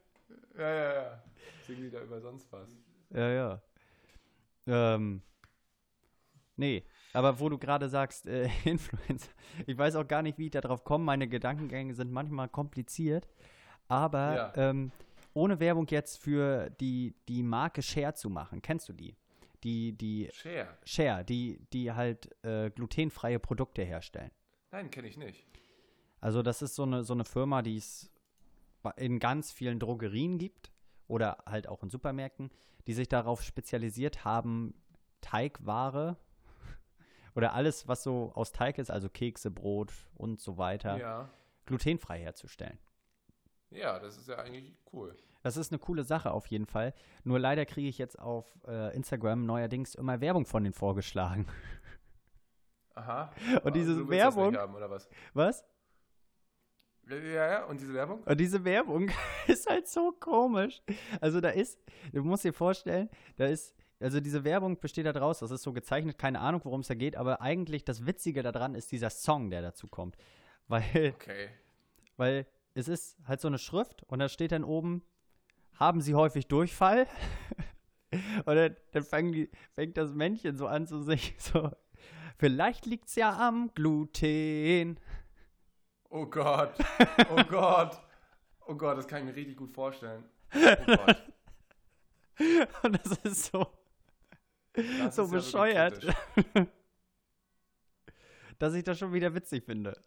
ja, 0.57 0.69
ja, 0.69 0.93
ja. 0.93 1.23
Singen 1.65 1.83
die 1.83 1.91
da 1.91 2.01
über 2.01 2.19
sonst 2.21 2.51
was. 2.51 2.69
ja, 3.11 3.29
ja. 3.29 3.61
Ähm, 4.67 5.21
nee, 6.55 6.83
aber 7.13 7.39
wo 7.39 7.49
du 7.49 7.57
gerade 7.57 7.89
sagst, 7.89 8.27
äh, 8.27 8.49
Influencer, 8.65 9.31
ich 9.65 9.77
weiß 9.77 9.95
auch 9.95 10.07
gar 10.07 10.21
nicht, 10.21 10.37
wie 10.37 10.45
ich 10.45 10.51
da 10.51 10.61
drauf 10.61 10.83
komme. 10.83 11.03
Meine 11.03 11.27
Gedankengänge 11.27 11.93
sind 11.93 12.11
manchmal 12.11 12.47
kompliziert. 12.49 13.27
Aber 13.87 14.35
Ja. 14.35 14.53
ähm, 14.55 14.91
ohne 15.33 15.59
Werbung 15.59 15.87
jetzt 15.87 16.17
für 16.21 16.69
die, 16.79 17.15
die 17.27 17.43
Marke 17.43 17.81
Share 17.81 18.13
zu 18.13 18.29
machen, 18.29 18.61
kennst 18.61 18.87
du 18.89 18.93
die? 18.93 19.15
die, 19.63 19.93
die 19.93 20.27
Share. 20.33 20.75
Share, 20.85 21.23
die, 21.23 21.59
die 21.71 21.91
halt 21.91 22.29
äh, 22.43 22.71
glutenfreie 22.71 23.37
Produkte 23.39 23.83
herstellen. 23.83 24.31
Nein, 24.71 24.89
kenne 24.89 25.07
ich 25.07 25.17
nicht. 25.17 25.45
Also 26.21 26.43
das 26.43 26.61
ist 26.61 26.75
so 26.75 26.83
eine, 26.83 27.03
so 27.03 27.13
eine 27.13 27.25
Firma, 27.25 27.61
die 27.61 27.77
es 27.77 28.11
in 28.95 29.19
ganz 29.19 29.51
vielen 29.51 29.79
Drogerien 29.79 30.37
gibt 30.37 30.71
oder 31.07 31.43
halt 31.45 31.67
auch 31.67 31.83
in 31.83 31.89
Supermärkten, 31.89 32.51
die 32.87 32.93
sich 32.93 33.09
darauf 33.09 33.41
spezialisiert 33.43 34.23
haben, 34.23 34.73
Teigware 35.19 36.17
oder 37.35 37.53
alles, 37.53 37.87
was 37.87 38.03
so 38.03 38.31
aus 38.33 38.51
Teig 38.51 38.77
ist, 38.77 38.89
also 38.89 39.09
Kekse, 39.09 39.51
Brot 39.51 39.91
und 40.15 40.39
so 40.39 40.57
weiter, 40.57 40.97
Ja. 40.97 41.29
glutenfrei 41.65 42.19
herzustellen. 42.19 42.79
Ja, 43.71 43.99
das 43.99 44.17
ist 44.17 44.27
ja 44.27 44.37
eigentlich 44.37 44.75
cool. 44.93 45.15
Das 45.43 45.57
ist 45.57 45.71
eine 45.71 45.79
coole 45.79 46.03
Sache 46.03 46.31
auf 46.31 46.45
jeden 46.47 46.65
Fall. 46.67 46.93
Nur 47.23 47.39
leider 47.39 47.65
kriege 47.65 47.87
ich 47.87 47.97
jetzt 47.97 48.19
auf 48.19 48.45
äh, 48.67 48.95
Instagram 48.95 49.45
neuerdings 49.45 49.95
immer 49.95 50.21
Werbung 50.21 50.45
von 50.45 50.63
denen 50.63 50.73
vorgeschlagen. 50.73 51.47
Aha. 52.93 53.31
Und 53.63 53.75
diese 53.75 53.95
willst 53.95 54.11
das 54.11 54.35
Werbung, 54.35 54.55
haben, 54.55 54.75
oder 54.75 54.89
was? 54.89 55.09
was? 55.33 55.63
Ja, 57.09 57.17
ja, 57.17 57.65
und 57.65 57.79
diese 57.81 57.93
Werbung? 57.93 58.23
Und 58.23 58.39
diese 58.39 58.63
Werbung 58.63 59.09
ist 59.47 59.69
halt 59.69 59.87
so 59.87 60.11
komisch. 60.19 60.81
Also 61.19 61.41
da 61.41 61.49
ist, 61.49 61.79
du 62.13 62.23
musst 62.23 62.43
dir 62.45 62.53
vorstellen, 62.53 63.09
da 63.37 63.47
ist, 63.47 63.75
also 63.99 64.19
diese 64.19 64.43
Werbung 64.43 64.79
besteht 64.79 65.05
da 65.05 65.13
draus, 65.13 65.39
das 65.39 65.51
ist 65.51 65.63
so 65.63 65.73
gezeichnet, 65.73 66.17
keine 66.17 66.39
Ahnung, 66.39 66.61
worum 66.63 66.81
es 66.81 66.87
da 66.87 66.95
geht, 66.95 67.15
aber 67.15 67.41
eigentlich 67.41 67.83
das 67.83 68.05
Witzige 68.05 68.43
daran 68.43 68.75
ist 68.75 68.91
dieser 68.91 69.09
Song, 69.09 69.49
der 69.49 69.61
dazu 69.61 69.87
kommt. 69.87 70.15
Weil, 70.67 71.13
Okay. 71.15 71.49
weil 72.17 72.45
es 72.75 72.87
ist 72.87 73.17
halt 73.27 73.41
so 73.41 73.47
eine 73.47 73.57
Schrift 73.57 74.03
und 74.03 74.19
da 74.19 74.29
steht 74.29 74.53
dann 74.53 74.63
oben, 74.63 75.03
haben 75.73 76.01
Sie 76.01 76.15
häufig 76.15 76.47
Durchfall? 76.47 77.07
und 78.45 78.55
dann, 78.55 78.75
dann 78.91 79.03
fängt, 79.03 79.35
die, 79.35 79.49
fängt 79.73 79.97
das 79.97 80.13
Männchen 80.13 80.55
so 80.55 80.67
an 80.67 80.87
zu 80.87 81.01
sich 81.01 81.35
so, 81.39 81.71
vielleicht 82.37 82.85
liegt 82.85 83.09
es 83.09 83.15
ja 83.15 83.37
am 83.47 83.71
Gluten. 83.73 84.99
Oh 86.11 86.25
Gott. 86.25 86.75
Oh 87.29 87.43
Gott. 87.49 87.99
Oh 88.67 88.75
Gott, 88.75 88.97
das 88.97 89.07
kann 89.07 89.19
ich 89.19 89.25
mir 89.25 89.35
richtig 89.35 89.57
gut 89.57 89.71
vorstellen. 89.73 90.23
Oh 90.53 90.85
Gott. 90.85 91.33
Und 92.83 92.93
das 93.05 93.17
ist 93.23 93.45
so, 93.51 93.65
Das 94.73 95.15
so 95.15 95.23
ist 95.23 95.31
ja 95.31 95.37
bescheuert, 95.37 96.01
kritisch. 96.01 96.67
dass 98.59 98.73
ich 98.73 98.83
das 98.83 98.99
schon 98.99 99.13
wieder 99.13 99.33
witzig 99.33 99.63
finde. 99.63 100.03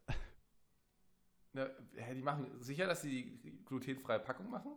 Hä, 1.55 2.14
die 2.14 2.22
machen 2.22 2.61
sicher, 2.61 2.86
dass 2.86 3.02
sie 3.02 3.38
die 3.38 3.64
glutenfreie 3.64 4.18
Packung 4.18 4.50
machen? 4.50 4.72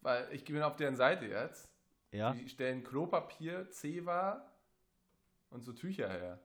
Weil 0.00 0.28
ich 0.32 0.44
bin 0.44 0.60
auf 0.62 0.76
deren 0.76 0.96
Seite 0.96 1.26
jetzt. 1.26 1.70
Ja. 2.10 2.32
Die 2.32 2.48
stellen 2.48 2.82
Klopapier, 2.84 3.70
Zewa 3.70 4.52
und 5.50 5.62
so 5.62 5.72
Tücher 5.72 6.10
her. 6.10 6.40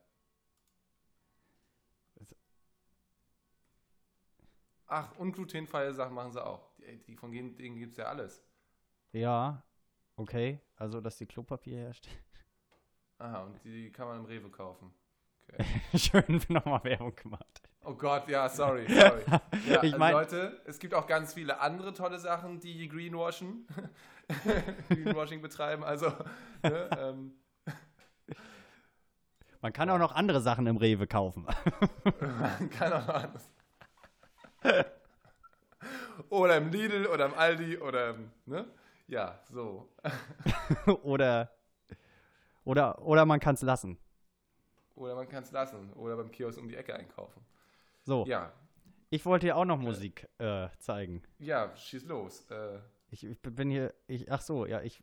Ach, 4.87 5.11
und 5.17 5.33
glutenfreie 5.33 5.93
Sachen 5.93 6.13
machen 6.15 6.31
sie 6.31 6.43
auch. 6.45 6.69
Die, 6.77 6.97
die 7.03 7.15
von 7.15 7.31
denen 7.31 7.55
gibt 7.77 7.91
es 7.93 7.97
ja 7.97 8.05
alles. 8.05 8.43
Ja, 9.11 9.63
okay. 10.15 10.61
Also, 10.75 11.01
dass 11.01 11.17
die 11.17 11.25
Klopapier 11.25 11.77
herrscht. 11.79 12.07
Aha, 13.19 13.43
und 13.43 13.63
die 13.63 13.91
kann 13.91 14.07
man 14.07 14.19
im 14.19 14.25
Rewe 14.25 14.49
kaufen. 14.49 14.93
Okay. 15.49 15.65
Schön 15.97 16.41
nochmal 16.49 16.83
Werbung 16.83 17.15
gemacht. 17.15 17.61
Oh 17.83 17.93
Gott, 17.95 18.27
ja, 18.27 18.47
sorry, 18.49 18.85
sorry. 18.87 19.23
Ja, 19.27 19.41
Ich 19.65 19.77
also 19.93 19.97
mein- 19.97 20.13
Leute, 20.13 20.61
es 20.65 20.77
gibt 20.77 20.93
auch 20.93 21.07
ganz 21.07 21.33
viele 21.33 21.59
andere 21.59 21.93
tolle 21.93 22.19
Sachen, 22.19 22.59
die 22.59 22.87
Greenwashing, 22.87 23.65
Greenwashing 24.89 25.41
betreiben. 25.41 25.83
Also, 25.83 26.11
ne, 26.63 26.89
ähm, 26.97 27.33
Man 29.61 29.73
kann 29.73 29.89
auch 29.89 29.97
noch 29.97 30.11
andere 30.13 30.41
Sachen 30.41 30.67
im 30.67 30.77
Rewe 30.77 31.07
kaufen. 31.07 31.45
man 32.19 32.69
kann 32.69 32.93
auch 32.93 33.07
noch 33.07 33.15
anders. 33.23 33.49
Oder 36.29 36.57
im 36.57 36.69
Lidl 36.69 37.05
oder 37.07 37.25
im 37.27 37.33
Aldi 37.35 37.77
oder, 37.77 38.15
ne? 38.45 38.67
Ja, 39.07 39.39
so. 39.49 39.87
oder, 41.03 41.51
oder, 42.65 43.01
oder 43.01 43.25
man 43.25 43.39
kann 43.39 43.55
es 43.55 43.61
lassen. 43.61 43.97
Oder 44.95 45.15
man 45.15 45.29
kann 45.29 45.43
es 45.43 45.51
lassen. 45.51 45.93
Oder 45.93 46.17
beim 46.17 46.31
Kiosk 46.31 46.57
um 46.59 46.67
die 46.67 46.75
Ecke 46.75 46.95
einkaufen. 46.95 47.45
So, 48.03 48.25
Ja, 48.25 48.51
ich 49.09 49.25
wollte 49.25 49.45
dir 49.47 49.55
auch 49.57 49.65
noch 49.65 49.77
Musik 49.77 50.27
äh, 50.39 50.67
zeigen. 50.79 51.23
ja, 51.39 51.75
schieß 51.75 52.05
los. 52.05 52.49
Äh, 52.49 52.79
Ich, 53.09 53.23
ich 53.23 53.39
bin 53.41 53.69
hier, 53.69 53.93
ich, 54.07 54.29
ach 54.31 54.41
so, 54.41 54.65
ja, 54.65 54.81
ich, 54.81 55.01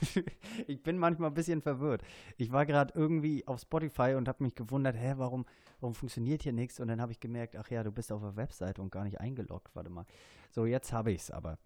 ich 0.66 0.82
bin 0.82 0.98
manchmal 0.98 1.30
ein 1.30 1.34
bisschen 1.34 1.62
verwirrt. 1.62 2.02
Ich 2.36 2.52
war 2.52 2.66
gerade 2.66 2.92
irgendwie 2.94 3.46
auf 3.46 3.60
Spotify 3.60 4.14
und 4.14 4.28
habe 4.28 4.44
mich 4.44 4.54
gewundert, 4.54 4.94
hä, 4.96 5.14
warum, 5.16 5.46
warum 5.80 5.94
funktioniert 5.94 6.42
hier 6.42 6.52
nichts? 6.52 6.80
Und 6.80 6.88
dann 6.88 7.00
habe 7.00 7.12
ich 7.12 7.20
gemerkt, 7.20 7.56
ach 7.56 7.70
ja, 7.70 7.82
du 7.82 7.90
bist 7.90 8.12
auf 8.12 8.20
der 8.20 8.36
Webseite 8.36 8.82
und 8.82 8.90
gar 8.90 9.04
nicht 9.04 9.20
eingeloggt. 9.20 9.74
Warte 9.74 9.88
mal. 9.88 10.04
So, 10.50 10.66
jetzt 10.66 10.92
habe 10.92 11.12
ich 11.12 11.22
es 11.22 11.30
aber. 11.30 11.58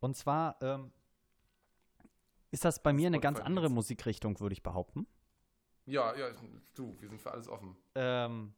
Und 0.00 0.16
zwar 0.16 0.56
ähm, 0.62 0.90
ist 2.50 2.64
das 2.64 2.82
bei 2.82 2.92
mir 2.92 3.06
eine 3.06 3.20
ganz 3.20 3.38
andere 3.38 3.66
jetzt. 3.66 3.74
Musikrichtung, 3.74 4.40
würde 4.40 4.52
ich 4.52 4.62
behaupten. 4.64 5.06
ja, 5.84 6.16
ja, 6.16 6.28
du, 6.74 6.96
wir 7.00 7.08
sind 7.08 7.20
für 7.20 7.30
alles 7.30 7.48
offen. 7.48 7.76
Ähm, 7.94 8.52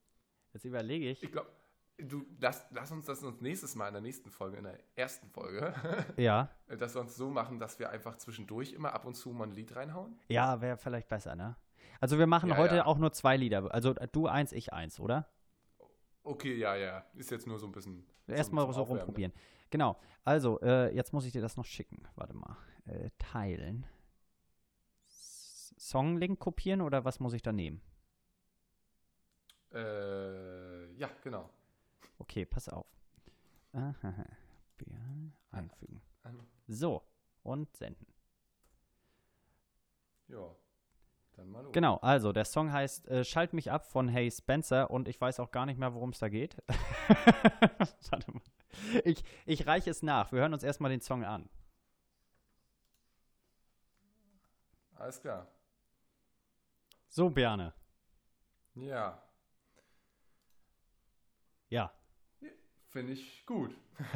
jetzt 0.55 0.64
überlege 0.64 1.11
ich. 1.11 1.22
Ich 1.22 1.32
glaube, 1.32 1.51
du, 1.99 2.24
lass, 2.40 2.66
lass 2.70 2.90
uns 2.92 3.07
das 3.07 3.22
uns 3.22 3.40
nächstes 3.40 3.74
Mal 3.74 3.88
in 3.88 3.94
der 3.94 4.03
nächsten 4.03 4.30
Folge, 4.30 4.59
in 4.59 4.64
der 4.64 4.78
ersten 4.96 5.28
Folge, 5.30 5.74
Ja, 6.16 6.51
dass 6.68 6.94
wir 6.94 7.01
uns 7.01 7.16
so 7.16 7.30
machen, 7.30 7.59
dass 7.59 7.78
wir 7.78 7.90
einfach 7.90 8.16
zwischendurch 8.16 8.72
immer 8.72 8.92
ab 8.92 9.05
und 9.05 9.14
zu 9.14 9.30
mal 9.30 9.44
ein 9.44 9.53
Lied 9.53 9.74
reinhauen. 9.74 10.18
ja, 10.28 10.61
wäre 10.61 10.76
vielleicht 10.76 11.09
besser, 11.09 11.34
ne? 11.36 11.57
Also 12.01 12.18
wir 12.18 12.26
machen 12.26 12.51
Ja, 12.51 12.57
heute 12.57 12.76
ja. 12.76 12.86
auch 12.86 12.99
nur 12.99 13.12
zwei 13.12 13.36
Lieder. 13.36 13.72
Also 13.74 13.94
du 13.94 14.28
eins, 14.28 14.53
ich 14.53 14.72
eins, 14.72 15.01
oder? 15.01 15.28
Okay, 16.22 16.55
ja, 16.57 16.76
ja. 16.76 17.05
Ist 17.14 17.30
jetzt 17.30 17.46
nur 17.46 17.59
so 17.59 17.66
ein 17.66 17.72
bisschen. 17.72 18.07
Erstmal 18.26 18.70
so 18.72 18.80
ne? 18.82 18.86
rumprobieren. 18.86 19.32
Genau. 19.70 19.99
Also, 20.24 20.61
äh, 20.61 20.94
jetzt 20.94 21.12
muss 21.12 21.24
ich 21.24 21.32
dir 21.32 21.40
das 21.40 21.57
noch 21.57 21.64
schicken. 21.64 22.07
Warte 22.14 22.34
mal. 22.34 22.57
Äh, 22.84 23.11
teilen. 23.18 23.86
Songlink 25.07 26.38
kopieren 26.38 26.82
oder 26.82 27.05
was 27.05 27.18
muss 27.18 27.32
ich 27.32 27.42
da 27.42 27.53
nehmen? 27.53 27.80
Äh, 29.72 30.92
ja, 30.94 31.09
genau. 31.22 31.51
Okay, 32.18 32.44
pass 32.44 32.68
auf. 32.68 32.86
Björn, 34.76 35.32
Einfügen. 35.50 36.02
So, 36.66 37.02
und 37.42 37.74
senden. 37.76 38.06
Ja, 40.28 40.54
dann 41.36 41.50
mal 41.50 41.62
los. 41.62 41.72
Genau, 41.72 41.96
also 41.96 42.32
der 42.32 42.44
Song 42.44 42.72
heißt 42.72 43.08
äh, 43.08 43.24
Schalt 43.24 43.54
mich 43.54 43.70
ab 43.70 43.86
von 43.86 44.08
Hey 44.08 44.30
Spencer 44.30 44.90
und 44.90 45.08
ich 45.08 45.20
weiß 45.20 45.40
auch 45.40 45.50
gar 45.50 45.64
nicht 45.64 45.78
mehr, 45.78 45.94
worum 45.94 46.10
es 46.10 46.18
da 46.18 46.28
geht. 46.28 46.56
Warte 48.10 48.30
mal. 48.32 48.42
Ich, 49.04 49.24
ich 49.46 49.66
reiche 49.66 49.90
es 49.90 50.02
nach. 50.02 50.30
Wir 50.32 50.40
hören 50.40 50.52
uns 50.52 50.62
erstmal 50.62 50.90
den 50.90 51.00
Song 51.00 51.24
an. 51.24 51.48
Alles 54.96 55.20
klar. 55.20 55.46
So, 57.08 57.30
Björne. 57.30 57.72
Ja, 58.74 58.84
Ja. 58.84 59.27
Finde 62.91 63.12
ich 63.12 63.45
gut. 63.47 63.74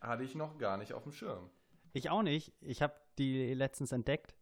Hatte 0.00 0.22
ich 0.22 0.34
noch 0.34 0.58
gar 0.58 0.76
nicht 0.76 0.92
auf 0.92 1.04
dem 1.04 1.12
Schirm. 1.12 1.50
Ich 1.92 2.10
auch 2.10 2.22
nicht. 2.22 2.52
Ich 2.60 2.82
habe 2.82 2.94
die 3.18 3.54
letztens 3.54 3.92
entdeckt. 3.92 4.34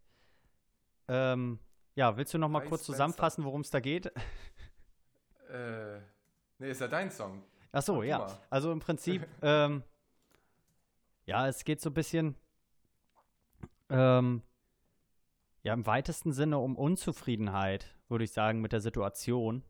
Ähm, 1.09 1.59
ja, 1.95 2.17
willst 2.17 2.33
du 2.35 2.39
noch 2.39 2.49
mal 2.49 2.63
Hi, 2.63 2.69
kurz 2.69 2.85
zusammenfassen, 2.85 3.45
worum 3.45 3.61
es 3.61 3.71
da 3.71 3.81
geht? 3.81 4.07
Äh, 5.51 6.01
nee, 6.59 6.71
ist 6.71 6.81
ja 6.81 6.89
dein 6.89 7.11
Song. 7.11 7.45
Ach 7.73 7.83
so, 7.83 7.95
Mach 7.95 8.01
du 8.01 8.09
ja. 8.09 8.19
mal. 8.19 8.39
Also 8.49 8.73
im 8.73 8.81
Prinzip, 8.81 9.27
ähm, 9.43 9.83
ja, 11.27 11.47
es 11.47 11.65
geht 11.65 11.81
so 11.81 11.91
ein 11.91 11.95
bisschen, 11.95 12.37
ähm, 13.91 14.43
ja, 15.63 15.75
im 15.75 15.85
weitesten 15.87 16.33
Sinne 16.33 16.59
um 16.59 16.77
Unzufriedenheit, 16.77 17.95
würde 18.09 18.25
ich 18.25 18.33
sagen, 18.33 18.63
mit 18.63 18.73
der 18.73 18.81
Situation. 18.81 19.63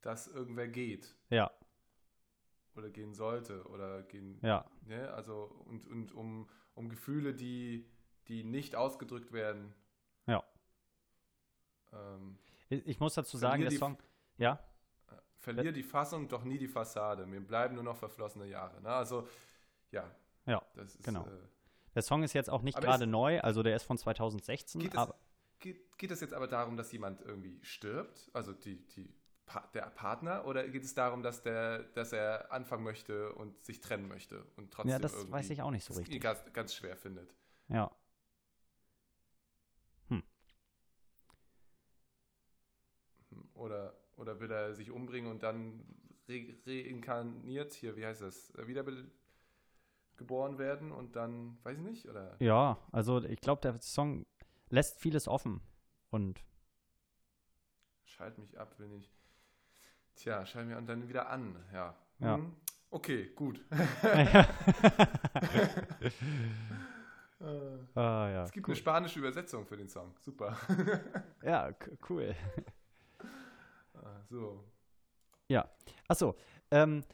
Dass 0.00 0.28
irgendwer 0.28 0.68
geht 0.68 1.16
Ja, 1.30 1.50
oder 2.76 2.88
gehen 2.90 3.14
sollte 3.14 3.64
oder 3.68 4.02
gehen. 4.04 4.38
ja, 4.42 4.64
Ne? 4.86 5.10
Also, 5.12 5.44
und, 5.66 5.86
und 5.88 6.12
um, 6.12 6.48
um 6.74 6.88
Gefühle, 6.88 7.34
die, 7.34 7.88
die 8.28 8.44
nicht 8.44 8.76
ausgedrückt 8.76 9.32
werden. 9.32 9.74
Ja. 10.26 10.44
Ähm, 11.92 12.38
ich, 12.68 12.86
ich 12.86 13.00
muss 13.00 13.14
dazu 13.14 13.36
sagen, 13.36 13.60
der 13.62 13.70
die- 13.70 13.76
Song, 13.76 13.96
ja, 14.36 14.62
verlier 15.40 15.72
die 15.72 15.82
Fassung, 15.82 16.28
doch 16.28 16.44
nie 16.44 16.58
die 16.58 16.68
Fassade. 16.68 17.26
Mir 17.26 17.40
bleiben 17.40 17.74
nur 17.74 17.84
noch 17.84 17.96
verflossene 17.96 18.46
Jahre. 18.46 18.80
Ne? 18.82 18.90
Also, 18.90 19.26
ja. 19.90 20.10
Ja, 20.46 20.62
ist, 20.76 21.02
genau. 21.02 21.26
Äh, 21.26 21.30
der 21.94 22.02
Song 22.02 22.22
ist 22.22 22.32
jetzt 22.32 22.50
auch 22.50 22.62
nicht 22.62 22.80
gerade 22.80 23.06
neu, 23.06 23.40
also 23.40 23.62
der 23.62 23.74
ist 23.76 23.82
von 23.84 23.98
2016, 23.98 24.80
Geht 24.80 24.94
es, 24.94 25.08
geht, 25.58 25.98
geht 25.98 26.10
es 26.10 26.20
jetzt 26.20 26.32
aber 26.34 26.46
darum, 26.46 26.76
dass 26.76 26.92
jemand 26.92 27.20
irgendwie 27.22 27.58
stirbt? 27.64 28.30
Also 28.32 28.52
die, 28.52 28.76
die, 28.86 29.12
der 29.74 29.90
Partner? 29.90 30.46
Oder 30.46 30.68
geht 30.68 30.84
es 30.84 30.94
darum, 30.94 31.22
dass, 31.22 31.42
der, 31.42 31.84
dass 31.94 32.12
er 32.12 32.52
anfangen 32.52 32.84
möchte 32.84 33.32
und 33.34 33.64
sich 33.64 33.80
trennen 33.80 34.08
möchte 34.08 34.44
und 34.56 34.72
trotzdem 34.72 34.92
ja, 34.92 34.98
das 34.98 35.14
irgendwie 35.14 35.32
weiß 35.32 35.50
ich 35.50 35.62
auch 35.62 35.70
nicht 35.70 35.84
so 35.84 35.94
richtig. 35.94 36.20
ganz, 36.20 36.40
ganz 36.52 36.74
schwer 36.74 36.96
findet? 36.96 37.34
Ja. 37.68 37.90
Oder, 43.58 43.94
oder 44.16 44.40
will 44.40 44.50
er 44.50 44.74
sich 44.74 44.90
umbringen 44.90 45.30
und 45.30 45.42
dann 45.42 45.84
re 46.28 46.54
reinkarniert, 46.66 47.74
hier, 47.74 47.96
wie 47.96 48.06
heißt 48.06 48.22
das, 48.22 48.54
äh, 48.54 48.68
wiedergeboren 48.68 49.08
werden 50.58 50.92
und 50.92 51.16
dann, 51.16 51.58
weiß 51.64 51.78
ich 51.78 51.82
nicht, 51.82 52.08
oder? 52.08 52.36
Ja, 52.40 52.78
also 52.92 53.22
ich 53.24 53.40
glaube, 53.40 53.60
der 53.62 53.80
Song 53.80 54.26
lässt 54.70 55.00
vieles 55.00 55.26
offen. 55.26 55.60
Und 56.10 56.40
Schalt 58.04 58.38
mich 58.38 58.58
ab, 58.58 58.74
wenn 58.78 58.92
ich. 58.92 59.10
Tja, 60.18 60.40
mich 60.40 60.76
und 60.76 60.86
dann 60.86 61.08
wieder 61.08 61.30
an, 61.30 61.54
ja. 61.72 61.94
Ja. 62.18 62.34
Hm. 62.34 62.52
Okay, 62.90 63.30
gut. 63.36 63.60
Äh, 63.70 64.26
ah, 67.94 68.28
ja, 68.28 68.42
es 68.42 68.50
gibt 68.50 68.66
cool. 68.66 68.72
eine 68.72 68.76
spanische 68.76 69.20
Übersetzung 69.20 69.64
für 69.64 69.76
den 69.76 69.88
Song. 69.88 70.12
Super. 70.18 70.56
ja, 71.44 71.72
cool. 72.08 72.34
Ah, 73.94 74.20
so. 74.28 74.64
Achso, 76.08 76.36
ähm, 76.70 77.04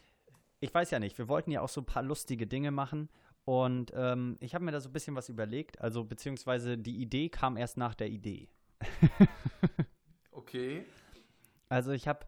ich 0.60 0.72
weiß 0.72 0.90
ja 0.92 0.98
nicht, 0.98 1.18
wir 1.18 1.28
wollten 1.28 1.50
ja 1.50 1.60
auch 1.60 1.68
so 1.68 1.82
ein 1.82 1.86
paar 1.86 2.02
lustige 2.02 2.46
Dinge 2.46 2.70
machen 2.70 3.10
und 3.44 3.92
ähm, 3.94 4.38
ich 4.40 4.54
habe 4.54 4.64
mir 4.64 4.70
da 4.70 4.80
so 4.80 4.88
ein 4.88 4.92
bisschen 4.92 5.16
was 5.16 5.28
überlegt, 5.28 5.80
also 5.80 6.04
beziehungsweise 6.04 6.78
die 6.78 7.02
Idee 7.02 7.28
kam 7.28 7.56
erst 7.56 7.76
nach 7.76 7.94
der 7.94 8.08
Idee. 8.08 8.48
Okay. 10.30 10.86
Also 11.68 11.90
ich 11.92 12.06
habe 12.06 12.24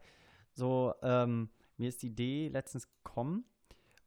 so, 0.56 0.94
ähm, 1.02 1.50
mir 1.76 1.88
ist 1.88 2.02
die 2.02 2.08
Idee 2.08 2.48
letztens 2.48 2.88
gekommen 2.88 3.44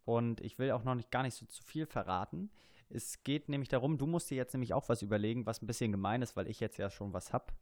und 0.06 0.42
ich 0.42 0.58
will 0.58 0.72
auch 0.72 0.84
noch 0.84 0.96
nicht 0.96 1.12
gar 1.12 1.24
nicht 1.24 1.36
so 1.36 1.46
zu 1.46 1.64
viel 1.64 1.86
verraten. 1.86 2.50
Es 2.90 3.24
geht 3.24 3.50
nämlich 3.50 3.70
darum, 3.70 3.98
du 3.98 4.08
musst 4.08 4.32
dir 4.32 4.36
jetzt 4.36 4.54
nämlich 4.54 4.74
auch 4.74 4.90
was 4.90 5.04
überlegen, 5.04 5.46
was 5.46 5.62
ein 5.62 5.68
bisschen 5.68 5.92
gemein 5.92 6.24
ist, 6.24 6.36
weil 6.36 6.48
ich 6.48 6.60
jetzt 6.60 6.78
ja 6.78 6.90
schon 6.90 7.14
was 7.14 7.32
hab. 7.32 7.54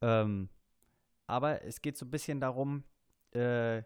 Ähm, 0.00 0.48
aber 1.26 1.64
es 1.64 1.82
geht 1.82 1.96
so 1.96 2.06
ein 2.06 2.10
bisschen 2.10 2.40
darum, 2.40 2.84
äh, 3.32 3.82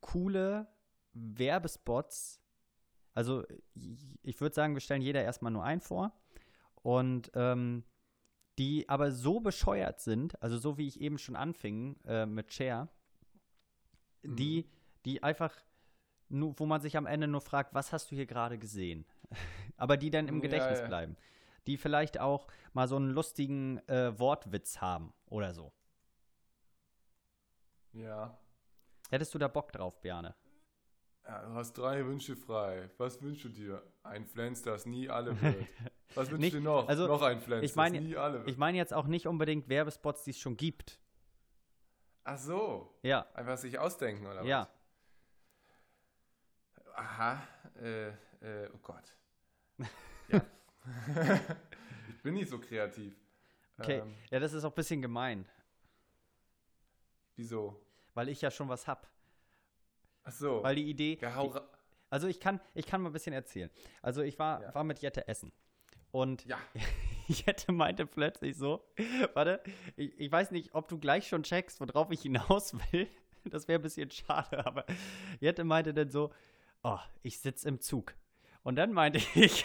coole 0.00 0.66
Werbespots. 1.14 2.40
Also 3.14 3.44
ich, 4.22 4.40
würde 4.40 4.54
sagen, 4.54 4.74
wir 4.74 4.80
stellen 4.80 5.00
jeder 5.00 5.22
erstmal 5.22 5.52
nur 5.52 5.64
einen 5.64 5.80
vor 5.80 6.12
und 6.82 7.30
ähm, 7.34 7.84
die 8.58 8.88
aber 8.88 9.10
so 9.10 9.40
bescheuert 9.40 10.00
sind, 10.00 10.40
also 10.42 10.58
so 10.58 10.76
wie 10.76 10.86
ich 10.86 11.00
eben 11.00 11.18
schon 11.18 11.36
anfing 11.36 11.96
äh, 12.04 12.26
mit 12.26 12.52
Die, 14.26 14.68
die 15.04 15.22
einfach 15.22 15.54
nur, 16.28 16.58
wo 16.58 16.66
man 16.66 16.80
sich 16.80 16.96
am 16.96 17.06
Ende 17.06 17.28
nur 17.28 17.40
fragt, 17.40 17.72
was 17.74 17.92
hast 17.92 18.10
du 18.10 18.16
hier 18.16 18.26
gerade 18.26 18.58
gesehen? 18.58 19.04
aber 19.76 19.96
die 19.96 20.10
dann 20.10 20.28
im 20.28 20.36
Ja, 20.36 20.40
Gedächtnis 20.42 20.80
ja. 20.80 20.86
bleiben. 20.86 21.16
Die 21.66 21.76
vielleicht 21.76 22.18
auch 22.20 22.46
mal 22.72 22.86
so 22.88 22.96
einen 22.96 23.10
lustigen 23.10 23.78
äh, 23.88 24.16
Wortwitz 24.18 24.80
haben 24.80 25.12
oder 25.26 25.52
so. 25.54 25.72
Ja. 27.92 28.38
Hättest 29.10 29.34
du 29.34 29.38
da 29.38 29.48
Bock 29.48 29.72
drauf, 29.72 30.00
Bjane? 30.00 30.34
ja. 31.26 31.42
Du 31.44 31.54
hast 31.54 31.72
drei 31.72 32.04
Wünsche 32.06 32.36
frei. 32.36 32.88
Was 32.98 33.20
wünschst 33.22 33.44
du 33.44 33.48
dir? 33.48 33.82
Ein 34.04 34.26
Flens, 34.26 34.62
das 34.62 34.86
nie 34.86 35.08
alle 35.08 35.40
wird. 35.40 35.66
Was 36.14 36.30
wünschst 36.30 36.52
du 36.54 36.58
dir 36.58 36.62
noch? 36.64 36.88
also, 36.88 37.08
noch 37.08 37.22
ein 37.22 37.40
Flens, 37.40 37.64
ich 37.64 37.74
meine- 37.74 37.98
das 37.98 38.06
nie 38.06 38.16
alle 38.16 38.38
wird. 38.38 38.48
Ich 38.48 38.56
meine 38.56 38.78
jetzt 38.78 38.94
auch 38.94 39.06
nicht 39.08 39.26
unbedingt 39.26 39.68
Werbespots, 39.68 40.22
die 40.22 40.30
es 40.30 40.38
schon 40.38 40.56
gibt. 40.56 41.00
Ach 42.28 42.38
so. 42.38 42.92
Ja, 43.02 43.24
Einfach 43.34 43.56
sich 43.56 43.78
ausdenken, 43.78 44.26
oder 44.26 44.42
ja. 44.42 44.68
was? 46.76 46.94
Aha. 46.96 47.46
Äh, 47.80 48.08
äh, 48.08 48.68
oh 48.74 48.78
Gott. 48.82 49.14
Ja. 50.28 50.40
ich 52.08 52.22
bin 52.22 52.34
nicht 52.34 52.50
so 52.50 52.58
kreativ. 52.58 53.14
Okay. 53.78 53.98
Ähm, 54.00 54.12
Ja, 54.30 54.40
das 54.40 54.52
ist 54.52 54.64
auch 54.64 54.72
ein 54.72 54.74
bisschen 54.74 55.00
gemein, 55.00 55.46
wieso? 57.36 57.80
weil 58.14 58.28
ich 58.28 58.40
ja 58.40 58.50
schon 58.50 58.68
was 58.68 58.88
hab. 58.88 59.06
Ach 60.24 60.32
so. 60.32 60.62
Weil 60.64 60.74
die 60.74 60.90
Idee. 60.90 61.16
ja, 61.20 61.34
hau 61.36 61.52
die, 61.52 61.60
also 62.10 62.26
ich 62.26 62.40
kann, 62.40 62.60
ich 62.74 62.86
kann 62.86 63.02
mal 63.02 63.10
ein 63.10 63.12
bisschen 63.12 63.34
erzählen. 63.34 63.70
Also 64.02 64.22
ich 64.22 64.36
war, 64.38 64.62
Ja. 64.62 64.74
war 64.74 64.82
mit 64.84 64.98
Jette 65.00 65.28
essen. 65.28 65.52
Und 66.10 66.44
ja. 66.46 66.58
Jette 67.28 67.72
meinte 67.72 68.06
plötzlich 68.06 68.56
so, 68.56 68.84
warte, 69.34 69.60
ich, 69.96 70.18
ich 70.18 70.30
weiß 70.30 70.52
nicht, 70.52 70.74
ob 70.74 70.88
du 70.88 70.98
gleich 70.98 71.26
schon 71.26 71.42
checkst, 71.42 71.80
worauf 71.80 72.10
ich 72.10 72.22
hinaus 72.22 72.74
will. 72.92 73.08
Das 73.44 73.68
wäre 73.68 73.78
ein 73.78 73.82
bisschen 73.82 74.10
schade, 74.10 74.64
aber 74.64 74.84
Jette 75.40 75.64
meinte 75.64 75.94
dann 75.94 76.10
so, 76.10 76.32
oh, 76.82 76.98
ich 77.22 77.38
sitze 77.40 77.68
im 77.68 77.80
Zug. 77.80 78.14
Und 78.62 78.76
dann 78.76 78.92
meinte 78.92 79.18
ich, 79.34 79.64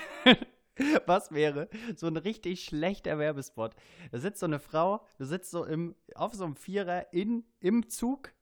was 1.05 1.31
wäre 1.31 1.69
so 1.95 2.07
ein 2.07 2.17
richtig 2.17 2.63
schlechter 2.63 3.17
Werbespot? 3.17 3.75
Da 4.11 4.19
sitzt 4.19 4.39
so 4.39 4.45
eine 4.45 4.59
Frau, 4.59 5.05
du 5.17 5.25
sitzt 5.25 5.51
so 5.51 5.65
im, 5.65 5.95
auf 6.15 6.33
so 6.33 6.45
einem 6.45 6.55
Vierer 6.55 7.11
in, 7.13 7.43
im 7.59 7.89
Zug 7.89 8.33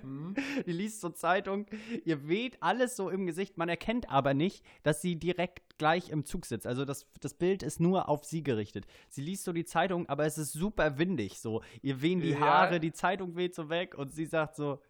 Hm? 0.00 0.34
die 0.66 0.72
liest 0.72 1.00
so 1.00 1.10
Zeitung, 1.10 1.66
ihr 2.04 2.28
weht 2.28 2.62
alles 2.62 2.96
so 2.96 3.10
im 3.10 3.26
Gesicht, 3.26 3.56
man 3.56 3.68
erkennt 3.68 4.10
aber 4.10 4.34
nicht, 4.34 4.64
dass 4.82 5.00
sie 5.02 5.16
direkt 5.16 5.78
gleich 5.78 6.10
im 6.10 6.24
Zug 6.24 6.46
sitzt. 6.46 6.66
Also 6.66 6.84
das, 6.84 7.06
das 7.20 7.34
Bild 7.34 7.62
ist 7.62 7.80
nur 7.80 8.08
auf 8.08 8.24
sie 8.24 8.42
gerichtet. 8.42 8.86
Sie 9.08 9.22
liest 9.22 9.44
so 9.44 9.52
die 9.52 9.64
Zeitung, 9.64 10.08
aber 10.08 10.24
es 10.24 10.38
ist 10.38 10.52
super 10.52 10.98
windig 10.98 11.38
so. 11.40 11.62
Ihr 11.82 12.00
wehen 12.02 12.20
die 12.20 12.30
Ja. 12.30 12.40
Haare, 12.40 12.80
die 12.80 12.92
Zeitung 12.92 13.36
weht 13.36 13.54
so 13.54 13.68
weg 13.68 13.94
und 13.96 14.12
sie 14.14 14.26
sagt 14.26 14.56
so, 14.56 14.80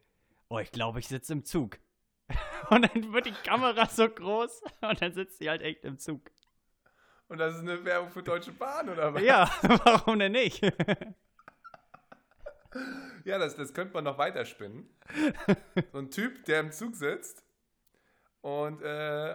oh, 0.48 0.58
ich 0.58 0.72
glaube, 0.72 0.98
ich 1.00 1.08
sitze 1.08 1.32
im 1.32 1.44
Zug. 1.44 1.78
Und 2.70 2.82
dann 2.82 3.12
wird 3.12 3.26
die 3.26 3.32
Kamera 3.32 3.86
so 3.86 4.08
groß 4.08 4.62
und 4.80 5.02
dann 5.02 5.12
sitzt 5.12 5.36
sie 5.38 5.50
halt 5.50 5.60
echt 5.60 5.84
im 5.84 5.98
Zug. 5.98 6.30
Und 7.28 7.36
das 7.36 7.54
ist 7.54 7.60
eine 7.60 7.84
Werbung 7.84 8.10
für 8.10 8.22
Deutsche 8.22 8.52
Bahn, 8.52 8.88
oder 8.88 9.12
was? 9.12 9.22
Ja, 9.22 9.50
warum 9.62 10.18
denn 10.18 10.32
nicht? 10.32 10.62
Ja, 13.24 13.38
das, 13.38 13.56
das 13.56 13.72
könnte 13.72 13.94
man 13.94 14.04
noch 14.04 14.18
weiterspinnen. 14.18 14.86
So 15.92 15.98
ein 15.98 16.10
Typ, 16.10 16.44
der 16.44 16.60
im 16.60 16.72
Zug 16.72 16.94
sitzt 16.94 17.42
und 18.42 18.82
äh, 18.82 19.34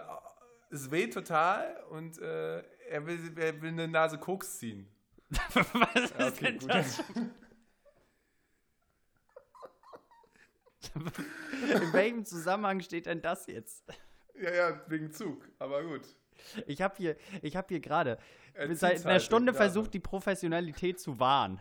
es 0.70 0.92
weht 0.92 1.14
total 1.16 1.76
und 1.90 2.20
äh, 2.20 2.60
er, 2.90 3.08
will, 3.08 3.34
er 3.38 3.60
will 3.62 3.70
eine 3.70 3.88
Nase 3.88 4.20
Koks 4.20 4.60
ziehen. 4.60 4.88
Was 5.30 5.96
ist 6.04 6.20
Ja, 6.20 6.28
okay, 6.28 6.44
denn 6.46 6.60
gut. 6.60 6.70
das? 6.70 7.04
In 10.96 11.94
welchem 11.94 12.26
Zusammenhang 12.26 12.82
steht 12.82 13.06
denn 13.06 13.22
das 13.22 13.48
jetzt? 13.48 13.84
Ja, 14.40 14.52
ja, 14.54 14.82
wegen 14.88 15.12
Zug, 15.12 15.48
aber 15.60 15.84
gut. 15.84 16.02
Ich 16.68 16.82
habe 16.82 16.96
hier, 16.98 17.16
ich 17.42 17.56
habe 17.56 17.68
hier 17.70 17.80
gerade 17.80 18.18
Er 18.54 18.74
seit 18.76 19.02
einer 19.02 19.14
halt 19.14 19.22
Stunde 19.24 19.54
versucht, 19.54 19.94
die 19.94 20.00
Professionalität 20.00 21.00
zu 21.00 21.20
wahren. 21.20 21.60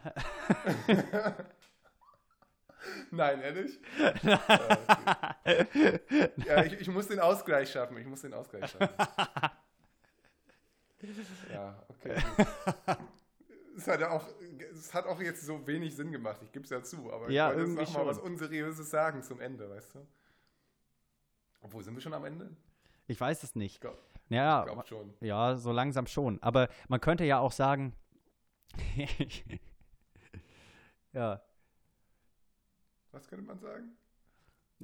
Nein, 3.10 3.40
ehrlich? 3.40 3.78
Ja, 6.46 6.64
ich, 6.64 6.74
ich 6.80 6.88
muss 6.88 7.08
den 7.08 7.20
Ausgleich 7.20 7.70
schaffen. 7.70 7.96
Ich 7.98 8.06
muss 8.06 8.22
den 8.22 8.34
Ausgleich 8.34 8.70
schaffen. 8.70 8.88
Ja, 11.52 11.80
okay. 11.88 12.16
Es 13.76 13.86
hat 13.86 14.00
ja 14.00 14.10
auch, 14.10 14.26
es 14.72 14.92
hat 14.92 15.06
auch 15.06 15.20
jetzt 15.20 15.46
so 15.46 15.64
wenig 15.64 15.94
Sinn 15.94 16.10
gemacht, 16.10 16.40
ich 16.42 16.50
gebe 16.50 16.64
es 16.64 16.70
ja 16.70 16.82
zu, 16.82 17.12
aber 17.12 17.30
Ja, 17.30 17.50
ich 17.52 17.56
wollte 17.58 17.70
jetzt 17.82 17.92
noch 17.94 17.98
mal 18.00 18.06
was. 18.06 18.18
Unseriöses 18.18 18.90
sagen 18.90 19.22
zum 19.22 19.40
Ende, 19.40 19.70
weißt 19.70 19.94
du? 19.94 20.04
Obwohl, 21.60 21.84
sind 21.84 21.94
wir 21.94 22.00
schon 22.00 22.14
am 22.14 22.24
Ende? 22.24 22.50
Ich 23.06 23.20
weiß 23.20 23.44
es 23.44 23.54
nicht. 23.54 23.74
Ich 23.74 23.80
glaube 23.80 23.98
Ja, 24.28 24.64
glaub 24.64 24.88
schon. 24.88 25.14
ja, 25.20 25.54
so 25.56 25.70
langsam 25.70 26.08
schon. 26.08 26.42
Aber 26.42 26.68
man 26.88 27.00
könnte 27.00 27.22
ja 27.24 27.38
auch 27.38 27.52
sagen, 27.52 27.94
ja, 31.12 31.40
Was 33.12 33.26
könnte 33.28 33.44
man 33.44 33.58
sagen? 33.58 33.96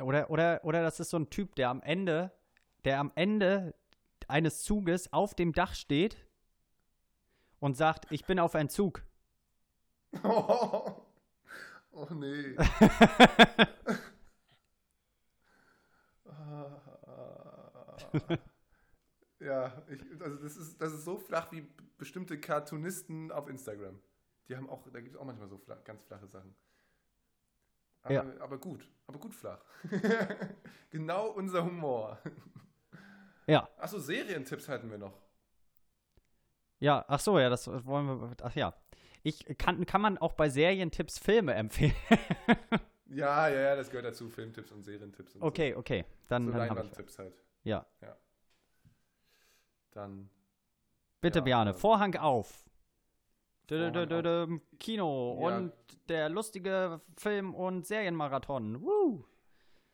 oder, 0.00 0.28
oder, 0.30 0.60
oder 0.64 0.82
das 0.82 0.98
ist 0.98 1.10
so 1.10 1.18
ein 1.18 1.30
Typ, 1.30 1.54
der 1.54 1.68
am 1.68 1.80
Ende, 1.82 2.32
der 2.84 2.98
am 2.98 3.12
Ende 3.14 3.74
eines 4.28 4.62
Zuges 4.62 5.12
auf 5.12 5.34
dem 5.34 5.52
Dach 5.52 5.74
steht 5.74 6.16
und 7.60 7.76
sagt, 7.76 8.10
ich 8.10 8.24
bin 8.24 8.38
auf 8.38 8.54
einen 8.54 8.68
Zug. 8.68 9.02
Oh, 10.22 11.02
oh 11.90 12.06
nee. 12.14 12.54
ja, 19.40 19.82
ich, 19.88 20.00
also 20.20 20.36
das 20.36 20.56
ist, 20.56 20.80
das 20.80 20.92
ist 20.92 21.04
so 21.04 21.18
flach 21.18 21.50
wie 21.52 21.66
bestimmte 21.98 22.38
Cartoonisten 22.38 23.32
auf 23.32 23.48
Instagram. 23.48 24.00
Die 24.48 24.56
haben 24.56 24.68
auch, 24.68 24.88
da 24.92 25.00
gibt 25.00 25.14
es 25.14 25.20
auch 25.20 25.24
manchmal 25.24 25.48
so 25.48 25.58
flach, 25.58 25.82
ganz 25.84 26.04
flache 26.04 26.28
Sachen. 26.28 26.54
Aber, 28.04 28.14
Ja. 28.14 28.24
aber 28.40 28.58
gut, 28.58 28.88
aber 29.06 29.18
gut 29.18 29.34
flach. 29.34 29.64
genau 30.90 31.28
unser 31.30 31.64
Humor. 31.64 32.18
Ja, 33.46 33.68
Achso, 33.76 33.98
Serientipps 33.98 34.70
hatten 34.70 34.90
wir 34.90 34.96
noch. 34.96 35.12
ja, 36.78 37.04
ach 37.08 37.20
so, 37.20 37.38
ja, 37.38 37.50
das 37.50 37.66
wollen 37.84 38.06
wir, 38.06 38.34
ach 38.42 38.54
ja. 38.54 38.72
Ich 39.22 39.44
kann, 39.58 39.84
kann 39.84 40.00
man 40.00 40.16
auch 40.16 40.32
bei 40.32 40.48
Serientipps 40.48 41.18
Filme 41.18 41.52
empfehlen. 41.54 41.94
Ja, 43.06 43.48
ja, 43.48 43.60
ja, 43.60 43.76
das 43.76 43.90
gehört 43.90 44.06
dazu. 44.06 44.30
Filmtipps 44.30 44.72
und 44.72 44.82
Serientipps 44.82 45.34
und 45.34 45.42
Okay, 45.42 45.74
okay, 45.74 46.06
dann, 46.28 46.46
so. 46.46 46.52
So 46.52 46.56
dann. 46.58 46.68
Leinwandtipps 46.68 47.18
halt. 47.18 47.34
Ja. 47.62 47.86
Dann 49.92 50.30
Bitte, 51.20 51.40
Ja, 51.40 51.44
Bjane, 51.44 51.70
äh, 51.70 51.74
Vorhang 51.74 52.16
auf. 52.16 52.64
Dö, 53.70 53.90
dö, 53.90 54.06
dö, 54.06 54.22
dö, 54.22 54.58
Kino 54.78 55.38
Ja. 55.40 55.46
und 55.46 55.72
der 56.08 56.28
lustige 56.28 57.00
Film- 57.16 57.54
und 57.54 57.86
Serienmarathon. 57.86 58.82
Woo! 58.82 59.24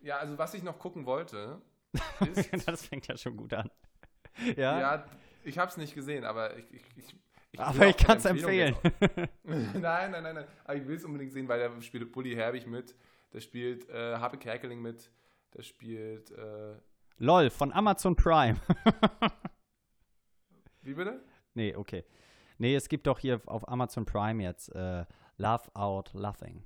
Ja, 0.00 0.18
also 0.18 0.36
was 0.38 0.54
ich 0.54 0.62
noch 0.62 0.78
gucken 0.78 1.06
wollte, 1.06 1.60
ist, 2.34 2.66
das 2.68 2.86
fängt 2.86 3.06
ja 3.06 3.16
schon 3.16 3.36
gut 3.36 3.52
an. 3.54 3.70
Ja, 4.56 4.80
ja, 4.80 5.04
ich 5.44 5.58
habe 5.58 5.70
es 5.70 5.76
nicht 5.76 5.94
gesehen, 5.94 6.24
aber 6.24 6.56
ich, 6.56 6.64
ich, 6.72 6.82
ich, 6.96 7.16
ich 7.52 7.60
aber 7.60 7.86
ich 7.86 7.96
kann 7.96 8.16
es 8.18 8.24
empfehlen. 8.24 8.74
nein, 9.44 10.10
nein, 10.10 10.22
nein, 10.22 10.34
nein. 10.34 10.46
Aber 10.64 10.76
ich 10.76 10.86
will 10.86 10.96
es 10.96 11.04
unbedingt 11.04 11.32
sehen, 11.32 11.48
weil 11.48 11.60
da 11.60 11.80
spielt 11.80 12.10
Bully 12.12 12.34
Herbig 12.34 12.66
mit, 12.66 12.96
da 13.30 13.40
spielt 13.40 13.88
äh, 13.90 14.16
Habe 14.16 14.38
Kerkeling 14.38 14.80
mit, 14.80 15.10
da 15.52 15.62
spielt, 15.62 16.30
äh, 16.32 16.74
LOL 17.18 17.50
von 17.50 17.72
Amazon 17.72 18.16
Prime. 18.16 18.58
wie 20.82 20.94
bitte? 20.94 21.20
nee, 21.54 21.74
okay. 21.74 22.04
Nee, 22.60 22.74
es 22.74 22.90
gibt 22.90 23.06
doch 23.06 23.18
hier 23.18 23.40
auf 23.46 23.66
Amazon 23.68 24.04
Prime 24.04 24.42
jetzt 24.42 24.68
äh, 24.74 25.06
Love 25.38 25.74
Out 25.74 26.12
Laughing. 26.12 26.62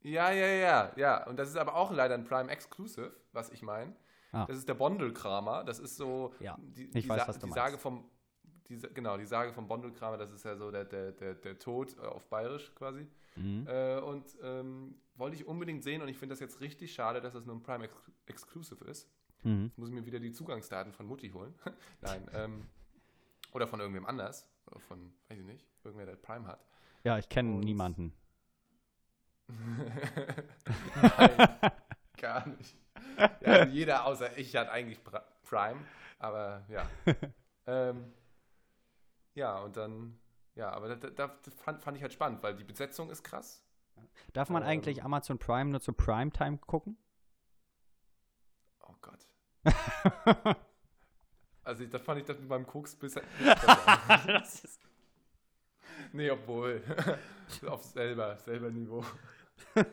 Ja, 0.00 0.30
ja, 0.30 0.46
ja, 0.46 0.92
ja. 0.96 1.26
Und 1.26 1.36
das 1.38 1.50
ist 1.50 1.56
aber 1.56 1.74
auch 1.76 1.92
leider 1.92 2.14
ein 2.14 2.24
Prime 2.24 2.50
Exclusive, 2.50 3.14
was 3.32 3.50
ich 3.50 3.60
meine. 3.60 3.94
Ah. 4.32 4.46
Das 4.46 4.56
ist 4.56 4.66
der 4.66 4.74
Bondelkramer. 4.74 5.64
Das 5.64 5.80
ist 5.80 5.96
so 5.96 6.32
Ja, 6.40 6.56
die, 6.58 6.84
ich 6.84 6.90
die, 6.92 7.08
weiß, 7.10 7.26
Sa- 7.26 7.32
die. 7.46 7.52
Sage 7.52 7.76
vom 7.76 8.10
die, 8.68 8.78
genau, 8.94 9.18
die 9.18 9.26
Sage 9.26 9.52
vom 9.52 9.68
Bondelkramer, 9.68 10.16
das 10.16 10.32
ist 10.32 10.44
ja 10.44 10.56
so 10.56 10.70
der, 10.70 10.84
der, 10.86 11.12
der, 11.12 11.34
der 11.34 11.58
Tod 11.58 11.94
äh, 11.98 12.06
auf 12.06 12.26
Bayerisch 12.28 12.74
quasi. 12.74 13.06
Mhm. 13.36 13.66
Äh, 13.68 13.98
und 13.98 14.24
ähm, 14.42 14.96
wollte 15.14 15.36
ich 15.36 15.46
unbedingt 15.46 15.84
sehen 15.84 16.00
und 16.00 16.08
ich 16.08 16.16
finde 16.18 16.32
das 16.32 16.40
jetzt 16.40 16.60
richtig 16.62 16.94
schade, 16.94 17.20
dass 17.20 17.34
das 17.34 17.44
nur 17.44 17.54
ein 17.54 17.62
Prime 17.62 17.84
Ex 17.84 17.94
Exclusive 18.24 18.82
ist. 18.86 19.10
Mhm. 19.42 19.66
Jetzt 19.66 19.78
muss 19.78 19.88
ich 19.90 19.94
mir 19.94 20.06
wieder 20.06 20.20
die 20.20 20.32
Zugangsdaten 20.32 20.92
von 20.94 21.04
Mutti 21.06 21.28
holen. 21.30 21.54
Nein, 22.00 22.28
ähm, 22.32 22.66
oder 23.52 23.66
von 23.66 23.78
irgendwem 23.78 24.06
anders. 24.06 24.48
Von, 24.88 25.12
weiß 25.28 25.38
ich 25.38 25.44
nicht, 25.44 25.66
irgendwer, 25.84 26.06
der 26.06 26.16
Prime 26.16 26.46
hat. 26.46 26.64
Ja, 27.04 27.18
ich 27.18 27.28
kenne 27.28 27.50
niemanden. 27.50 28.12
Nein, 31.00 31.48
gar 32.18 32.46
nicht. 32.48 32.76
Ja, 33.18 33.52
also 33.52 33.72
jeder 33.72 34.04
außer 34.06 34.36
ich 34.36 34.54
hat 34.56 34.68
eigentlich 34.68 34.98
Pri- 34.98 35.22
Prime, 35.44 35.80
aber 36.18 36.64
ja. 36.68 36.88
ähm, 37.66 38.12
ja, 39.34 39.58
und 39.60 39.76
dann, 39.76 40.18
ja, 40.54 40.70
aber 40.70 40.96
da, 40.96 41.10
da, 41.10 41.28
da 41.28 41.50
fand, 41.56 41.80
fand 41.82 41.96
ich 41.96 42.02
halt 42.02 42.12
spannend, 42.12 42.42
weil 42.42 42.56
die 42.56 42.64
Besetzung 42.64 43.10
ist 43.10 43.22
krass. 43.22 43.62
Darf 44.32 44.50
man 44.50 44.62
Ähm. 44.62 44.68
eigentlich 44.68 45.04
Amazon 45.04 45.38
Prime 45.38 45.70
nur 45.70 45.80
zu 45.80 45.92
Primetime 45.92 46.58
gucken? 46.58 46.96
Oh 48.80 48.94
Gott. 49.00 49.26
Also 51.66 51.82
ich, 51.82 51.90
da 51.90 51.98
fand 51.98 52.20
ich 52.20 52.26
das 52.26 52.38
mit 52.38 52.48
meinem 52.48 52.66
Koks 52.66 52.94
bis 52.94 53.14
besser. 53.14 53.26
das 54.26 54.64
ist 54.64 54.80
Nee, 56.12 56.30
obwohl. 56.30 56.82
Auf 57.66 57.82
selber, 57.84 58.36
selber 58.36 58.70
Niveau. 58.70 59.04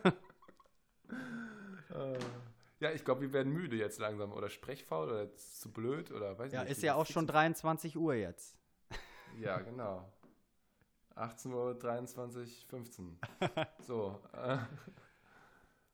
Ja, 2.80 2.90
ich 2.90 3.04
glaube, 3.04 3.20
wir 3.22 3.32
werden 3.32 3.52
müde 3.52 3.76
jetzt 3.76 3.98
langsam. 3.98 4.32
Oder 4.32 4.50
sprechfaul 4.50 5.08
oder 5.08 5.34
zu 5.36 5.72
blöd 5.72 6.10
oder 6.10 6.36
weiß 6.36 6.52
ja, 6.52 6.62
nicht. 6.62 6.72
ist 6.72 6.82
ja 6.82 6.96
auch 6.96 7.06
schon 7.06 7.26
23 7.26 7.96
Uhr 7.96 8.14
jetzt. 8.14 8.58
Ja, 9.38 9.58
genau. 9.60 10.12
18 11.14 11.52
Uhr, 11.52 11.78
23, 11.78 12.66
15. 12.68 13.18
So. 13.78 14.20
Äh, 14.32 14.58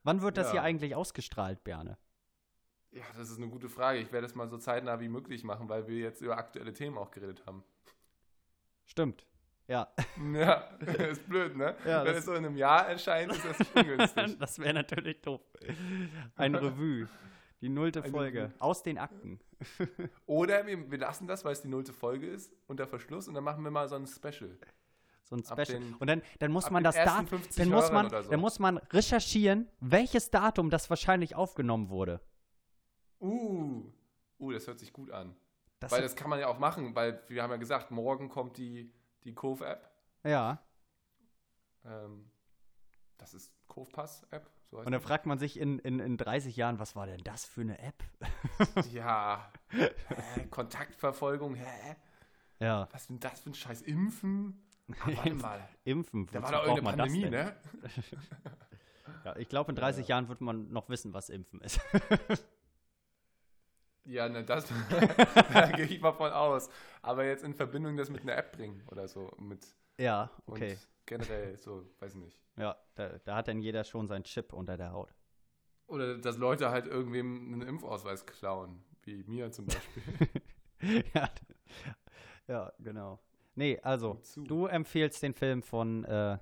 Wann 0.02 0.22
wird 0.22 0.36
das 0.38 0.46
Ja. 0.48 0.52
hier 0.52 0.62
eigentlich 0.62 0.94
ausgestrahlt, 0.94 1.62
Berne? 1.62 1.98
Ja, 2.92 3.02
das 3.16 3.30
ist 3.30 3.38
eine 3.38 3.48
gute 3.48 3.68
Frage. 3.68 3.98
Ich 4.00 4.12
werde 4.12 4.26
es 4.26 4.34
mal 4.34 4.48
so 4.48 4.58
zeitnah 4.58 5.00
wie 5.00 5.08
möglich 5.08 5.44
machen, 5.44 5.68
weil 5.68 5.86
wir 5.86 5.96
jetzt 5.98 6.20
über 6.22 6.36
aktuelle 6.36 6.72
Themen 6.72 6.98
auch 6.98 7.10
geredet 7.10 7.44
haben. 7.46 7.62
Stimmt. 8.84 9.26
Ja, 9.68 9.86
Ja, 10.32 10.54
ist 11.10 11.28
blöd, 11.28 11.56
ne? 11.56 11.76
Ja, 11.86 12.04
Wenn 12.04 12.16
es 12.16 12.24
so 12.24 12.32
in 12.34 12.44
einem 12.44 12.56
Jahr 12.56 12.88
erscheint, 12.88 13.30
ist 13.30 13.44
das 13.44 13.58
ungünstig. 13.72 14.36
das 14.40 14.58
wäre 14.58 14.74
natürlich 14.74 15.20
doof. 15.20 15.40
Ein 16.34 16.56
Revue. 16.56 17.08
Die 17.60 17.68
nullte 17.68 18.02
Folge. 18.02 18.44
Revue. 18.44 18.54
Aus 18.58 18.82
den 18.82 18.98
Akten. 18.98 19.38
Oder 20.26 20.66
wir, 20.66 20.90
wir 20.90 20.98
lassen 20.98 21.28
das, 21.28 21.44
weil 21.44 21.52
es 21.52 21.62
die 21.62 21.68
nullte 21.68 21.92
Folge 21.92 22.26
ist, 22.26 22.52
unter 22.66 22.88
Verschluss 22.88 23.28
und 23.28 23.34
dann 23.34 23.44
machen 23.44 23.62
wir 23.62 23.70
mal 23.70 23.88
so 23.88 23.94
ein 23.94 24.08
Special. 24.08 24.58
So 25.22 25.36
ein 25.36 25.44
Special. 25.44 25.78
den- 25.78 25.94
Und 25.94 26.06
dann, 26.08 26.22
dann 26.40 26.50
muss 26.50 26.68
man 26.70 26.82
das 26.82 26.96
Datum. 26.96 27.28
50 27.28 27.56
Dann 27.56 27.68
muss, 27.68 27.92
man, 27.92 28.10
so. 28.10 28.22
dann 28.30 28.40
muss 28.40 28.58
man 28.58 28.78
recherchieren, 28.78 29.68
welches 29.78 30.30
Datum 30.32 30.70
das 30.70 30.90
wahrscheinlich 30.90 31.36
aufgenommen 31.36 31.90
wurde. 31.90 32.20
Uh, 33.20 33.92
uh, 34.38 34.52
das 34.52 34.66
hört 34.66 34.78
sich 34.78 34.92
gut 34.92 35.10
an. 35.10 35.36
Das 35.78 35.92
weil 35.92 36.02
das 36.02 36.16
kann 36.16 36.28
man 36.28 36.38
ja 36.38 36.48
auch 36.48 36.58
machen, 36.58 36.94
weil 36.94 37.22
wir 37.28 37.42
haben 37.42 37.50
ja 37.50 37.56
gesagt, 37.56 37.90
morgen 37.90 38.28
kommt 38.28 38.56
die, 38.56 38.92
die 39.24 39.34
Cove-App. 39.34 39.90
ja. 40.24 40.62
Ähm, 41.84 42.30
das 43.16 43.32
ist 43.34 43.52
Cove-Pass-App. 43.68 44.50
So 44.70 44.78
Und 44.78 44.92
dann 44.92 45.00
fragt 45.00 45.26
man 45.26 45.38
sich 45.38 45.58
in, 45.58 45.78
in, 45.78 45.98
in 45.98 46.16
30 46.16 46.56
Jahren, 46.56 46.78
was 46.78 46.94
war 46.94 47.06
denn 47.06 47.20
das 47.24 47.44
für 47.44 47.62
eine 47.62 47.78
App? 47.78 48.02
Ja. 48.92 49.50
Hä, 49.68 50.46
Kontaktverfolgung, 50.50 51.54
hä? 51.54 51.96
Ja. 52.60 52.88
Was 52.92 53.02
ist 53.02 53.10
denn 53.10 53.20
das 53.20 53.40
für 53.40 53.50
ein 53.50 53.54
Scheiß? 53.54 53.82
Impfen? 53.82 54.62
Ah, 55.00 55.08
warte 55.14 55.34
mal. 55.34 55.68
Impfen. 55.84 56.26
Da 56.30 56.42
war 56.42 56.52
doch 56.52 56.66
irgendeine 56.66 56.96
Pandemie, 56.96 57.30
ne? 57.30 57.56
Ja, 59.24 59.36
ich 59.36 59.48
glaube, 59.48 59.72
in 59.72 59.76
30 59.76 60.08
Jahren 60.08 60.28
wird 60.28 60.40
man 60.40 60.70
noch 60.72 60.88
wissen, 60.88 61.12
was 61.12 61.28
Impfen 61.28 61.60
ist. 61.60 61.80
Ja, 64.04 64.28
ne, 64.28 64.44
das 64.44 64.66
da 65.52 65.70
gehe 65.72 65.86
ich 65.86 66.00
mal 66.00 66.12
von 66.12 66.32
aus. 66.32 66.68
Aber 67.02 67.24
jetzt 67.24 67.44
in 67.44 67.54
Verbindung 67.54 67.96
das 67.96 68.10
mit 68.10 68.22
einer 68.22 68.36
App 68.36 68.52
bringen 68.52 68.82
oder 68.90 69.08
so. 69.08 69.30
Mit, 69.38 69.66
ja, 69.98 70.30
und 70.46 70.56
okay. 70.56 70.76
generell, 71.06 71.56
so, 71.56 71.86
weiß 72.00 72.14
nicht. 72.16 72.40
Ja, 72.56 72.76
da, 72.94 73.18
da 73.24 73.36
hat 73.36 73.48
dann 73.48 73.60
jeder 73.60 73.84
schon 73.84 74.06
seinen 74.06 74.24
Chip 74.24 74.52
unter 74.52 74.76
der 74.76 74.92
Haut. 74.92 75.14
Oder 75.86 76.18
dass 76.18 76.38
Leute 76.38 76.70
halt 76.70 76.86
irgendwem 76.86 77.52
einen 77.52 77.62
Impfausweis 77.62 78.24
klauen. 78.24 78.82
Wie 79.02 79.24
mir 79.24 79.50
zum 79.50 79.66
Beispiel. 79.66 80.28
ja, 81.14 81.30
ja, 82.46 82.72
genau. 82.78 83.18
Nee, 83.54 83.78
also, 83.82 84.20
du 84.36 84.66
empfiehlst 84.66 85.22
den 85.22 85.34
Film 85.34 85.62
von, 85.62 86.04
äh, 86.04 86.38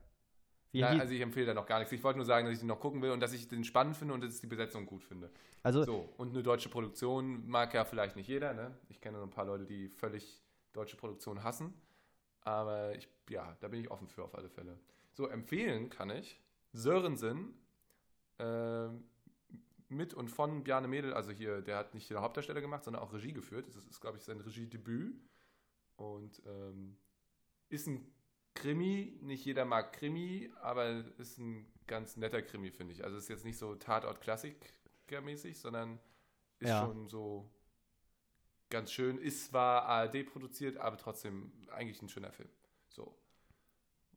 wie 0.73 0.81
Nein, 0.81 0.97
hieß- 0.99 1.01
also 1.01 1.15
ich 1.15 1.21
empfehle 1.21 1.47
da 1.47 1.55
noch 1.55 1.67
gar 1.67 1.79
nichts. 1.79 1.93
Ich 1.93 2.03
wollte 2.03 2.19
nur 2.19 2.27
sagen, 2.27 2.47
dass 2.47 2.55
ich 2.55 2.61
den 2.61 2.69
noch 2.69 2.81
gucken 2.81 3.01
will 3.03 3.11
und 3.11 3.21
dass 3.21 3.33
ich 3.33 3.49
den 3.49 3.65
spannend 3.65 3.97
finde 3.97 4.15
und 4.15 4.23
dass 4.23 4.35
ich 4.35 4.41
die 4.41 4.47
Besetzung 4.47 4.87
gut 4.87 5.03
finde. 5.03 5.31
also, 5.63 5.83
So, 5.85 6.13
und 6.19 6.31
eine 6.31 6.43
deutsche 6.43 6.69
Produktion 6.69 7.49
mag 7.49 7.73
ja 7.75 7.85
vielleicht 7.85 8.17
nicht 8.17 8.29
jeder, 8.29 8.53
ne? 8.55 8.77
Ich 8.89 9.01
kenne 9.01 9.17
nur 9.19 9.27
ein 9.27 9.31
paar 9.31 9.47
Leute, 9.47 9.65
die 9.65 9.89
völlig 9.89 10.43
deutsche 10.73 10.97
Produktion 10.97 11.43
hassen. 11.43 11.73
Aber 12.43 12.95
ich, 12.95 13.09
ja, 13.29 13.57
da 13.61 13.69
bin 13.69 13.81
ich 13.81 13.91
offen 13.91 14.09
für 14.09 14.25
auf 14.25 14.35
alle 14.35 14.49
Fälle. 14.49 14.79
So, 15.13 15.27
empfehlen 15.27 15.91
kann 15.91 16.11
ich 16.11 16.41
Sörensen 16.73 17.55
ähm, 18.39 19.05
mit 19.89 20.15
und 20.15 20.29
von 20.29 20.65
Bjarne 20.65 20.87
Mädel, 20.89 21.15
also 21.15 21.31
hier, 21.33 21.63
der 21.63 21.79
hat 21.79 21.95
nicht 21.95 22.09
die 22.11 22.15
Hauptdarsteller 22.15 22.61
gemacht, 22.61 22.85
sondern 22.85 23.03
auch 23.03 23.13
Regie 23.13 23.33
geführt. 23.33 23.67
Das 23.67 23.77
ist, 23.77 24.01
glaube 24.01 24.19
ich, 24.19 24.23
sein 24.25 24.41
Regiedebüt. 24.41 25.19
Und 25.97 26.43
ähm, 26.47 26.97
ist 27.71 27.87
ein 27.89 28.07
Krimi, 28.59 29.17
nicht 29.23 29.45
jeder 29.45 29.65
mag 29.65 29.93
Krimi, 29.93 30.51
aber 30.61 31.05
ist 31.19 31.39
ein 31.39 31.67
ganz 31.87 32.17
netter 32.17 32.43
Krimi, 32.43 32.71
finde 32.71 32.93
ich. 32.93 33.05
Also 33.05 33.17
ist 33.17 33.29
jetzt 33.29 33.45
nicht 33.45 33.57
so 33.59 33.75
Tatort-Klassiker-mäßig, 33.77 35.59
sondern 35.59 35.99
ist 36.59 36.69
Ja. 36.71 36.85
schon 36.85 37.07
so 37.09 37.49
ganz 38.69 38.93
schön. 38.93 39.19
Ist 39.19 39.47
zwar 39.47 39.85
ARD 39.85 40.25
produziert, 40.25 40.77
aber 40.77 40.97
trotzdem 40.99 41.53
eigentlich 41.71 42.03
ein 42.03 42.09
schöner 42.09 42.33
Film. 42.33 42.51
So. 42.89 43.17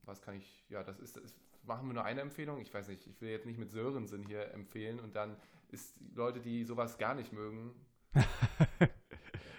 Was 0.04 0.22
kann 0.22 0.36
ich, 0.36 0.66
ja, 0.70 0.84
das 0.84 1.00
ist, 1.00 1.18
das 1.18 1.36
machen 1.64 1.88
wir 1.88 1.94
nur 1.94 2.04
eine 2.04 2.22
Empfehlung. 2.22 2.60
Ich 2.60 2.74
weiß 2.74 2.88
nicht, 2.88 3.06
ich 3.06 3.22
will 3.22 3.30
jetzt 3.30 3.46
nicht 3.46 3.60
mit 3.60 3.70
Sörensen 3.70 4.26
hier 4.26 4.52
empfehlen 4.54 5.00
und 5.00 5.16
dann 5.16 5.38
ist 5.70 5.96
Leute, 6.16 6.42
die 6.42 6.64
sowas 6.66 6.98
gar 6.98 7.14
nicht 7.14 7.32
mögen, 7.32 7.74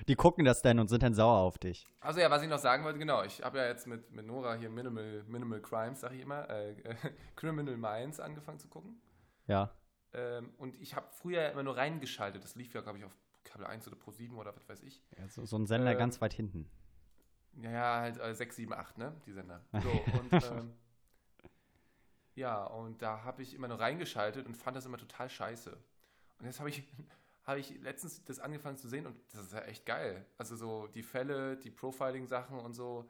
die 0.08 0.14
gucken 0.14 0.44
das 0.44 0.62
dann 0.62 0.78
und 0.78 0.88
sind 0.88 1.02
dann 1.02 1.14
sauer 1.14 1.38
auf 1.38 1.58
dich. 1.58 1.86
Also 2.00 2.20
ja, 2.20 2.30
was 2.30 2.42
ich 2.42 2.48
noch 2.48 2.58
sagen 2.58 2.84
wollte, 2.84 2.98
genau, 2.98 3.22
ich 3.22 3.42
habe 3.42 3.58
ja 3.58 3.66
jetzt 3.66 3.86
mit, 3.86 4.10
mit 4.10 4.26
Nora 4.26 4.54
hier 4.54 4.70
Minimal, 4.70 5.24
Minimal 5.26 5.60
Crimes, 5.60 6.00
sag 6.00 6.12
ich 6.12 6.20
immer, 6.20 6.48
äh, 6.50 6.72
äh, 6.72 6.94
Criminal 7.36 7.76
Minds 7.76 8.20
angefangen 8.20 8.58
zu 8.58 8.68
gucken. 8.68 9.00
Ja. 9.46 9.70
Ähm, 10.12 10.52
und 10.58 10.80
ich 10.80 10.94
habe 10.94 11.06
früher 11.10 11.50
immer 11.50 11.62
nur 11.62 11.76
reingeschaltet. 11.76 12.44
Das 12.44 12.54
lief 12.54 12.74
ja, 12.74 12.80
glaube 12.80 12.98
ich, 12.98 13.04
auf 13.04 13.16
Kabel 13.44 13.66
1 13.66 13.86
oder 13.88 13.96
Pro 13.96 14.10
7 14.10 14.36
oder 14.36 14.54
was 14.54 14.68
weiß 14.68 14.82
ich. 14.82 15.02
ja 15.18 15.28
so, 15.28 15.44
so 15.44 15.56
ein 15.56 15.66
Sender 15.66 15.92
Ähm, 15.92 15.98
ganz 15.98 16.20
weit 16.20 16.34
hinten. 16.34 16.70
Ja, 17.60 17.70
ja, 17.70 18.00
halt 18.00 18.18
äh, 18.18 18.34
6, 18.34 18.56
7, 18.56 18.72
8, 18.72 18.98
ne? 18.98 19.14
Die 19.26 19.32
Sender. 19.32 19.64
So, 19.82 19.90
und 19.90 20.32
ähm, 20.32 20.72
ja, 22.34 22.64
und 22.64 23.02
da 23.02 23.24
habe 23.24 23.42
ich 23.42 23.54
immer 23.54 23.68
nur 23.68 23.78
reingeschaltet 23.78 24.46
und 24.46 24.54
fand 24.54 24.76
das 24.76 24.86
immer 24.86 24.96
total 24.96 25.28
scheiße. 25.28 25.76
Und 26.38 26.46
jetzt 26.46 26.60
habe 26.60 26.70
ich, 26.70 26.82
habe 27.52 27.60
ich 27.60 27.80
letztens 27.82 28.24
das 28.24 28.40
angefangen 28.40 28.78
zu 28.78 28.88
sehen 28.88 29.06
und 29.06 29.16
das 29.32 29.44
ist 29.44 29.52
ja 29.52 29.60
echt 29.60 29.86
geil. 29.86 30.26
Also 30.38 30.56
so 30.56 30.86
die 30.86 31.02
Fälle, 31.02 31.56
die 31.56 31.70
Profiling-Sachen 31.70 32.58
und 32.58 32.72
so, 32.72 33.08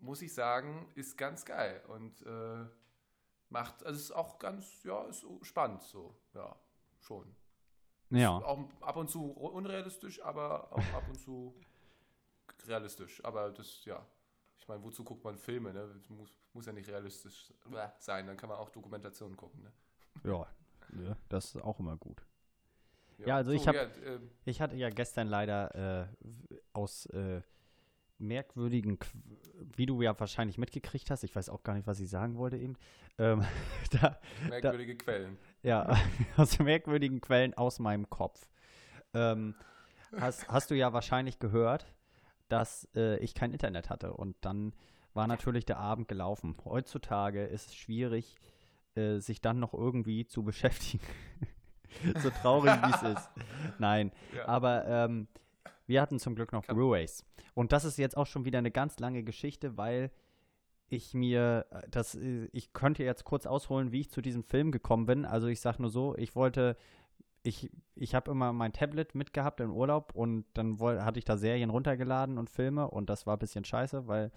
muss 0.00 0.20
ich 0.20 0.34
sagen, 0.34 0.90
ist 0.96 1.16
ganz 1.16 1.44
geil. 1.44 1.80
Und 1.86 2.22
äh, 2.22 2.66
macht, 3.48 3.84
also 3.86 3.98
ist 3.98 4.10
auch 4.10 4.38
ganz, 4.38 4.82
ja, 4.82 5.04
ist 5.04 5.24
spannend 5.42 5.82
so, 5.82 6.14
ja, 6.34 6.56
schon. 7.00 7.34
Ja. 8.10 8.36
Auch 8.36 8.68
ab 8.80 8.96
und 8.96 9.10
zu 9.10 9.30
unrealistisch, 9.30 10.20
aber 10.22 10.72
auch 10.72 10.94
ab 10.94 11.04
und 11.08 11.18
zu 11.18 11.54
realistisch. 12.66 13.24
Aber 13.24 13.50
das, 13.50 13.84
ja. 13.84 14.04
Ich 14.58 14.68
meine, 14.68 14.82
wozu 14.82 15.02
guckt 15.02 15.24
man 15.24 15.38
Filme, 15.38 15.72
ne? 15.72 15.88
Das 15.88 16.08
muss, 16.08 16.30
muss 16.52 16.66
ja 16.66 16.72
nicht 16.72 16.88
realistisch 16.88 17.52
sein. 17.98 18.26
Dann 18.26 18.36
kann 18.36 18.48
man 18.48 18.58
auch 18.58 18.70
Dokumentationen 18.70 19.36
gucken, 19.36 19.62
ne? 19.62 19.72
Ja, 20.24 20.46
ja 21.04 21.16
das 21.28 21.54
ist 21.54 21.62
auch 21.62 21.80
immer 21.80 21.96
gut. 21.96 22.24
Ja, 23.26 23.36
also 23.36 23.50
ich 23.52 23.66
habe, 23.68 23.78
ja, 23.78 23.84
äh, 23.84 24.18
ich 24.44 24.60
hatte 24.60 24.76
ja 24.76 24.90
gestern 24.90 25.28
leider 25.28 26.08
äh, 26.10 26.28
aus 26.72 27.06
äh, 27.06 27.42
merkwürdigen, 28.18 28.98
wie 29.76 29.86
du 29.86 30.00
ja 30.00 30.18
wahrscheinlich 30.18 30.58
mitgekriegt 30.58 31.10
hast, 31.10 31.24
ich 31.24 31.34
weiß 31.34 31.48
auch 31.48 31.62
gar 31.62 31.74
nicht, 31.74 31.86
was 31.86 32.00
ich 32.00 32.08
sagen 32.08 32.36
wollte 32.38 32.56
eben. 32.56 32.76
Ähm, 33.18 33.44
da, 34.00 34.18
Merkwürdige 34.48 34.96
da, 34.96 35.04
Quellen. 35.04 35.38
Ja, 35.62 35.96
aus 36.36 36.58
merkwürdigen 36.58 37.20
Quellen 37.20 37.54
aus 37.54 37.78
meinem 37.78 38.08
Kopf. 38.08 38.48
Ähm, 39.14 39.54
hast, 40.16 40.48
hast 40.48 40.70
du 40.70 40.74
ja 40.74 40.92
wahrscheinlich 40.92 41.38
gehört, 41.38 41.86
dass 42.48 42.88
äh, 42.94 43.18
ich 43.18 43.34
kein 43.34 43.52
Internet 43.52 43.90
hatte 43.90 44.14
und 44.14 44.36
dann 44.40 44.72
war 45.14 45.26
natürlich 45.26 45.66
der 45.66 45.78
Abend 45.78 46.08
gelaufen. 46.08 46.56
Heutzutage 46.64 47.44
ist 47.44 47.68
es 47.68 47.74
schwierig, 47.74 48.36
äh, 48.94 49.18
sich 49.18 49.40
dann 49.40 49.58
noch 49.58 49.74
irgendwie 49.74 50.26
zu 50.26 50.42
beschäftigen. 50.44 51.04
so 52.22 52.30
traurig 52.30 52.72
wie 52.72 52.94
es 52.94 53.02
ist. 53.18 53.30
Nein, 53.78 54.12
ja. 54.36 54.46
aber 54.46 54.86
ähm, 54.86 55.28
wir 55.86 56.00
hatten 56.00 56.18
zum 56.18 56.34
Glück 56.34 56.52
noch 56.52 56.64
Blu-rays. 56.64 57.24
Und 57.54 57.72
das 57.72 57.84
ist 57.84 57.98
jetzt 57.98 58.16
auch 58.16 58.26
schon 58.26 58.44
wieder 58.44 58.58
eine 58.58 58.70
ganz 58.70 58.98
lange 58.98 59.22
Geschichte, 59.22 59.76
weil 59.76 60.10
ich 60.88 61.14
mir, 61.14 61.66
äh, 61.70 61.88
das, 61.90 62.14
äh, 62.14 62.48
ich 62.52 62.72
könnte 62.72 63.04
jetzt 63.04 63.24
kurz 63.24 63.46
ausholen, 63.46 63.92
wie 63.92 64.00
ich 64.00 64.10
zu 64.10 64.20
diesem 64.20 64.42
Film 64.42 64.70
gekommen 64.70 65.06
bin. 65.06 65.24
Also 65.24 65.48
ich 65.48 65.60
sage 65.60 65.82
nur 65.82 65.90
so, 65.90 66.16
ich 66.16 66.34
wollte, 66.36 66.76
ich, 67.42 67.70
ich 67.94 68.14
habe 68.14 68.30
immer 68.30 68.52
mein 68.52 68.72
Tablet 68.72 69.14
mitgehabt 69.14 69.60
im 69.60 69.72
Urlaub 69.72 70.14
und 70.14 70.44
dann 70.54 70.78
woll, 70.78 71.00
hatte 71.02 71.18
ich 71.18 71.24
da 71.24 71.36
Serien 71.36 71.70
runtergeladen 71.70 72.38
und 72.38 72.50
Filme 72.50 72.88
und 72.88 73.10
das 73.10 73.26
war 73.26 73.36
ein 73.36 73.40
bisschen 73.40 73.64
scheiße, 73.64 74.06
weil 74.06 74.30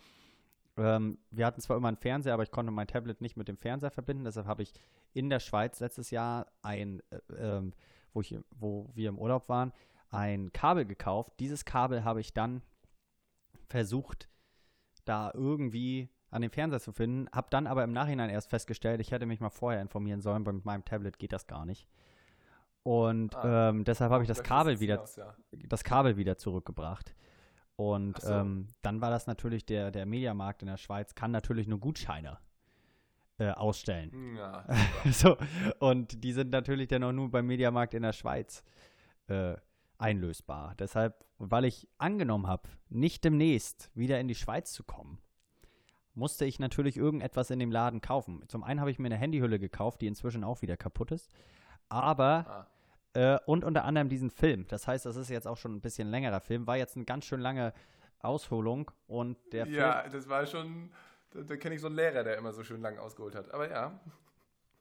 ähm, 0.77 1.17
wir 1.31 1.45
hatten 1.45 1.61
zwar 1.61 1.77
immer 1.77 1.87
einen 1.87 1.97
Fernseher, 1.97 2.33
aber 2.33 2.43
ich 2.43 2.51
konnte 2.51 2.71
mein 2.71 2.87
Tablet 2.87 3.21
nicht 3.21 3.37
mit 3.37 3.47
dem 3.47 3.57
Fernseher 3.57 3.91
verbinden. 3.91 4.25
Deshalb 4.25 4.47
habe 4.47 4.63
ich 4.63 4.73
in 5.13 5.29
der 5.29 5.39
Schweiz 5.39 5.79
letztes 5.79 6.11
Jahr 6.11 6.47
ein, 6.61 7.01
äh, 7.09 7.33
äh, 7.33 7.71
wo, 8.13 8.21
ich, 8.21 8.37
wo 8.51 8.89
wir 8.93 9.09
im 9.09 9.19
Urlaub 9.19 9.47
waren, 9.49 9.71
ein 10.09 10.51
Kabel 10.51 10.85
gekauft. 10.85 11.33
Dieses 11.39 11.65
Kabel 11.65 12.03
habe 12.03 12.21
ich 12.21 12.33
dann 12.33 12.61
versucht, 13.69 14.29
da 15.05 15.31
irgendwie 15.33 16.09
an 16.31 16.41
den 16.41 16.51
Fernseher 16.51 16.79
zu 16.79 16.91
finden, 16.91 17.29
habe 17.31 17.47
dann 17.49 17.67
aber 17.67 17.83
im 17.83 17.93
Nachhinein 17.93 18.29
erst 18.29 18.49
festgestellt, 18.49 18.99
ich 18.99 19.11
hätte 19.11 19.25
mich 19.25 19.39
mal 19.39 19.49
vorher 19.49 19.81
informieren 19.81 20.21
sollen, 20.21 20.45
weil 20.45 20.53
mit 20.53 20.65
meinem 20.65 20.83
Tablet 20.83 21.17
geht 21.17 21.31
das 21.31 21.47
gar 21.47 21.65
nicht. 21.65 21.87
Und 22.83 23.35
ah, 23.35 23.69
ähm, 23.69 23.83
deshalb 23.83 24.11
habe 24.11 24.23
ich 24.23 24.27
das 24.27 24.43
Kabel 24.43 24.79
wieder, 24.79 25.01
aus, 25.01 25.15
ja. 25.15 25.35
das 25.51 25.83
Kabel 25.83 26.17
wieder 26.17 26.37
zurückgebracht. 26.37 27.15
Und 27.75 28.21
so. 28.21 28.31
ähm, 28.31 28.67
dann 28.81 29.01
war 29.01 29.09
das 29.09 29.27
natürlich 29.27 29.65
der, 29.65 29.91
der 29.91 30.05
Mediamarkt 30.05 30.61
in 30.61 30.67
der 30.67 30.77
Schweiz 30.77 31.13
kann 31.13 31.31
natürlich 31.31 31.67
nur 31.67 31.79
Gutscheine 31.79 32.37
äh, 33.37 33.49
ausstellen. 33.51 34.11
Hm, 34.11 34.37
ja, 34.37 34.65
so, 35.11 35.37
und 35.79 36.23
die 36.23 36.31
sind 36.31 36.51
natürlich 36.51 36.87
dann 36.87 37.03
auch 37.03 37.11
nur 37.11 37.29
beim 37.29 37.47
Mediamarkt 37.47 37.93
in 37.93 38.03
der 38.03 38.13
Schweiz 38.13 38.63
äh, 39.27 39.55
einlösbar. 39.97 40.73
Deshalb, 40.79 41.25
weil 41.37 41.65
ich 41.65 41.87
angenommen 41.97 42.47
habe, 42.47 42.69
nicht 42.89 43.23
demnächst 43.23 43.91
wieder 43.93 44.19
in 44.19 44.27
die 44.27 44.35
Schweiz 44.35 44.71
zu 44.71 44.83
kommen, 44.83 45.19
musste 46.13 46.45
ich 46.45 46.59
natürlich 46.59 46.95
irgendetwas 46.95 47.49
in 47.49 47.59
dem 47.59 47.71
Laden 47.71 47.99
kaufen. 48.01 48.43
Zum 48.47 48.63
einen 48.63 48.79
habe 48.79 48.89
ich 48.89 48.99
mir 48.99 49.07
eine 49.07 49.17
Handyhülle 49.17 49.59
gekauft, 49.59 50.01
die 50.01 50.07
inzwischen 50.07 50.43
auch 50.43 50.61
wieder 50.61 50.77
kaputt 50.77 51.11
ist. 51.11 51.29
Aber, 51.89 52.45
ah. 52.47 52.67
Äh, 53.15 53.39
und 53.45 53.63
unter 53.63 53.85
anderem 53.85 54.09
diesen 54.09 54.29
Film. 54.29 54.67
Das 54.67 54.87
heißt, 54.87 55.05
das 55.05 55.15
ist 55.15 55.29
jetzt 55.29 55.47
auch 55.47 55.57
schon 55.57 55.73
ein 55.73 55.81
bisschen 55.81 56.09
längerer 56.09 56.41
Film. 56.41 56.67
War 56.67 56.77
jetzt 56.77 56.95
eine 56.95 57.05
ganz 57.05 57.25
schön 57.25 57.39
lange 57.39 57.73
Ausholung. 58.19 58.91
Und 59.07 59.37
der 59.53 59.65
Film. 59.65 59.77
Ja, 59.77 60.07
das 60.07 60.27
war 60.27 60.45
schon. 60.45 60.91
Da, 61.31 61.41
da 61.41 61.55
kenne 61.55 61.75
ich 61.75 61.81
so 61.81 61.87
einen 61.87 61.95
Lehrer, 61.95 62.23
der 62.23 62.37
immer 62.37 62.51
so 62.51 62.63
schön 62.63 62.81
lang 62.81 62.97
ausgeholt 62.97 63.35
hat. 63.35 63.53
Aber 63.53 63.69
ja. 63.69 63.99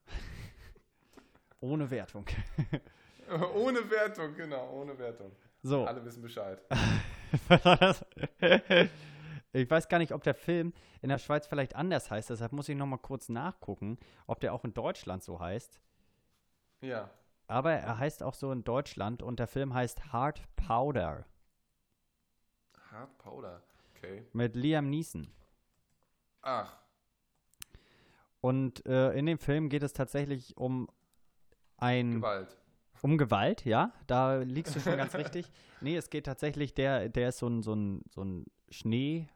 Ohne 1.60 1.90
Wertung. 1.90 2.26
ohne 3.54 3.90
Wertung, 3.90 4.34
genau, 4.34 4.70
ohne 4.70 4.98
Wertung. 4.98 5.32
So. 5.62 5.86
Alle 5.86 6.04
wissen 6.04 6.22
Bescheid. 6.22 6.60
Ich 9.56 9.70
weiß 9.70 9.88
gar 9.88 9.98
nicht, 9.98 10.12
ob 10.12 10.24
der 10.24 10.34
Film 10.34 10.72
in 11.00 11.10
der 11.10 11.18
Schweiz 11.18 11.46
vielleicht 11.46 11.76
anders 11.76 12.10
heißt, 12.10 12.28
deshalb 12.28 12.50
muss 12.50 12.68
ich 12.68 12.74
noch 12.74 12.86
mal 12.86 12.98
kurz 12.98 13.28
nachgucken, 13.28 13.98
ob 14.26 14.40
der 14.40 14.52
auch 14.52 14.64
in 14.64 14.74
Deutschland 14.74 15.22
so 15.22 15.38
heißt. 15.38 15.80
Ja. 16.80 17.08
Aber 17.46 17.72
er 17.72 17.98
heißt 17.98 18.22
auch 18.22 18.34
so 18.34 18.50
in 18.52 18.64
Deutschland 18.64 19.22
und 19.22 19.38
der 19.38 19.46
Film 19.46 19.74
heißt 19.74 20.12
Hard 20.12 20.42
Powder. 20.56 21.26
Hard 22.90 23.18
Powder, 23.18 23.62
okay. 23.94 24.24
Mit 24.32 24.56
Liam 24.56 24.88
Neeson. 24.88 25.28
Ach. 26.42 26.76
Und 28.40 28.84
äh, 28.86 29.12
in 29.12 29.26
dem 29.26 29.38
Film 29.38 29.68
geht 29.68 29.82
es 29.82 29.92
tatsächlich 29.92 30.56
um 30.56 30.88
ein. 31.78 32.16
Gewalt. 32.16 32.58
Um 33.02 33.18
Gewalt, 33.18 33.64
ja, 33.64 33.92
da 34.06 34.38
liegst 34.38 34.76
du 34.76 34.80
schon 34.80 34.96
ganz 34.96 35.14
richtig. 35.14 35.50
Nee, 35.80 35.96
es 35.96 36.08
geht 36.08 36.24
tatsächlich, 36.24 36.72
der, 36.72 37.10
der 37.10 37.28
ist 37.28 37.38
so 37.38 37.46
ein, 37.46 37.62
so 37.62 37.74
ein, 37.74 38.02
so 38.08 38.22
ein 38.22 38.46
Schnee, 38.70 39.28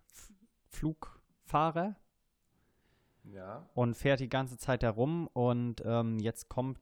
Flugfahrer. 0.71 1.95
Ja. 3.25 3.69
Und 3.75 3.97
fährt 3.97 4.21
die 4.21 4.31
ganze 4.31 4.57
Zeit 4.57 4.83
herum 4.83 5.29
und 5.35 5.83
ähm, 5.85 6.19
jetzt 6.19 6.49
kommt 6.49 6.79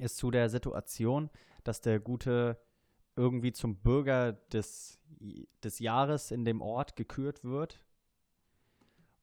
es 0.00 0.16
zu 0.16 0.30
der 0.30 0.48
Situation, 0.48 1.30
dass 1.62 1.80
der 1.80 2.00
Gute 2.00 2.58
irgendwie 3.16 3.52
zum 3.52 3.76
Bürger 3.76 4.32
des, 4.32 5.00
des 5.62 5.78
Jahres 5.78 6.30
in 6.30 6.44
dem 6.44 6.60
Ort 6.60 6.96
gekürt 6.96 7.44
wird. 7.44 7.80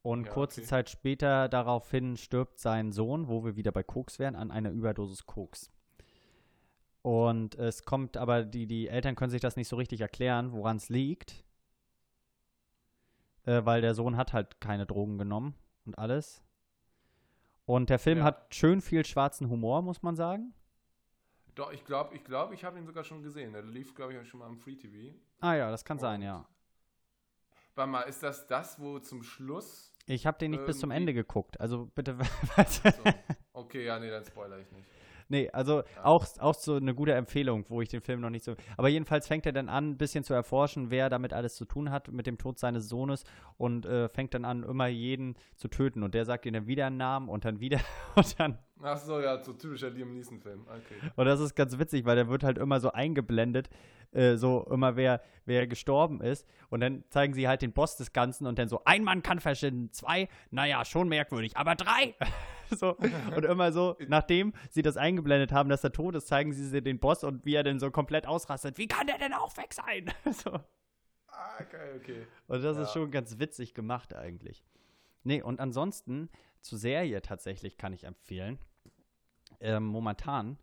Und 0.01 0.27
ja, 0.27 0.33
kurze 0.33 0.61
okay. 0.61 0.67
Zeit 0.67 0.89
später 0.89 1.47
daraufhin 1.47 2.17
stirbt 2.17 2.59
sein 2.59 2.91
Sohn, 2.91 3.27
wo 3.27 3.43
wir 3.43 3.55
wieder 3.55 3.71
bei 3.71 3.83
Koks 3.83 4.17
wären, 4.17 4.35
an 4.35 4.49
einer 4.49 4.71
Überdosis 4.71 5.25
Koks. 5.25 5.71
Und 7.03 7.55
es 7.55 7.83
kommt 7.85 8.17
aber, 8.17 8.43
die, 8.43 8.65
die 8.65 8.87
Eltern 8.87 9.15
können 9.15 9.31
sich 9.31 9.41
das 9.41 9.55
nicht 9.55 9.67
so 9.67 9.75
richtig 9.75 10.01
erklären, 10.01 10.53
woran 10.53 10.77
es 10.77 10.89
liegt 10.89 11.43
äh, 13.45 13.65
weil 13.65 13.81
der 13.81 13.93
Sohn 13.93 14.17
hat 14.17 14.33
halt 14.33 14.59
keine 14.61 14.85
Drogen 14.85 15.17
genommen 15.17 15.55
und 15.85 15.97
alles. 15.97 16.43
Und 17.65 17.89
der 17.89 17.99
Film 17.99 18.19
ja. 18.19 18.23
hat 18.23 18.53
schön 18.53 18.81
viel 18.81 19.05
schwarzen 19.05 19.49
Humor, 19.49 19.81
muss 19.81 20.01
man 20.01 20.15
sagen. 20.15 20.53
Doch, 21.55 21.71
ich 21.71 21.83
glaube, 21.83 22.15
ich, 22.15 22.23
glaub, 22.23 22.53
ich 22.53 22.63
habe 22.63 22.77
ihn 22.77 22.85
sogar 22.85 23.03
schon 23.03 23.21
gesehen. 23.21 23.53
Der 23.53 23.61
lief, 23.61 23.93
glaube 23.93 24.13
ich, 24.13 24.29
schon 24.29 24.39
mal 24.39 24.47
am 24.47 24.57
Free 24.57 24.75
TV. 24.75 25.15
Ah 25.39 25.55
ja, 25.55 25.69
das 25.71 25.83
kann 25.83 25.97
und 25.97 26.01
sein, 26.01 26.21
ja. 26.21 26.47
Warte 27.75 27.91
mal, 27.91 28.01
ist 28.03 28.23
das 28.23 28.47
das, 28.47 28.79
wo 28.79 28.99
zum 28.99 29.23
Schluss. 29.23 29.93
Ich 30.05 30.25
habe 30.25 30.37
den 30.37 30.51
nicht 30.51 30.65
bis 30.65 30.79
zum 30.79 30.91
Ende 30.91 31.13
geguckt, 31.13 31.59
also 31.59 31.85
bitte. 31.95 32.17
so. 32.67 32.89
Okay, 33.53 33.85
ja, 33.85 33.99
nee, 33.99 34.09
dann 34.09 34.25
spoiler 34.25 34.59
ich 34.59 34.71
nicht. 34.71 34.87
Nee, 35.31 35.49
also 35.53 35.83
auch, 36.03 36.27
auch 36.39 36.53
so 36.53 36.75
eine 36.75 36.93
gute 36.93 37.13
Empfehlung, 37.13 37.63
wo 37.69 37.81
ich 37.81 37.87
den 37.87 38.01
Film 38.01 38.19
noch 38.19 38.29
nicht 38.29 38.43
so. 38.43 38.55
Aber 38.75 38.89
jedenfalls 38.89 39.29
fängt 39.29 39.45
er 39.45 39.53
dann 39.53 39.69
an, 39.69 39.91
ein 39.91 39.97
bisschen 39.97 40.25
zu 40.25 40.33
erforschen, 40.33 40.91
wer 40.91 41.09
damit 41.09 41.31
alles 41.31 41.55
zu 41.55 41.63
tun 41.63 41.89
hat 41.89 42.11
mit 42.11 42.27
dem 42.27 42.37
Tod 42.37 42.59
seines 42.59 42.89
Sohnes 42.89 43.23
und 43.55 43.85
äh, 43.85 44.09
fängt 44.09 44.33
dann 44.33 44.43
an, 44.43 44.63
immer 44.63 44.87
jeden 44.87 45.35
zu 45.55 45.69
töten. 45.69 46.03
Und 46.03 46.15
der 46.15 46.25
sagt 46.25 46.45
ihm 46.45 46.53
dann 46.53 46.67
wieder 46.67 46.87
einen 46.87 46.97
Namen 46.97 47.29
und 47.29 47.45
dann 47.45 47.61
wieder 47.61 47.79
und 48.15 48.37
dann. 48.41 48.57
Ach 48.83 48.97
so, 48.97 49.21
ja, 49.21 49.41
so 49.41 49.53
typischer 49.53 49.89
Liam 49.89 50.11
Neeson-Film. 50.11 50.65
Okay. 50.67 51.11
Und 51.15 51.25
das 51.25 51.39
ist 51.39 51.55
ganz 51.55 51.79
witzig, 51.79 52.03
weil 52.03 52.17
der 52.17 52.27
wird 52.27 52.43
halt 52.43 52.57
immer 52.57 52.81
so 52.81 52.91
eingeblendet, 52.91 53.69
äh, 54.11 54.35
so 54.35 54.67
immer 54.69 54.97
wer, 54.97 55.21
wer 55.45 55.65
gestorben 55.65 56.19
ist. 56.19 56.45
Und 56.69 56.81
dann 56.81 57.05
zeigen 57.09 57.33
sie 57.33 57.47
halt 57.47 57.61
den 57.61 57.71
Boss 57.71 57.95
des 57.95 58.11
Ganzen 58.11 58.47
und 58.47 58.59
dann 58.59 58.67
so, 58.67 58.81
ein 58.83 59.05
Mann 59.05 59.23
kann 59.23 59.39
verschwinden, 59.39 59.93
zwei, 59.93 60.27
naja, 60.49 60.83
schon 60.83 61.07
merkwürdig, 61.07 61.55
aber 61.55 61.75
drei. 61.75 62.15
so. 62.77 62.95
Und 63.35 63.45
immer 63.45 63.71
so, 63.71 63.97
nachdem 64.07 64.53
sie 64.69 64.81
das 64.81 64.97
eingeblendet 64.97 65.51
haben, 65.51 65.69
dass 65.69 65.83
er 65.83 65.91
tot 65.91 66.15
ist, 66.15 66.27
zeigen 66.27 66.53
sie 66.53 66.81
den 66.81 66.99
Boss 66.99 67.23
und 67.23 67.45
wie 67.45 67.55
er 67.55 67.63
denn 67.63 67.79
so 67.79 67.91
komplett 67.91 68.25
ausrastet. 68.27 68.77
Wie 68.77 68.87
kann 68.87 69.07
der 69.07 69.17
denn 69.17 69.33
auch 69.33 69.55
weg 69.57 69.73
sein? 69.73 70.11
so. 70.31 70.51
Ah, 71.27 71.55
okay, 71.59 71.95
okay. 71.97 72.27
Und 72.47 72.63
das 72.63 72.77
ja. 72.77 72.83
ist 72.83 72.93
schon 72.93 73.11
ganz 73.11 73.39
witzig 73.39 73.73
gemacht 73.73 74.13
eigentlich. 74.13 74.63
Nee, 75.23 75.41
und 75.41 75.59
ansonsten 75.59 76.29
zur 76.61 76.77
Serie 76.77 77.21
tatsächlich 77.21 77.77
kann 77.77 77.93
ich 77.93 78.05
empfehlen. 78.05 78.59
Ähm, 79.59 79.83
momentan 79.83 80.57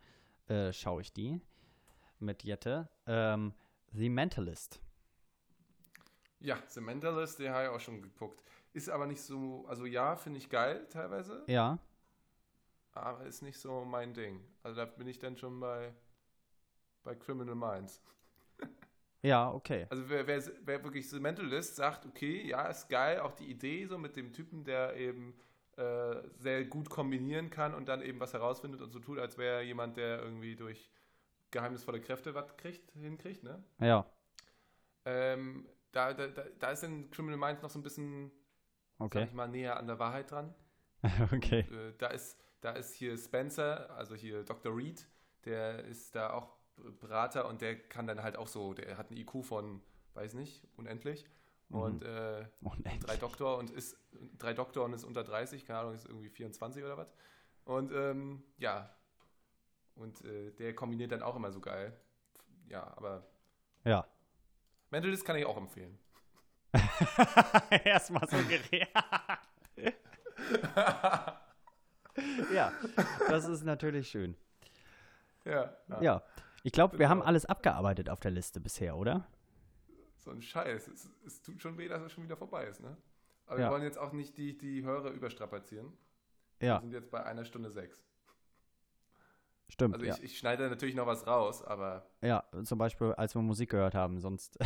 äh, 0.49 0.73
schaue 0.73 1.03
ich 1.03 1.13
die 1.13 1.41
mit 2.19 2.43
Jette. 2.43 2.89
Ähm, 3.07 3.55
The 3.93 4.09
Mentalist. 4.09 4.81
Ja, 6.41 6.59
The 6.67 6.81
Mentalist, 6.81 7.39
den 7.39 7.53
habe 7.53 7.65
ich 7.65 7.71
auch 7.71 7.81
schon 7.81 8.03
geguckt. 8.03 8.43
Ist 8.73 8.91
aber 8.91 9.07
nicht 9.07 9.21
so, 9.21 9.65
also 9.67 9.87
ja, 9.87 10.17
finde 10.17 10.39
ich 10.39 10.51
geil 10.51 10.87
teilweise. 10.91 11.43
Ja 11.47 11.79
aber 13.03 13.25
ist 13.25 13.43
nicht 13.43 13.59
so 13.59 13.85
mein 13.85 14.15
Ding. 14.15 14.41
Also 14.63 14.81
da 14.81 14.85
bin 14.87 15.07
ich 15.07 15.19
dann 15.19 15.37
schon 15.37 15.59
bei, 15.61 15.95
bei 17.05 17.15
Criminal 17.15 17.55
Minds. 17.55 18.03
ja, 19.23 19.51
okay. 19.51 19.87
Also 19.91 20.09
wer, 20.09 20.27
wer, 20.27 20.43
wer 20.65 20.85
wirklich 20.85 21.09
so 21.09 21.19
Mentalist 21.21 21.77
sagt, 21.77 22.07
okay, 22.07 22.47
ja, 22.47 22.67
ist 22.67 22.89
geil, 22.89 23.21
auch 23.21 23.33
die 23.33 23.51
Idee 23.51 23.87
so 23.87 23.99
mit 23.99 24.17
dem 24.17 24.33
Typen, 24.33 24.65
der 24.65 24.97
eben 24.97 25.35
äh, 25.77 26.23
sehr 26.39 26.65
gut 26.65 26.91
kombinieren 26.91 27.51
kann 27.51 27.75
und 27.75 27.89
dann 27.89 28.03
eben 28.03 28.19
was 28.21 28.33
herausfindet 28.33 28.81
und 28.83 28.91
so 28.91 28.99
tut, 28.99 29.19
als 29.19 29.39
wäre 29.39 29.63
jemand, 29.63 29.97
der 29.97 30.21
irgendwie 30.21 30.57
durch 30.57 30.91
geheimnisvolle 31.51 32.01
Kräfte 32.01 32.35
was 32.35 32.57
kriegt, 32.57 32.91
hinkriegt, 32.93 33.43
ne? 33.45 33.63
Ja. 33.81 34.05
Ähm, 35.05 35.69
da, 35.93 36.13
da, 36.13 36.27
da, 36.27 36.71
ist 36.71 36.83
dann 36.83 37.11
Criminal 37.11 37.39
Minds 37.39 37.63
noch 37.63 37.71
so 37.71 37.79
ein 37.79 37.83
bisschen, 37.83 38.31
sag 38.99 39.07
Okay. 39.07 39.25
ich 39.25 39.33
mal, 39.33 39.49
näher 39.49 39.77
an 39.79 39.87
der 39.87 39.99
Wahrheit 39.99 40.31
dran. 40.31 40.55
okay. 41.33 41.61
Äh, 41.61 41.95
da, 41.99 42.09
ist, 42.09 42.37
da 42.61 42.73
ist 42.73 42.95
hier 42.95 43.17
Spencer, 43.17 43.91
also 43.97 44.15
hier 44.15 44.45
Dr. 44.45 44.77
Reed, 44.77 45.07
der 45.45 45.85
ist 45.85 46.15
da 46.15 46.33
auch 46.33 46.57
Berater 47.01 47.47
und 47.49 47.61
der 47.61 47.79
kann 47.79 48.07
dann 48.07 48.23
halt 48.23 48.37
auch 48.37 48.49
so, 48.49 48.73
der 48.75 48.97
hat 48.99 49.11
einen 49.11 49.19
IQ 49.19 49.45
von, 49.45 49.83
weiß 50.15 50.35
nicht, 50.35 50.67
unendlich. 50.77 51.27
Und 51.71 52.03
äh, 52.03 52.47
Unendlich. 52.63 52.99
drei 53.01 53.17
Doktor 53.17 53.59
und 53.59 53.71
ist 53.71 53.99
drei 54.39 54.55
Doktor 54.55 54.85
und 54.87 54.95
ist 54.95 55.05
unter 55.05 55.23
30, 55.23 55.67
keine 55.67 55.81
Ahnung, 55.81 55.95
ist 55.95 56.07
irgendwie 56.07 56.31
24 56.31 56.83
oder 56.83 56.97
was. 56.97 57.13
Und 57.65 57.93
ähm, 57.93 58.43
ja. 58.57 58.95
Und 59.95 60.25
äh, 60.25 60.51
der 60.53 60.75
kombiniert 60.75 61.13
dann 61.13 61.23
auch 61.23 61.37
immer 61.37 61.53
so 61.53 61.61
geil. 61.61 61.95
Ja, 62.69 62.87
aber 62.97 63.27
Ja. 63.85 64.07
Mentalist 64.91 65.25
kann 65.27 65.37
ich 65.37 65.45
auch 65.45 65.59
empfehlen. 65.59 65.99
Erstmal 67.85 68.27
so 68.29 68.37
geredet. 68.39 68.89
ja, 72.55 72.73
das 73.29 73.47
ist 73.49 73.65
natürlich 73.65 74.09
schön. 74.09 74.37
Ja, 75.45 75.73
Ja. 76.01 76.23
Ich 76.65 76.73
glaube, 76.73 76.99
wir 76.99 77.09
haben 77.09 77.19
Genau. 77.19 77.29
alles 77.29 77.47
abgearbeitet 77.47 78.11
auf 78.11 78.21
der 78.21 78.31
Liste 78.33 78.61
bisher, 78.61 78.97
oder? 78.97 79.27
so 80.19 80.33
ein 80.33 80.43
Scheiß. 80.43 80.89
Es, 80.89 81.09
es 81.25 81.41
tut 81.43 81.63
schon 81.63 81.79
weh, 81.79 81.89
dass 81.89 82.03
es 82.03 82.13
schon 82.13 82.25
wieder 82.25 82.37
vorbei 82.37 82.65
ist, 82.67 82.81
ne? 82.81 82.97
Aber 83.47 83.59
Ja. 83.61 83.67
wir 83.69 83.73
wollen 83.73 83.85
jetzt 83.85 83.97
auch 83.97 84.13
nicht 84.13 84.37
die, 84.37 84.59
die 84.59 84.83
Hörer 84.85 85.11
überstrapazieren. 85.13 85.97
Ja, 86.61 86.75
Wir 86.77 86.81
sind 86.81 86.93
jetzt 86.93 87.11
bei 87.11 87.25
einer 87.25 87.45
Stunde 87.47 87.71
sechs. 87.71 88.03
stimmt. 89.71 89.95
Also 89.95 90.05
ja. 90.05 90.15
ich, 90.17 90.23
ich 90.25 90.39
schneide 90.39 90.69
natürlich 90.69 90.95
noch 90.97 91.07
was 91.07 91.27
raus, 91.27 91.63
aber 91.65 92.05
ja, 92.21 92.43
zum 92.65 92.77
Beispiel, 92.79 93.13
als 93.15 93.35
wir 93.35 93.41
Musik 93.43 93.71
gehört 93.71 93.95
haben, 93.95 94.19
sonst. 94.21 94.59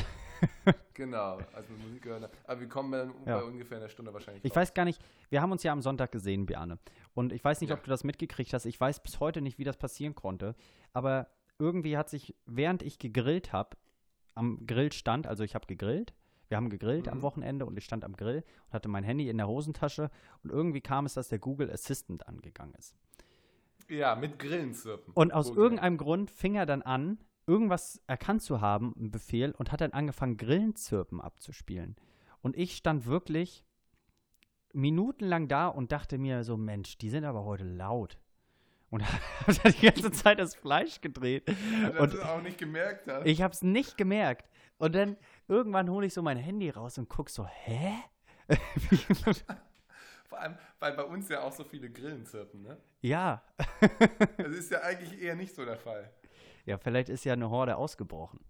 genau, 0.95 1.39
als 1.55 1.69
wir 1.69 1.77
Musik 1.77 2.05
hören. 2.05 2.27
Aber 2.47 2.61
wir 2.61 2.69
kommen 2.69 2.93
dann 2.93 3.15
Ja. 3.27 3.39
bei 3.39 3.45
ungefähr 3.45 3.79
einer 3.79 3.89
Stunde 3.89 4.13
wahrscheinlich 4.13 4.45
Ich 4.45 4.51
raus. 4.53 4.57
weiß 4.57 4.75
gar 4.75 4.85
nicht, 4.85 5.01
wir 5.31 5.41
haben 5.43 5.53
uns 5.53 5.63
ja 5.63 5.73
am 5.73 5.83
Sonntag 5.83 6.13
gesehen, 6.13 6.47
Bjarne. 6.47 6.79
Und 7.15 7.33
ich 7.33 7.43
weiß 7.45 7.61
nicht, 7.61 7.71
Ja. 7.71 7.77
ob 7.77 7.85
du 7.85 7.91
das 7.91 8.05
mitgekriegt 8.05 8.53
hast. 8.53 8.65
Ich 8.67 8.81
weiß 8.81 9.03
bis 9.03 9.21
heute 9.21 9.41
nicht, 9.41 9.59
wie 9.59 9.65
das 9.65 9.77
passieren 9.77 10.15
konnte. 10.15 10.55
Aber 10.93 11.29
irgendwie 11.59 11.97
hat 11.97 12.09
sich, 12.11 12.35
während 12.47 12.83
ich 12.83 12.99
gegrillt 12.99 13.53
habe, 13.53 13.77
am 14.35 14.67
Grill 14.67 14.93
stand, 14.93 15.27
also 15.27 15.45
ich 15.45 15.55
habe 15.55 15.67
gegrillt, 15.67 16.15
wir 16.49 16.57
haben 16.57 16.71
gegrillt 16.71 17.09
am 17.09 17.19
Mhm. 17.19 17.23
Wochenende 17.23 17.67
und 17.67 17.77
ich 17.79 17.85
stand 17.85 18.05
am 18.05 18.15
Grill 18.15 18.45
und 18.67 18.73
hatte 18.73 18.89
mein 18.89 19.05
Handy 19.05 19.29
in 19.29 19.37
der 19.39 19.47
Hosentasche 19.49 20.11
und 20.43 20.51
irgendwie 20.51 20.81
kam 20.81 21.07
es, 21.07 21.15
dass 21.15 21.29
der 21.29 21.39
Google 21.39 21.71
Assistant 21.71 22.27
angegangen 22.29 22.75
ist. 22.75 22.95
Ja, 23.89 24.15
mit 24.17 24.39
Grillenzirpen. 24.39 25.13
Und 25.15 25.33
aus 25.33 25.47
Wohlgemerkt. 25.49 25.65
irgendeinem 25.65 25.97
Grund 25.99 26.31
fing 26.31 26.55
er 26.55 26.67
dann 26.67 26.83
an, 26.83 27.19
irgendwas 27.47 28.03
erkannt 28.07 28.43
zu 28.43 28.61
haben, 28.61 28.95
einen 28.97 29.11
Befehl, 29.11 29.53
und 29.53 29.73
hat 29.73 29.81
dann 29.81 29.93
angefangen, 29.93 30.37
Grillenzirpen 30.37 31.21
abzuspielen. 31.21 31.97
Und 32.41 32.57
ich 32.57 32.77
stand 32.77 33.07
wirklich 33.07 33.65
minutenlang 34.73 35.49
da 35.49 35.69
und 35.69 35.93
dachte 35.93 36.19
mir 36.19 36.45
so, 36.45 36.57
Mensch, 36.57 36.99
die 36.99 37.11
sind 37.11 37.25
aber 37.25 37.45
heute 37.45 37.65
laut. 37.65 38.19
Und 38.91 39.03
habe 39.41 39.55
dann 39.63 39.73
die 39.73 39.87
ganze 39.87 40.13
Zeit 40.13 40.39
das 40.39 40.55
Fleisch 40.55 41.01
gedreht. 41.01 41.49
Und 41.99 42.13
du 42.15 42.23
auch 42.23 42.43
nicht 42.43 42.59
gemerkt 42.59 43.07
hast. 43.09 43.27
ich 43.27 43.43
habe 43.43 43.53
es 43.53 43.63
nicht 43.63 43.97
gemerkt. 43.97 44.49
Und 44.79 44.95
dann 44.95 45.17
irgendwann 45.49 45.89
hole 45.91 46.07
ich 46.07 46.15
so 46.15 46.23
mein 46.23 46.37
Handy 46.37 46.71
raus 46.71 46.99
und 46.99 47.09
guck 47.09 47.31
so, 47.31 47.47
hä? 47.47 47.95
Vor 50.27 50.41
allem, 50.41 50.57
weil 50.79 50.93
bei 50.95 51.05
uns 51.05 51.29
ja 51.29 51.43
auch 51.43 51.53
so 51.53 51.63
viele 51.63 51.91
Grillen 51.91 52.25
zirpen, 52.27 52.63
ne? 52.63 52.79
ja. 53.03 53.43
Das 54.39 54.49
ist 54.49 54.71
ja 54.71 54.81
eigentlich 54.81 55.21
eher 55.21 55.37
nicht 55.37 55.55
so 55.55 55.65
der 55.65 55.77
Fall. 55.77 56.11
Ja, 56.65 56.79
vielleicht 56.79 57.09
ist 57.09 57.25
ja 57.25 57.33
eine 57.33 57.51
Horde 57.51 57.77
ausgebrochen. 57.77 58.41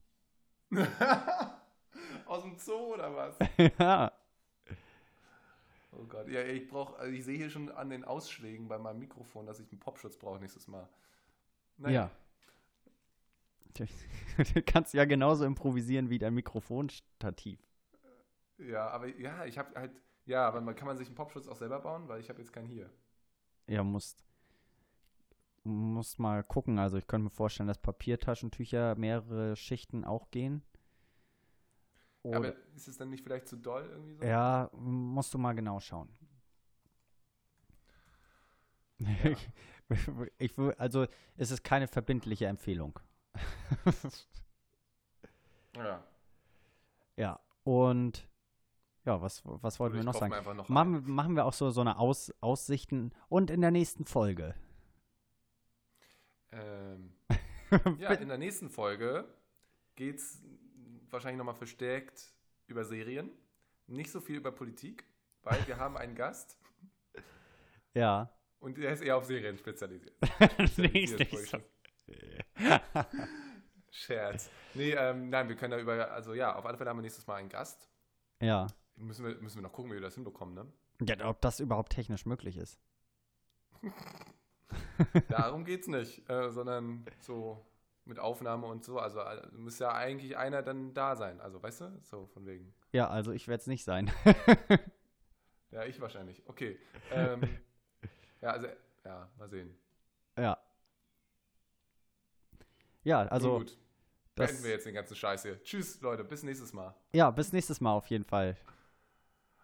Aus 2.27 2.43
dem 2.43 2.57
Zoo 2.57 2.95
oder 2.95 3.15
was? 3.15 3.37
ja. 3.79 4.13
Oh 5.93 6.05
Gott, 6.05 6.29
ja, 6.29 6.43
ich 6.43 6.69
brauche, 6.69 6.99
also 6.99 7.13
ich 7.13 7.25
sehe 7.25 7.37
hier 7.37 7.51
schon 7.51 7.71
an 7.71 7.91
den 7.91 8.05
Ausschlägen 8.05 8.69
bei 8.69 8.79
meinem 8.79 8.99
Mikrofon, 8.99 9.47
dass 9.47 9.61
ich 9.61 9.71
einen 9.71 9.81
Popschutz 9.81 10.17
brauche 10.17 10.41
nächstes 10.41 10.67
Mal. 10.69 10.89
Ja. 11.79 12.11
Du 14.55 14.63
kannst 14.63 14.93
ja 14.93 15.07
genauso 15.07 15.45
improvisieren 15.45 16.11
wie 16.11 16.19
dein 16.19 16.35
Mikrofonstativ. 16.35 17.59
Ja, 18.59 18.89
aber 18.89 19.07
ja, 19.07 19.45
ich 19.45 19.59
habe 19.59 19.75
halt, 19.75 19.93
ja, 20.27 20.47
aber 20.47 20.61
man, 20.61 20.75
kann 20.75 20.87
man 20.87 20.99
sich 20.99 21.09
einen 21.09 21.17
Popschutz 21.17 21.49
auch 21.49 21.57
selber 21.57 21.81
bauen, 21.81 22.09
weil 22.09 22.21
ich 22.21 22.29
habe 22.29 22.39
jetzt 22.39 22.53
keinen 22.53 22.69
hier. 22.69 22.91
Ja, 23.67 23.83
musst, 23.83 24.23
musst 25.65 26.19
mal 26.19 26.43
gucken. 26.45 26.79
Also 26.79 26.97
ich 26.99 27.07
könnte 27.07 27.25
mir 27.25 27.31
vorstellen, 27.31 27.69
dass 27.69 27.79
Papiertaschentücher 27.79 28.95
mehrere 28.97 29.57
Schichten 29.57 30.05
auch 30.05 30.31
gehen. 30.31 30.63
Ja, 32.31 32.39
Oder, 32.39 32.39
aber 32.39 32.57
ist 32.75 32.89
es 32.89 32.97
dann 32.97 33.11
nicht 33.11 33.23
vielleicht 33.25 33.47
zu 33.49 33.57
doll 33.57 33.89
irgendwie 33.91 34.15
so? 34.15 34.23
ja, 34.25 34.71
musst 34.75 35.33
du 35.35 35.39
mal 35.39 35.55
genau 35.55 35.81
schauen. 35.81 36.09
Ich, 39.89 40.09
ich, 40.39 40.59
also 40.79 41.07
es 41.37 41.51
ist 41.51 41.65
keine 41.65 41.87
verbindliche 41.87 42.47
Empfehlung. 42.47 42.99
Ja. 45.75 46.05
ja, 47.17 47.41
und 47.65 48.29
ja, 49.05 49.21
was, 49.21 49.43
was 49.45 49.81
wollten 49.81 49.97
wir 49.97 50.01
Ich 50.01 50.07
noch 50.07 50.15
sagen? 50.15 50.33
noch 50.57 50.69
Machen, 50.69 51.11
machen 51.11 51.35
wir 51.37 51.45
auch 51.45 51.53
so, 51.53 51.71
so 51.71 51.81
eine 51.81 51.99
Aus, 51.99 52.33
Aussichten 52.41 53.13
und 53.29 53.51
in 53.51 53.61
der 53.61 53.71
nächsten 53.71 54.05
Folge. 54.05 54.55
Ähm, 56.53 57.13
ja, 57.99 58.13
in 58.13 58.29
der 58.29 58.39
nächsten 58.39 58.71
Folge 58.71 59.27
geht 59.97 60.17
es 60.17 60.43
wahrscheinlich 61.11 61.39
nochmal 61.39 61.55
verstärkt 61.55 62.35
über 62.67 62.85
Serien. 62.85 63.31
Nicht 63.87 64.11
so 64.11 64.21
viel 64.21 64.37
über 64.37 64.53
Politik, 64.53 65.05
weil 65.43 65.67
wir 65.67 65.77
haben 65.77 65.97
einen 65.97 66.15
Gast 66.15 66.57
ja. 67.95 68.31
und 68.61 68.79
der 68.79 68.93
ist 68.93 69.03
eher 69.03 69.17
auf 69.17 69.25
Serien 69.25 69.59
spezialisiert. 69.59 70.15
Spezialisiert, 70.43 71.33
nicht 71.33 71.49
schon- 71.49 71.65
Scherz. 73.91 74.51
Nee, 74.75 74.93
ähm, 74.93 75.29
nein, 75.29 75.49
wir 75.49 75.57
können 75.57 75.73
da 75.73 75.79
über, 75.79 76.11
also 76.13 76.33
ja, 76.33 76.55
auf 76.55 76.65
alle 76.65 76.79
Fälle 76.79 76.91
haben 76.91 76.97
wir 76.99 77.03
nächstes 77.03 77.27
Mal 77.27 77.37
einen 77.37 77.51
Gast. 77.51 77.91
Ja. 78.41 78.67
Müssen 78.97 79.27
wir, 79.27 79.35
müssen 79.37 79.57
wir 79.59 79.63
noch 79.63 79.73
gucken, 79.73 79.91
wie 79.91 79.97
wir 79.97 80.01
das 80.01 80.15
hinbekommen, 80.15 80.55
ne? 80.55 80.73
ja. 81.03 81.29
Ob 81.29 81.41
das 81.43 81.61
überhaupt 81.61 81.93
technisch 81.93 82.25
möglich 82.25 82.57
ist. 82.57 82.79
Darum 85.29 85.65
geht's 85.65 85.89
nicht, 85.89 86.29
äh, 86.31 86.51
sondern 86.51 87.05
so 87.21 87.65
mit 88.05 88.19
Aufnahme 88.19 88.67
und 88.67 88.85
so. 88.85 88.99
Also 88.99 89.21
äh, 89.21 89.47
muss 89.53 89.79
ja 89.79 89.93
eigentlich 89.93 90.37
einer 90.37 90.63
dann 90.63 90.95
da 90.95 91.17
sein. 91.17 91.41
Also, 91.41 91.63
weißt 91.63 91.83
du? 91.83 91.99
So, 92.03 92.27
von 92.27 92.47
wegen. 92.47 92.75
Ja, 92.93 93.09
also 93.09 93.33
ich 93.33 93.49
werde 93.49 93.61
es 93.61 93.67
nicht 93.67 93.85
sein. 93.85 94.11
Ja, 95.73 95.85
ich 95.85 96.01
wahrscheinlich. 96.01 96.43
Okay. 96.47 96.79
Ähm, 97.11 97.41
ja, 98.43 98.51
also, 98.51 98.69
ja, 99.05 99.29
mal 99.39 99.49
sehen. 99.49 99.75
ja. 100.39 100.57
Ja, 103.05 103.23
also 103.23 103.59
gut. 103.59 103.77
das, 104.37 104.51
Beenden 104.51 104.65
wir 104.65 104.71
jetzt 104.71 104.87
den 104.87 104.95
ganzen 104.95 105.17
Scheiß 105.17 105.43
hier. 105.43 105.61
Tschüss, 105.65 106.01
Leute. 106.03 106.23
Bis 106.23 106.45
nächstes 106.45 106.73
Mal. 106.73 106.95
ja, 107.13 107.31
bis 107.33 107.53
nächstes 107.53 107.81
Mal 107.81 107.93
auf 107.95 108.07
jeden 108.09 108.25
Fall. 108.25 108.57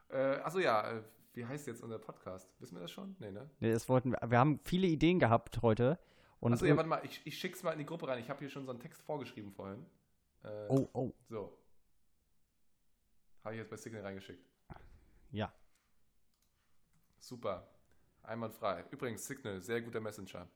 Äh, 0.09 0.39
achso, 0.39 0.59
ja. 0.59 1.03
Wie 1.39 1.47
heißt 1.47 1.69
jetzt 1.69 1.85
unser 1.85 2.01
Podcast? 2.01 2.53
Wissen 2.59 2.75
wir 2.75 2.81
das 2.83 2.91
schon? 2.91 3.15
Nee, 3.21 3.31
ne? 3.31 3.49
Nee, 3.61 3.71
das 3.71 3.89
wollten 3.89 4.11
wir, 4.11 4.19
wir 4.29 4.39
haben 4.41 4.59
viele 4.65 4.89
Ideen 4.89 5.21
gehabt 5.21 5.63
heute. 5.63 5.97
Und 6.41 6.53
Achso, 6.53 6.67
ja, 6.67 6.77
warte 6.77 6.89
mal. 6.89 7.01
Ich, 7.05 7.21
ich 7.25 7.39
schick's 7.39 7.63
mal 7.63 7.71
in 7.71 7.79
die 7.79 7.87
Gruppe 7.87 8.09
rein. 8.09 8.19
Ich 8.19 8.29
habe 8.29 8.41
hier 8.41 8.49
schon 8.51 8.65
so 8.65 8.73
einen 8.73 8.81
Text 8.81 9.01
vorgeschrieben 9.03 9.53
vorhin. 9.53 9.87
Äh, 10.43 10.67
oh, 10.69 10.89
oh, 10.95 11.13
So. 11.29 11.57
Habe 13.45 13.55
ich 13.55 13.61
jetzt 13.61 13.71
bei 13.71 13.77
Signal 13.77 14.03
reingeschickt. 14.03 14.45
ja. 15.31 15.53
Super. 17.21 17.69
Einwandfrei. 18.25 18.85
Übrigens, 18.91 19.25
Signal, 19.25 19.61
sehr 19.61 19.81
guter 19.81 20.01
Messenger. 20.01 20.49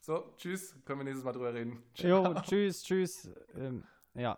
So, 0.00 0.34
tschüss. 0.36 0.74
Können 0.84 0.98
wir 0.98 1.04
nächstes 1.04 1.24
Mal 1.24 1.32
drüber 1.32 1.54
reden. 1.54 1.80
Jo, 1.94 2.34
tschüss, 2.42 2.82
tschüss. 2.82 3.30
Ähm, 3.54 3.84
ja. 4.14 4.36